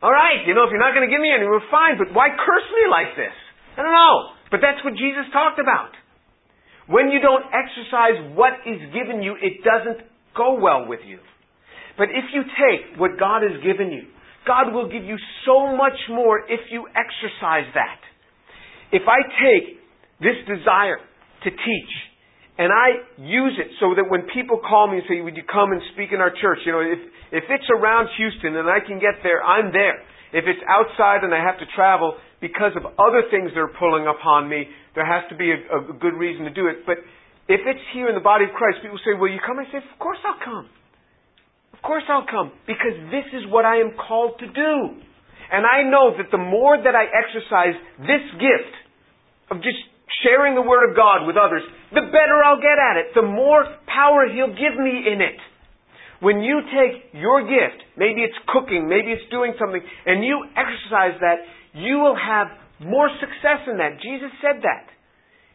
All 0.02 0.14
right, 0.14 0.46
you 0.46 0.54
know, 0.54 0.66
if 0.66 0.70
you're 0.70 0.82
not 0.82 0.94
going 0.94 1.06
to 1.06 1.14
give 1.14 1.22
me 1.22 1.34
any, 1.34 1.46
we're 1.46 1.66
fine, 1.74 1.98
but 1.98 2.14
why 2.14 2.30
curse 2.30 2.68
me 2.74 2.86
like 2.90 3.18
this? 3.18 3.34
I 3.78 3.86
don't 3.86 3.94
know. 3.94 4.18
But 4.50 4.62
that's 4.62 4.82
what 4.86 4.94
Jesus 4.94 5.26
talked 5.34 5.58
about. 5.58 5.94
When 6.86 7.10
you 7.10 7.20
don't 7.20 7.44
exercise 7.50 8.34
what 8.38 8.62
is 8.66 8.80
given 8.94 9.22
you, 9.22 9.36
it 9.42 9.62
doesn't 9.66 10.06
go 10.38 10.58
well 10.58 10.88
with 10.88 11.02
you. 11.06 11.20
But 11.98 12.14
if 12.14 12.30
you 12.34 12.46
take 12.46 12.98
what 13.02 13.18
God 13.18 13.42
has 13.42 13.58
given 13.66 13.90
you 13.90 14.06
God 14.48 14.72
will 14.74 14.88
give 14.88 15.04
you 15.04 15.20
so 15.46 15.76
much 15.76 16.00
more 16.10 16.40
if 16.48 16.72
you 16.72 16.88
exercise 16.96 17.68
that. 17.76 18.00
If 18.92 19.04
I 19.04 19.20
take 19.44 19.84
this 20.24 20.40
desire 20.48 20.98
to 21.44 21.50
teach 21.52 21.94
and 22.58 22.74
I 22.74 23.06
use 23.22 23.54
it 23.62 23.70
so 23.78 23.94
that 23.94 24.10
when 24.10 24.26
people 24.34 24.58
call 24.58 24.90
me 24.90 25.04
and 25.04 25.06
say, 25.06 25.22
Would 25.22 25.38
you 25.38 25.46
come 25.46 25.72
and 25.76 25.82
speak 25.94 26.10
in 26.10 26.24
our 26.24 26.34
church? 26.34 26.66
You 26.66 26.72
know, 26.72 26.82
if, 26.82 27.02
if 27.30 27.46
it's 27.52 27.70
around 27.70 28.10
Houston 28.18 28.58
and 28.58 28.66
I 28.66 28.82
can 28.82 28.98
get 28.98 29.22
there, 29.22 29.44
I'm 29.44 29.70
there. 29.70 30.02
If 30.34 30.44
it's 30.50 30.60
outside 30.66 31.24
and 31.24 31.32
I 31.32 31.40
have 31.40 31.60
to 31.60 31.68
travel 31.76 32.18
because 32.42 32.74
of 32.76 32.84
other 32.98 33.30
things 33.30 33.54
that 33.54 33.62
are 33.62 33.76
pulling 33.80 34.10
upon 34.10 34.50
me, 34.50 34.68
there 34.96 35.06
has 35.06 35.24
to 35.30 35.36
be 35.38 35.54
a, 35.54 35.60
a 35.70 35.94
good 36.02 36.18
reason 36.18 36.50
to 36.50 36.54
do 36.54 36.68
it. 36.68 36.84
But 36.86 36.98
if 37.48 37.62
it's 37.64 37.86
here 37.94 38.10
in 38.10 38.16
the 38.18 38.26
body 38.26 38.46
of 38.46 38.52
Christ, 38.58 38.82
people 38.82 39.00
say, 39.06 39.14
Will 39.14 39.32
you 39.32 39.40
come? 39.46 39.62
I 39.62 39.70
say, 39.70 39.78
Of 39.78 40.00
course 40.02 40.20
I'll 40.26 40.42
come. 40.42 40.66
Of 41.78 41.84
course 41.86 42.04
I'll 42.10 42.26
come, 42.26 42.52
because 42.66 42.98
this 43.14 43.26
is 43.38 43.46
what 43.48 43.64
I 43.64 43.78
am 43.80 43.94
called 43.96 44.40
to 44.40 44.48
do. 44.48 45.00
And 45.48 45.64
I 45.64 45.88
know 45.88 46.12
that 46.18 46.28
the 46.32 46.42
more 46.42 46.76
that 46.76 46.96
I 46.96 47.06
exercise 47.08 47.78
this 48.02 48.26
gift 48.36 48.74
of 49.52 49.64
just 49.64 49.80
sharing 50.26 50.56
the 50.56 50.66
Word 50.66 50.90
of 50.90 50.96
God 50.98 51.24
with 51.24 51.38
others, 51.38 51.64
the 51.94 52.04
better 52.12 52.44
I'll 52.44 52.60
get 52.60 52.76
at 52.76 52.98
it, 52.98 53.16
the 53.16 53.24
more 53.24 53.64
power 53.88 54.28
He'll 54.28 54.52
give 54.52 54.76
me 54.76 55.08
in 55.08 55.22
it. 55.22 55.40
When 56.20 56.42
you 56.42 56.66
take 56.74 57.14
your 57.14 57.46
gift, 57.46 57.80
maybe 57.96 58.26
it's 58.26 58.38
cooking, 58.50 58.90
maybe 58.90 59.14
it's 59.14 59.30
doing 59.30 59.54
something, 59.62 59.80
and 59.80 60.26
you 60.26 60.44
exercise 60.58 61.16
that, 61.22 61.46
you 61.78 62.00
will 62.02 62.18
have 62.18 62.48
more 62.82 63.08
success 63.22 63.70
in 63.70 63.78
that. 63.78 64.02
Jesus 64.02 64.34
said 64.42 64.66
that. 64.66 64.90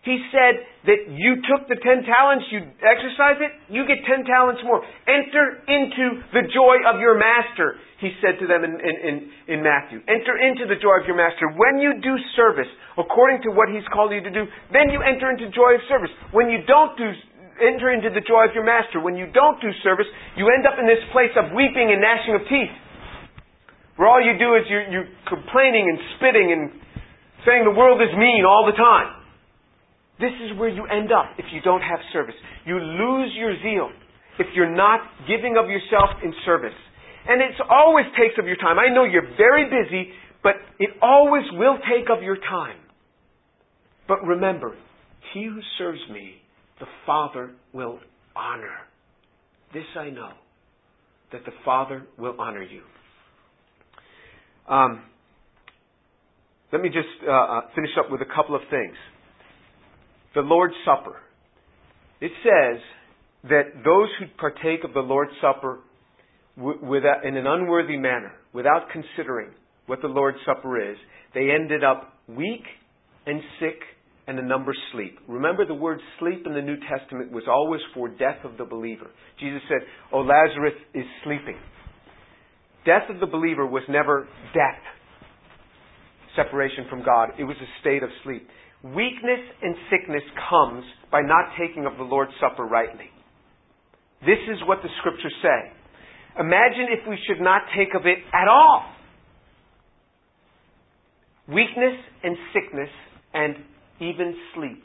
He 0.03 0.19
said 0.35 0.67
that 0.91 1.01
you 1.15 1.39
took 1.47 1.71
the 1.71 1.79
ten 1.79 2.03
talents, 2.03 2.51
you 2.51 2.59
exercise 2.83 3.39
it, 3.39 3.55
you 3.71 3.87
get 3.87 4.03
ten 4.03 4.27
talents 4.27 4.59
more. 4.67 4.83
Enter 5.07 5.63
into 5.71 6.27
the 6.35 6.43
joy 6.51 6.83
of 6.91 6.99
your 6.99 7.15
master, 7.15 7.79
he 8.03 8.11
said 8.19 8.43
to 8.43 8.51
them 8.51 8.67
in, 8.67 8.83
in, 8.83 9.15
in, 9.47 9.59
Matthew. 9.63 10.03
Enter 10.11 10.35
into 10.43 10.67
the 10.67 10.75
joy 10.75 10.99
of 10.99 11.07
your 11.07 11.15
master. 11.15 11.47
When 11.55 11.79
you 11.79 12.03
do 12.03 12.19
service 12.35 12.67
according 12.99 13.47
to 13.47 13.55
what 13.55 13.71
he's 13.71 13.87
called 13.95 14.11
you 14.11 14.19
to 14.27 14.35
do, 14.35 14.43
then 14.75 14.91
you 14.91 14.99
enter 15.07 15.31
into 15.31 15.47
joy 15.55 15.79
of 15.79 15.83
service. 15.87 16.11
When 16.35 16.51
you 16.51 16.67
don't 16.67 16.99
do 16.99 17.07
enter 17.63 17.95
into 17.95 18.11
the 18.11 18.27
joy 18.27 18.51
of 18.51 18.59
your 18.59 18.67
master, 18.67 18.99
when 18.99 19.15
you 19.15 19.31
don't 19.31 19.63
do 19.63 19.71
service, 19.87 20.11
you 20.35 20.51
end 20.51 20.67
up 20.67 20.83
in 20.83 20.87
this 20.91 20.99
place 21.15 21.31
of 21.39 21.55
weeping 21.55 21.95
and 21.95 22.03
gnashing 22.03 22.35
of 22.35 22.43
teeth. 22.51 22.75
Where 23.95 24.11
all 24.11 24.19
you 24.19 24.35
do 24.35 24.59
is 24.59 24.67
you're, 24.67 24.91
you're 24.91 25.11
complaining 25.31 25.87
and 25.87 25.99
spitting 26.19 26.51
and 26.51 26.63
saying 27.47 27.63
the 27.63 27.79
world 27.79 28.03
is 28.03 28.11
mean 28.19 28.43
all 28.43 28.67
the 28.67 28.75
time. 28.75 29.22
This 30.23 30.31
is 30.47 30.57
where 30.57 30.69
you 30.69 30.87
end 30.87 31.11
up 31.11 31.35
if 31.37 31.47
you 31.53 31.61
don't 31.63 31.81
have 31.81 31.99
service. 32.13 32.37
You 32.65 32.79
lose 32.79 33.33
your 33.35 33.59
zeal 33.61 33.91
if 34.39 34.47
you're 34.55 34.73
not 34.73 35.01
giving 35.27 35.57
of 35.59 35.69
yourself 35.69 36.11
in 36.23 36.33
service. 36.47 36.79
And 37.27 37.43
it 37.43 37.51
always 37.69 38.07
takes 38.17 38.39
of 38.39 38.47
your 38.47 38.55
time. 38.57 38.79
I 38.79 38.87
know 38.95 39.03
you're 39.03 39.35
very 39.37 39.65
busy, 39.65 40.13
but 40.45 40.55
it 40.79 40.91
always 41.03 41.43
will 41.53 41.77
take 41.91 42.07
of 42.09 42.23
your 42.23 42.37
time. 42.37 42.79
But 44.07 44.25
remember, 44.25 44.77
he 45.35 45.45
who 45.45 45.61
serves 45.77 46.01
me, 46.09 46.35
the 46.79 46.87
Father 47.05 47.51
will 47.73 47.99
honor. 48.37 48.79
This 49.75 49.85
I 49.99 50.11
know, 50.11 50.31
that 51.33 51.45
the 51.45 51.53
Father 51.65 52.05
will 52.17 52.37
honor 52.39 52.63
you. 52.63 52.83
Um, 54.69 55.03
let 56.73 56.81
me 56.81 56.91
just 56.91 57.09
uh, 57.27 57.33
uh 57.33 57.61
finish 57.75 57.91
up 57.99 58.11
with 58.11 58.21
a 58.21 58.35
couple 58.37 58.55
of 58.55 58.63
things 58.71 58.95
the 60.35 60.41
Lord's 60.41 60.75
Supper. 60.85 61.17
It 62.21 62.33
says 62.43 62.81
that 63.45 63.83
those 63.85 64.09
who 64.19 64.27
partake 64.39 64.85
of 64.85 64.95
the 64.95 65.01
Lord's 65.01 65.33
Supper 65.41 65.81
in 66.57 67.37
an 67.37 67.47
unworthy 67.47 67.97
manner, 67.97 68.33
without 68.53 68.89
considering 68.93 69.51
what 69.87 70.01
the 70.03 70.09
Lord's 70.09 70.39
Supper 70.47 70.91
is, 70.91 70.97
they 71.35 71.51
ended 71.51 71.83
up 71.83 72.15
weak 72.29 72.65
and 73.27 73.41
sick 73.59 73.81
and 74.27 74.39
a 74.39 74.43
number 74.43 74.73
sleep. 74.93 75.19
Remember 75.27 75.67
the 75.67 75.75
word 75.75 75.99
sleep 76.21 76.47
in 76.47 76.55
the 76.55 76.63
New 76.63 76.77
Testament 76.89 77.33
was 77.33 77.45
always 77.49 77.81
for 77.95 78.09
death 78.09 78.45
of 78.45 78.57
the 78.57 78.65
believer. 78.65 79.11
Jesus 79.41 79.61
said, 79.69 79.87
Oh, 80.13 80.21
Lazarus 80.21 80.75
is 80.95 81.05
sleeping. 81.25 81.57
Death 82.85 83.11
of 83.11 83.21
the 83.21 83.27
believer 83.27 83.67
was 83.67 83.83
never 83.89 84.29
death, 84.55 84.83
separation 86.37 86.87
from 86.89 87.05
God. 87.05 87.31
It 87.39 87.45
was 87.45 87.57
a 87.61 87.81
state 87.81 88.03
of 88.03 88.11
sleep. 88.25 88.47
Weakness 88.83 89.41
and 89.63 89.77
sickness 89.91 90.23
comes 90.51 90.85
by 91.11 91.21
not 91.23 91.55
taking 91.59 91.87
of 91.87 91.97
the 91.97 92.03
Lord's 92.03 92.33
Supper 92.41 92.65
rightly. 92.65 93.11
This 94.23 94.43
is 94.51 94.59
what 94.67 94.79
the 94.83 94.89
scriptures 94.99 95.35
say. 95.43 95.71
Imagine 96.41 96.89
if 96.91 97.07
we 97.09 97.19
should 97.27 97.43
not 97.43 97.63
take 97.77 97.95
of 97.95 98.07
it 98.07 98.19
at 98.33 98.49
all. 98.49 98.83
Weakness 101.49 101.99
and 102.23 102.37
sickness 102.55 102.89
and 103.35 103.57
even 104.01 104.35
sleep 104.55 104.83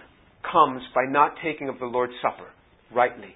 comes 0.52 0.82
by 0.94 1.06
not 1.10 1.34
taking 1.44 1.70
of 1.70 1.80
the 1.80 1.86
Lord's 1.86 2.14
Supper 2.22 2.50
rightly. 2.94 3.34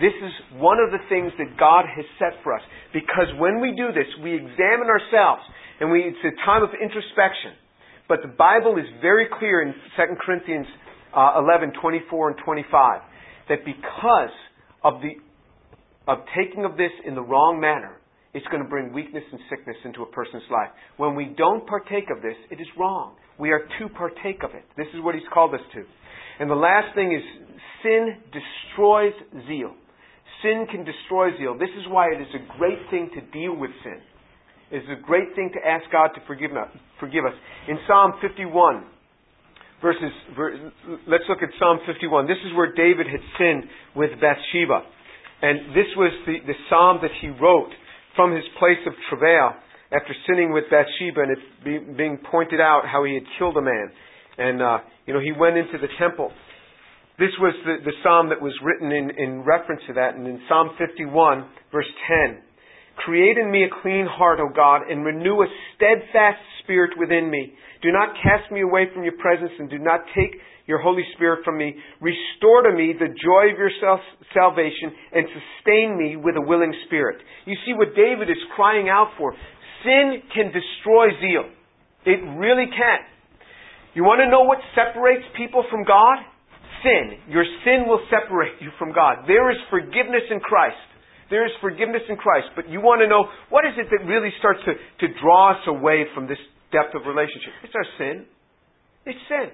This 0.00 0.14
is 0.14 0.58
one 0.58 0.78
of 0.82 0.90
the 0.90 1.02
things 1.08 1.30
that 1.38 1.54
God 1.58 1.86
has 1.86 2.04
set 2.18 2.42
for 2.42 2.54
us. 2.54 2.62
Because 2.92 3.30
when 3.38 3.60
we 3.60 3.74
do 3.78 3.94
this, 3.94 4.10
we 4.22 4.34
examine 4.34 4.90
ourselves 4.90 5.42
and 5.78 5.90
we, 5.90 6.02
it's 6.02 6.18
a 6.26 6.34
time 6.46 6.62
of 6.62 6.70
introspection. 6.74 7.54
But 8.08 8.20
the 8.22 8.28
Bible 8.28 8.76
is 8.76 8.84
very 9.00 9.26
clear 9.38 9.62
in 9.62 9.72
2 9.96 10.02
Corinthians 10.24 10.66
uh, 11.16 11.38
11, 11.38 11.72
24 11.80 12.30
and 12.30 12.38
25 12.44 13.00
that 13.48 13.64
because 13.64 14.34
of 14.82 15.00
the 15.00 15.20
of 16.06 16.18
taking 16.36 16.66
of 16.66 16.76
this 16.76 16.92
in 17.06 17.14
the 17.14 17.22
wrong 17.22 17.58
manner, 17.58 17.96
it's 18.34 18.46
going 18.48 18.62
to 18.62 18.68
bring 18.68 18.92
weakness 18.92 19.24
and 19.32 19.40
sickness 19.48 19.76
into 19.86 20.02
a 20.02 20.06
person's 20.06 20.42
life. 20.50 20.68
When 20.98 21.14
we 21.14 21.32
don't 21.36 21.66
partake 21.66 22.10
of 22.14 22.20
this, 22.20 22.36
it 22.50 22.60
is 22.60 22.66
wrong. 22.78 23.14
We 23.38 23.52
are 23.52 23.60
to 23.60 23.88
partake 23.88 24.42
of 24.44 24.50
it. 24.54 24.64
This 24.76 24.88
is 24.92 25.02
what 25.02 25.14
he's 25.14 25.24
called 25.32 25.54
us 25.54 25.64
to. 25.72 25.82
And 26.40 26.50
the 26.50 26.54
last 26.54 26.94
thing 26.94 27.14
is 27.14 27.22
sin 27.82 28.20
destroys 28.36 29.14
zeal. 29.46 29.72
Sin 30.42 30.66
can 30.70 30.84
destroy 30.84 31.30
zeal. 31.38 31.56
This 31.56 31.72
is 31.78 31.86
why 31.88 32.08
it 32.12 32.20
is 32.20 32.28
a 32.34 32.58
great 32.58 32.78
thing 32.90 33.08
to 33.14 33.20
deal 33.32 33.56
with 33.56 33.70
sin. 33.82 34.02
Is 34.74 34.82
a 34.90 34.98
great 34.98 35.38
thing 35.38 35.54
to 35.54 35.62
ask 35.62 35.86
God 35.92 36.18
to 36.18 36.20
forgive 36.26 36.50
us. 36.50 37.34
In 37.68 37.78
Psalm 37.86 38.18
51, 38.20 38.82
verses, 39.80 40.10
let's 41.06 41.22
look 41.28 41.46
at 41.46 41.50
Psalm 41.60 41.78
51. 41.86 42.26
This 42.26 42.42
is 42.42 42.50
where 42.56 42.74
David 42.74 43.06
had 43.06 43.22
sinned 43.38 43.70
with 43.94 44.10
Bathsheba. 44.18 44.82
And 45.42 45.70
this 45.78 45.86
was 45.94 46.10
the, 46.26 46.42
the 46.46 46.58
psalm 46.68 46.98
that 47.02 47.14
he 47.22 47.28
wrote 47.28 47.70
from 48.16 48.34
his 48.34 48.42
place 48.58 48.82
of 48.86 48.94
travail 49.08 49.54
after 49.94 50.10
sinning 50.26 50.52
with 50.52 50.64
Bathsheba 50.70 51.22
and 51.22 51.30
it 51.38 51.42
be, 51.62 51.78
being 51.94 52.18
pointed 52.18 52.60
out 52.60 52.82
how 52.90 53.04
he 53.04 53.14
had 53.14 53.22
killed 53.38 53.56
a 53.56 53.62
man. 53.62 53.92
And, 54.38 54.60
uh, 54.60 54.78
you 55.06 55.14
know, 55.14 55.20
he 55.20 55.30
went 55.30 55.56
into 55.56 55.78
the 55.78 55.92
temple. 56.00 56.32
This 57.18 57.30
was 57.38 57.54
the, 57.62 57.78
the 57.84 57.94
psalm 58.02 58.28
that 58.30 58.42
was 58.42 58.58
written 58.58 58.90
in, 58.90 59.10
in 59.22 59.44
reference 59.46 59.82
to 59.86 59.94
that. 59.94 60.16
And 60.16 60.26
in 60.26 60.40
Psalm 60.48 60.70
51, 60.78 61.46
verse 61.70 61.86
10, 62.10 62.42
Create 62.96 63.36
in 63.38 63.50
me 63.50 63.64
a 63.64 63.82
clean 63.82 64.06
heart, 64.08 64.38
O 64.40 64.48
God, 64.54 64.82
and 64.88 65.04
renew 65.04 65.42
a 65.42 65.46
steadfast 65.74 66.38
spirit 66.62 66.92
within 66.98 67.30
me. 67.30 67.52
Do 67.82 67.92
not 67.92 68.14
cast 68.22 68.50
me 68.50 68.62
away 68.62 68.86
from 68.94 69.02
your 69.04 69.18
presence 69.18 69.52
and 69.58 69.68
do 69.68 69.78
not 69.78 70.00
take 70.14 70.40
your 70.66 70.80
Holy 70.80 71.02
Spirit 71.14 71.44
from 71.44 71.58
me. 71.58 71.74
Restore 72.00 72.62
to 72.62 72.72
me 72.72 72.94
the 72.96 73.12
joy 73.12 73.52
of 73.52 73.58
your 73.58 73.70
salvation 74.32 74.94
and 75.12 75.26
sustain 75.28 75.98
me 75.98 76.16
with 76.16 76.36
a 76.36 76.40
willing 76.40 76.72
spirit. 76.86 77.20
You 77.44 77.56
see 77.66 77.74
what 77.74 77.94
David 77.94 78.30
is 78.30 78.40
crying 78.56 78.88
out 78.88 79.12
for. 79.18 79.34
Sin 79.84 80.22
can 80.32 80.48
destroy 80.48 81.12
zeal. 81.20 81.44
It 82.06 82.24
really 82.40 82.66
can. 82.72 83.00
You 83.92 84.04
want 84.04 84.24
to 84.24 84.30
know 84.30 84.48
what 84.48 84.58
separates 84.74 85.24
people 85.36 85.64
from 85.70 85.84
God? 85.84 86.24
Sin. 86.82 87.20
Your 87.28 87.44
sin 87.64 87.84
will 87.86 88.00
separate 88.08 88.56
you 88.60 88.70
from 88.78 88.92
God. 88.92 89.28
There 89.28 89.50
is 89.50 89.56
forgiveness 89.68 90.24
in 90.30 90.40
Christ. 90.40 90.80
There 91.30 91.46
is 91.46 91.52
forgiveness 91.60 92.02
in 92.08 92.16
Christ. 92.16 92.52
But 92.56 92.68
you 92.68 92.80
want 92.80 93.00
to 93.00 93.08
know 93.08 93.28
what 93.48 93.64
is 93.64 93.74
it 93.76 93.88
that 93.90 94.04
really 94.04 94.30
starts 94.38 94.60
to, 94.66 94.72
to 94.74 95.06
draw 95.20 95.52
us 95.52 95.62
away 95.66 96.04
from 96.14 96.28
this 96.28 96.40
depth 96.72 96.94
of 96.94 97.06
relationship? 97.06 97.52
It's 97.64 97.74
our 97.74 97.88
sin. 97.98 98.26
It's 99.06 99.20
sin. 99.28 99.48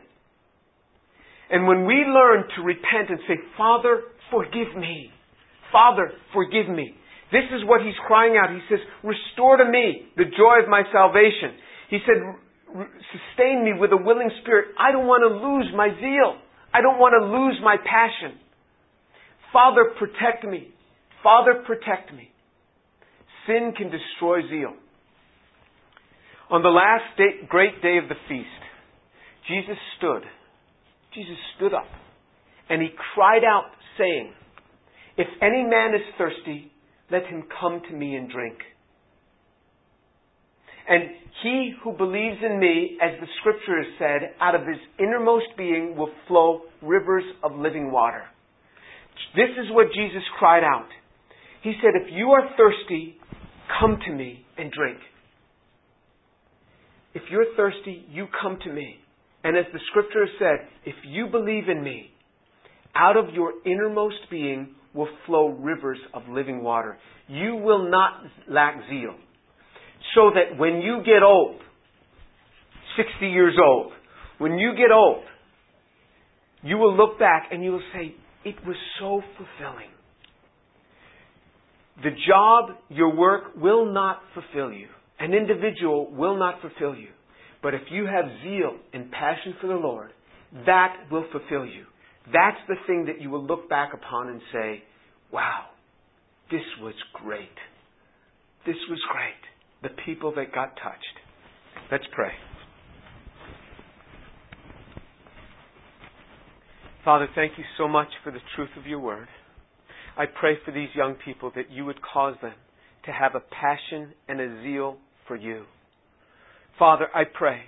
And 1.50 1.66
when 1.66 1.84
we 1.84 2.06
learn 2.06 2.46
to 2.56 2.62
repent 2.62 3.10
and 3.10 3.18
say, 3.26 3.34
Father, 3.58 4.02
forgive 4.30 4.74
me. 4.78 5.10
Father, 5.72 6.12
forgive 6.32 6.68
me. 6.68 6.94
This 7.32 7.46
is 7.54 7.62
what 7.66 7.82
he's 7.82 7.98
crying 8.06 8.34
out. 8.38 8.50
He 8.50 8.62
says, 8.68 8.82
Restore 9.02 9.58
to 9.58 9.64
me 9.64 10.10
the 10.16 10.24
joy 10.24 10.62
of 10.62 10.68
my 10.68 10.82
salvation. 10.92 11.54
He 11.90 11.98
said, 12.06 12.18
Sustain 12.70 13.64
me 13.64 13.74
with 13.78 13.90
a 13.90 13.96
willing 13.96 14.30
spirit. 14.42 14.74
I 14.78 14.92
don't 14.92 15.06
want 15.06 15.26
to 15.26 15.30
lose 15.34 15.66
my 15.74 15.90
zeal. 15.98 16.38
I 16.72 16.82
don't 16.82 16.98
want 16.98 17.14
to 17.18 17.26
lose 17.26 17.58
my 17.62 17.76
passion. 17.82 18.38
Father, 19.52 19.90
protect 19.98 20.44
me. 20.46 20.70
Father, 21.22 21.62
protect 21.66 22.12
me. 22.14 22.30
Sin 23.46 23.72
can 23.76 23.90
destroy 23.90 24.40
zeal. 24.48 24.74
On 26.50 26.62
the 26.62 26.68
last 26.68 27.16
day, 27.16 27.46
great 27.48 27.80
day 27.82 27.98
of 27.98 28.08
the 28.08 28.16
feast, 28.28 28.48
Jesus 29.46 29.78
stood 29.98 30.22
Jesus 31.14 31.36
stood 31.56 31.74
up 31.74 31.88
and 32.68 32.80
he 32.80 32.88
cried 33.14 33.42
out, 33.44 33.70
saying, 33.98 34.32
If 35.16 35.26
any 35.42 35.64
man 35.64 35.94
is 35.94 36.02
thirsty, 36.16 36.70
let 37.10 37.26
him 37.26 37.44
come 37.60 37.82
to 37.88 37.96
me 37.96 38.14
and 38.14 38.30
drink. 38.30 38.58
And 40.88 41.02
he 41.42 41.72
who 41.82 41.92
believes 41.92 42.38
in 42.44 42.58
me, 42.60 42.96
as 43.02 43.18
the 43.20 43.26
scripture 43.40 43.82
has 43.82 43.92
said, 43.98 44.34
out 44.40 44.54
of 44.54 44.62
his 44.62 44.78
innermost 44.98 45.46
being 45.56 45.96
will 45.96 46.10
flow 46.28 46.62
rivers 46.80 47.24
of 47.42 47.56
living 47.56 47.90
water. 47.90 48.22
This 49.34 49.50
is 49.58 49.70
what 49.72 49.88
Jesus 49.88 50.22
cried 50.38 50.62
out. 50.62 50.88
He 51.62 51.72
said, 51.82 52.00
If 52.00 52.12
you 52.12 52.30
are 52.30 52.48
thirsty, 52.56 53.16
come 53.80 53.98
to 54.06 54.12
me 54.12 54.44
and 54.56 54.70
drink. 54.70 54.98
If 57.14 57.22
you're 57.30 57.54
thirsty, 57.56 58.04
you 58.10 58.26
come 58.40 58.58
to 58.64 58.72
me. 58.72 58.96
And 59.42 59.56
as 59.56 59.64
the 59.72 59.80
scripture 59.90 60.26
said, 60.38 60.68
if 60.84 60.94
you 61.06 61.26
believe 61.26 61.68
in 61.68 61.82
me, 61.82 62.10
out 62.94 63.16
of 63.16 63.34
your 63.34 63.52
innermost 63.64 64.16
being 64.30 64.74
will 64.94 65.08
flow 65.26 65.48
rivers 65.48 65.98
of 66.14 66.22
living 66.28 66.62
water. 66.62 66.98
You 67.28 67.56
will 67.56 67.90
not 67.90 68.22
lack 68.48 68.74
zeal. 68.88 69.14
So 70.14 70.30
that 70.34 70.58
when 70.58 70.80
you 70.80 71.02
get 71.04 71.22
old, 71.22 71.60
60 72.96 73.28
years 73.28 73.56
old, 73.62 73.92
when 74.38 74.58
you 74.58 74.72
get 74.76 74.90
old, 74.92 75.22
you 76.62 76.76
will 76.76 76.96
look 76.96 77.18
back 77.18 77.48
and 77.52 77.62
you 77.62 77.72
will 77.72 77.82
say, 77.94 78.14
it 78.44 78.56
was 78.66 78.76
so 78.98 79.22
fulfilling. 79.36 79.90
The 82.02 82.10
job, 82.26 82.76
your 82.88 83.14
work 83.14 83.56
will 83.56 83.92
not 83.92 84.20
fulfill 84.34 84.72
you. 84.72 84.88
An 85.18 85.34
individual 85.34 86.10
will 86.10 86.38
not 86.38 86.60
fulfill 86.62 86.94
you. 86.94 87.08
But 87.62 87.74
if 87.74 87.82
you 87.90 88.06
have 88.06 88.24
zeal 88.42 88.78
and 88.94 89.10
passion 89.10 89.54
for 89.60 89.66
the 89.66 89.74
Lord, 89.74 90.10
that 90.66 90.96
will 91.10 91.26
fulfill 91.30 91.66
you. 91.66 91.84
That's 92.26 92.56
the 92.68 92.76
thing 92.86 93.06
that 93.06 93.20
you 93.20 93.30
will 93.30 93.44
look 93.44 93.68
back 93.68 93.92
upon 93.92 94.28
and 94.28 94.40
say, 94.52 94.82
wow, 95.32 95.66
this 96.50 96.62
was 96.80 96.94
great. 97.22 97.48
This 98.66 98.76
was 98.88 98.98
great. 99.12 99.90
The 99.90 100.02
people 100.04 100.32
that 100.36 100.54
got 100.54 100.76
touched. 100.82 101.16
Let's 101.90 102.04
pray. 102.12 102.32
Father, 107.04 107.28
thank 107.34 107.52
you 107.56 107.64
so 107.78 107.88
much 107.88 108.08
for 108.22 108.30
the 108.30 108.40
truth 108.54 108.70
of 108.78 108.86
your 108.86 109.00
word. 109.00 109.28
I 110.16 110.26
pray 110.26 110.56
for 110.64 110.72
these 110.72 110.88
young 110.94 111.14
people 111.14 111.52
that 111.54 111.70
you 111.70 111.84
would 111.84 112.00
cause 112.02 112.36
them 112.42 112.54
to 113.04 113.12
have 113.12 113.34
a 113.34 113.40
passion 113.40 114.12
and 114.28 114.40
a 114.40 114.62
zeal 114.62 114.96
for 115.26 115.36
you. 115.36 115.64
Father, 116.78 117.08
I 117.14 117.24
pray 117.24 117.62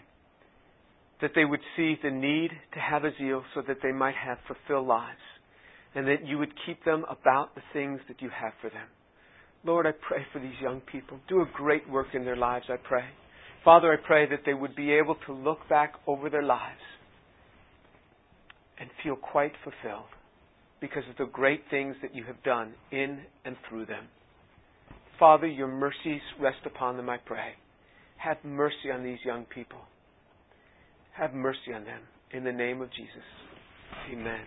that 1.20 1.32
they 1.34 1.44
would 1.44 1.60
see 1.76 1.96
the 2.02 2.10
need 2.10 2.50
to 2.74 2.80
have 2.80 3.04
a 3.04 3.16
zeal 3.16 3.44
so 3.54 3.62
that 3.66 3.78
they 3.82 3.92
might 3.92 4.16
have 4.16 4.38
fulfilled 4.46 4.88
lives 4.88 5.18
and 5.94 6.06
that 6.08 6.26
you 6.26 6.38
would 6.38 6.52
keep 6.66 6.84
them 6.84 7.04
about 7.08 7.54
the 7.54 7.62
things 7.72 8.00
that 8.08 8.20
you 8.20 8.30
have 8.30 8.52
for 8.60 8.70
them. 8.70 8.88
Lord, 9.64 9.86
I 9.86 9.92
pray 9.92 10.26
for 10.32 10.40
these 10.40 10.60
young 10.60 10.80
people. 10.80 11.20
Do 11.28 11.42
a 11.42 11.46
great 11.54 11.88
work 11.88 12.08
in 12.14 12.24
their 12.24 12.36
lives, 12.36 12.66
I 12.68 12.76
pray. 12.76 13.04
Father, 13.64 13.92
I 13.92 13.96
pray 14.04 14.28
that 14.28 14.40
they 14.44 14.54
would 14.54 14.74
be 14.74 14.92
able 14.92 15.16
to 15.26 15.32
look 15.32 15.60
back 15.68 15.92
over 16.06 16.28
their 16.28 16.42
lives 16.42 16.80
and 18.80 18.90
feel 19.04 19.14
quite 19.14 19.52
fulfilled 19.62 20.08
because 20.82 21.04
of 21.08 21.16
the 21.16 21.32
great 21.32 21.62
things 21.70 21.94
that 22.02 22.14
you 22.14 22.24
have 22.24 22.42
done 22.42 22.74
in 22.90 23.20
and 23.46 23.56
through 23.68 23.86
them. 23.86 24.04
Father, 25.18 25.46
your 25.46 25.68
mercies 25.68 26.20
rest 26.40 26.58
upon 26.66 26.96
them, 26.96 27.08
I 27.08 27.18
pray. 27.18 27.52
Have 28.16 28.38
mercy 28.44 28.90
on 28.92 29.04
these 29.04 29.20
young 29.24 29.44
people. 29.44 29.78
Have 31.16 31.32
mercy 31.32 31.72
on 31.74 31.84
them. 31.84 32.00
In 32.32 32.42
the 32.42 32.52
name 32.52 32.82
of 32.82 32.90
Jesus. 32.90 33.22
Amen. 34.12 34.40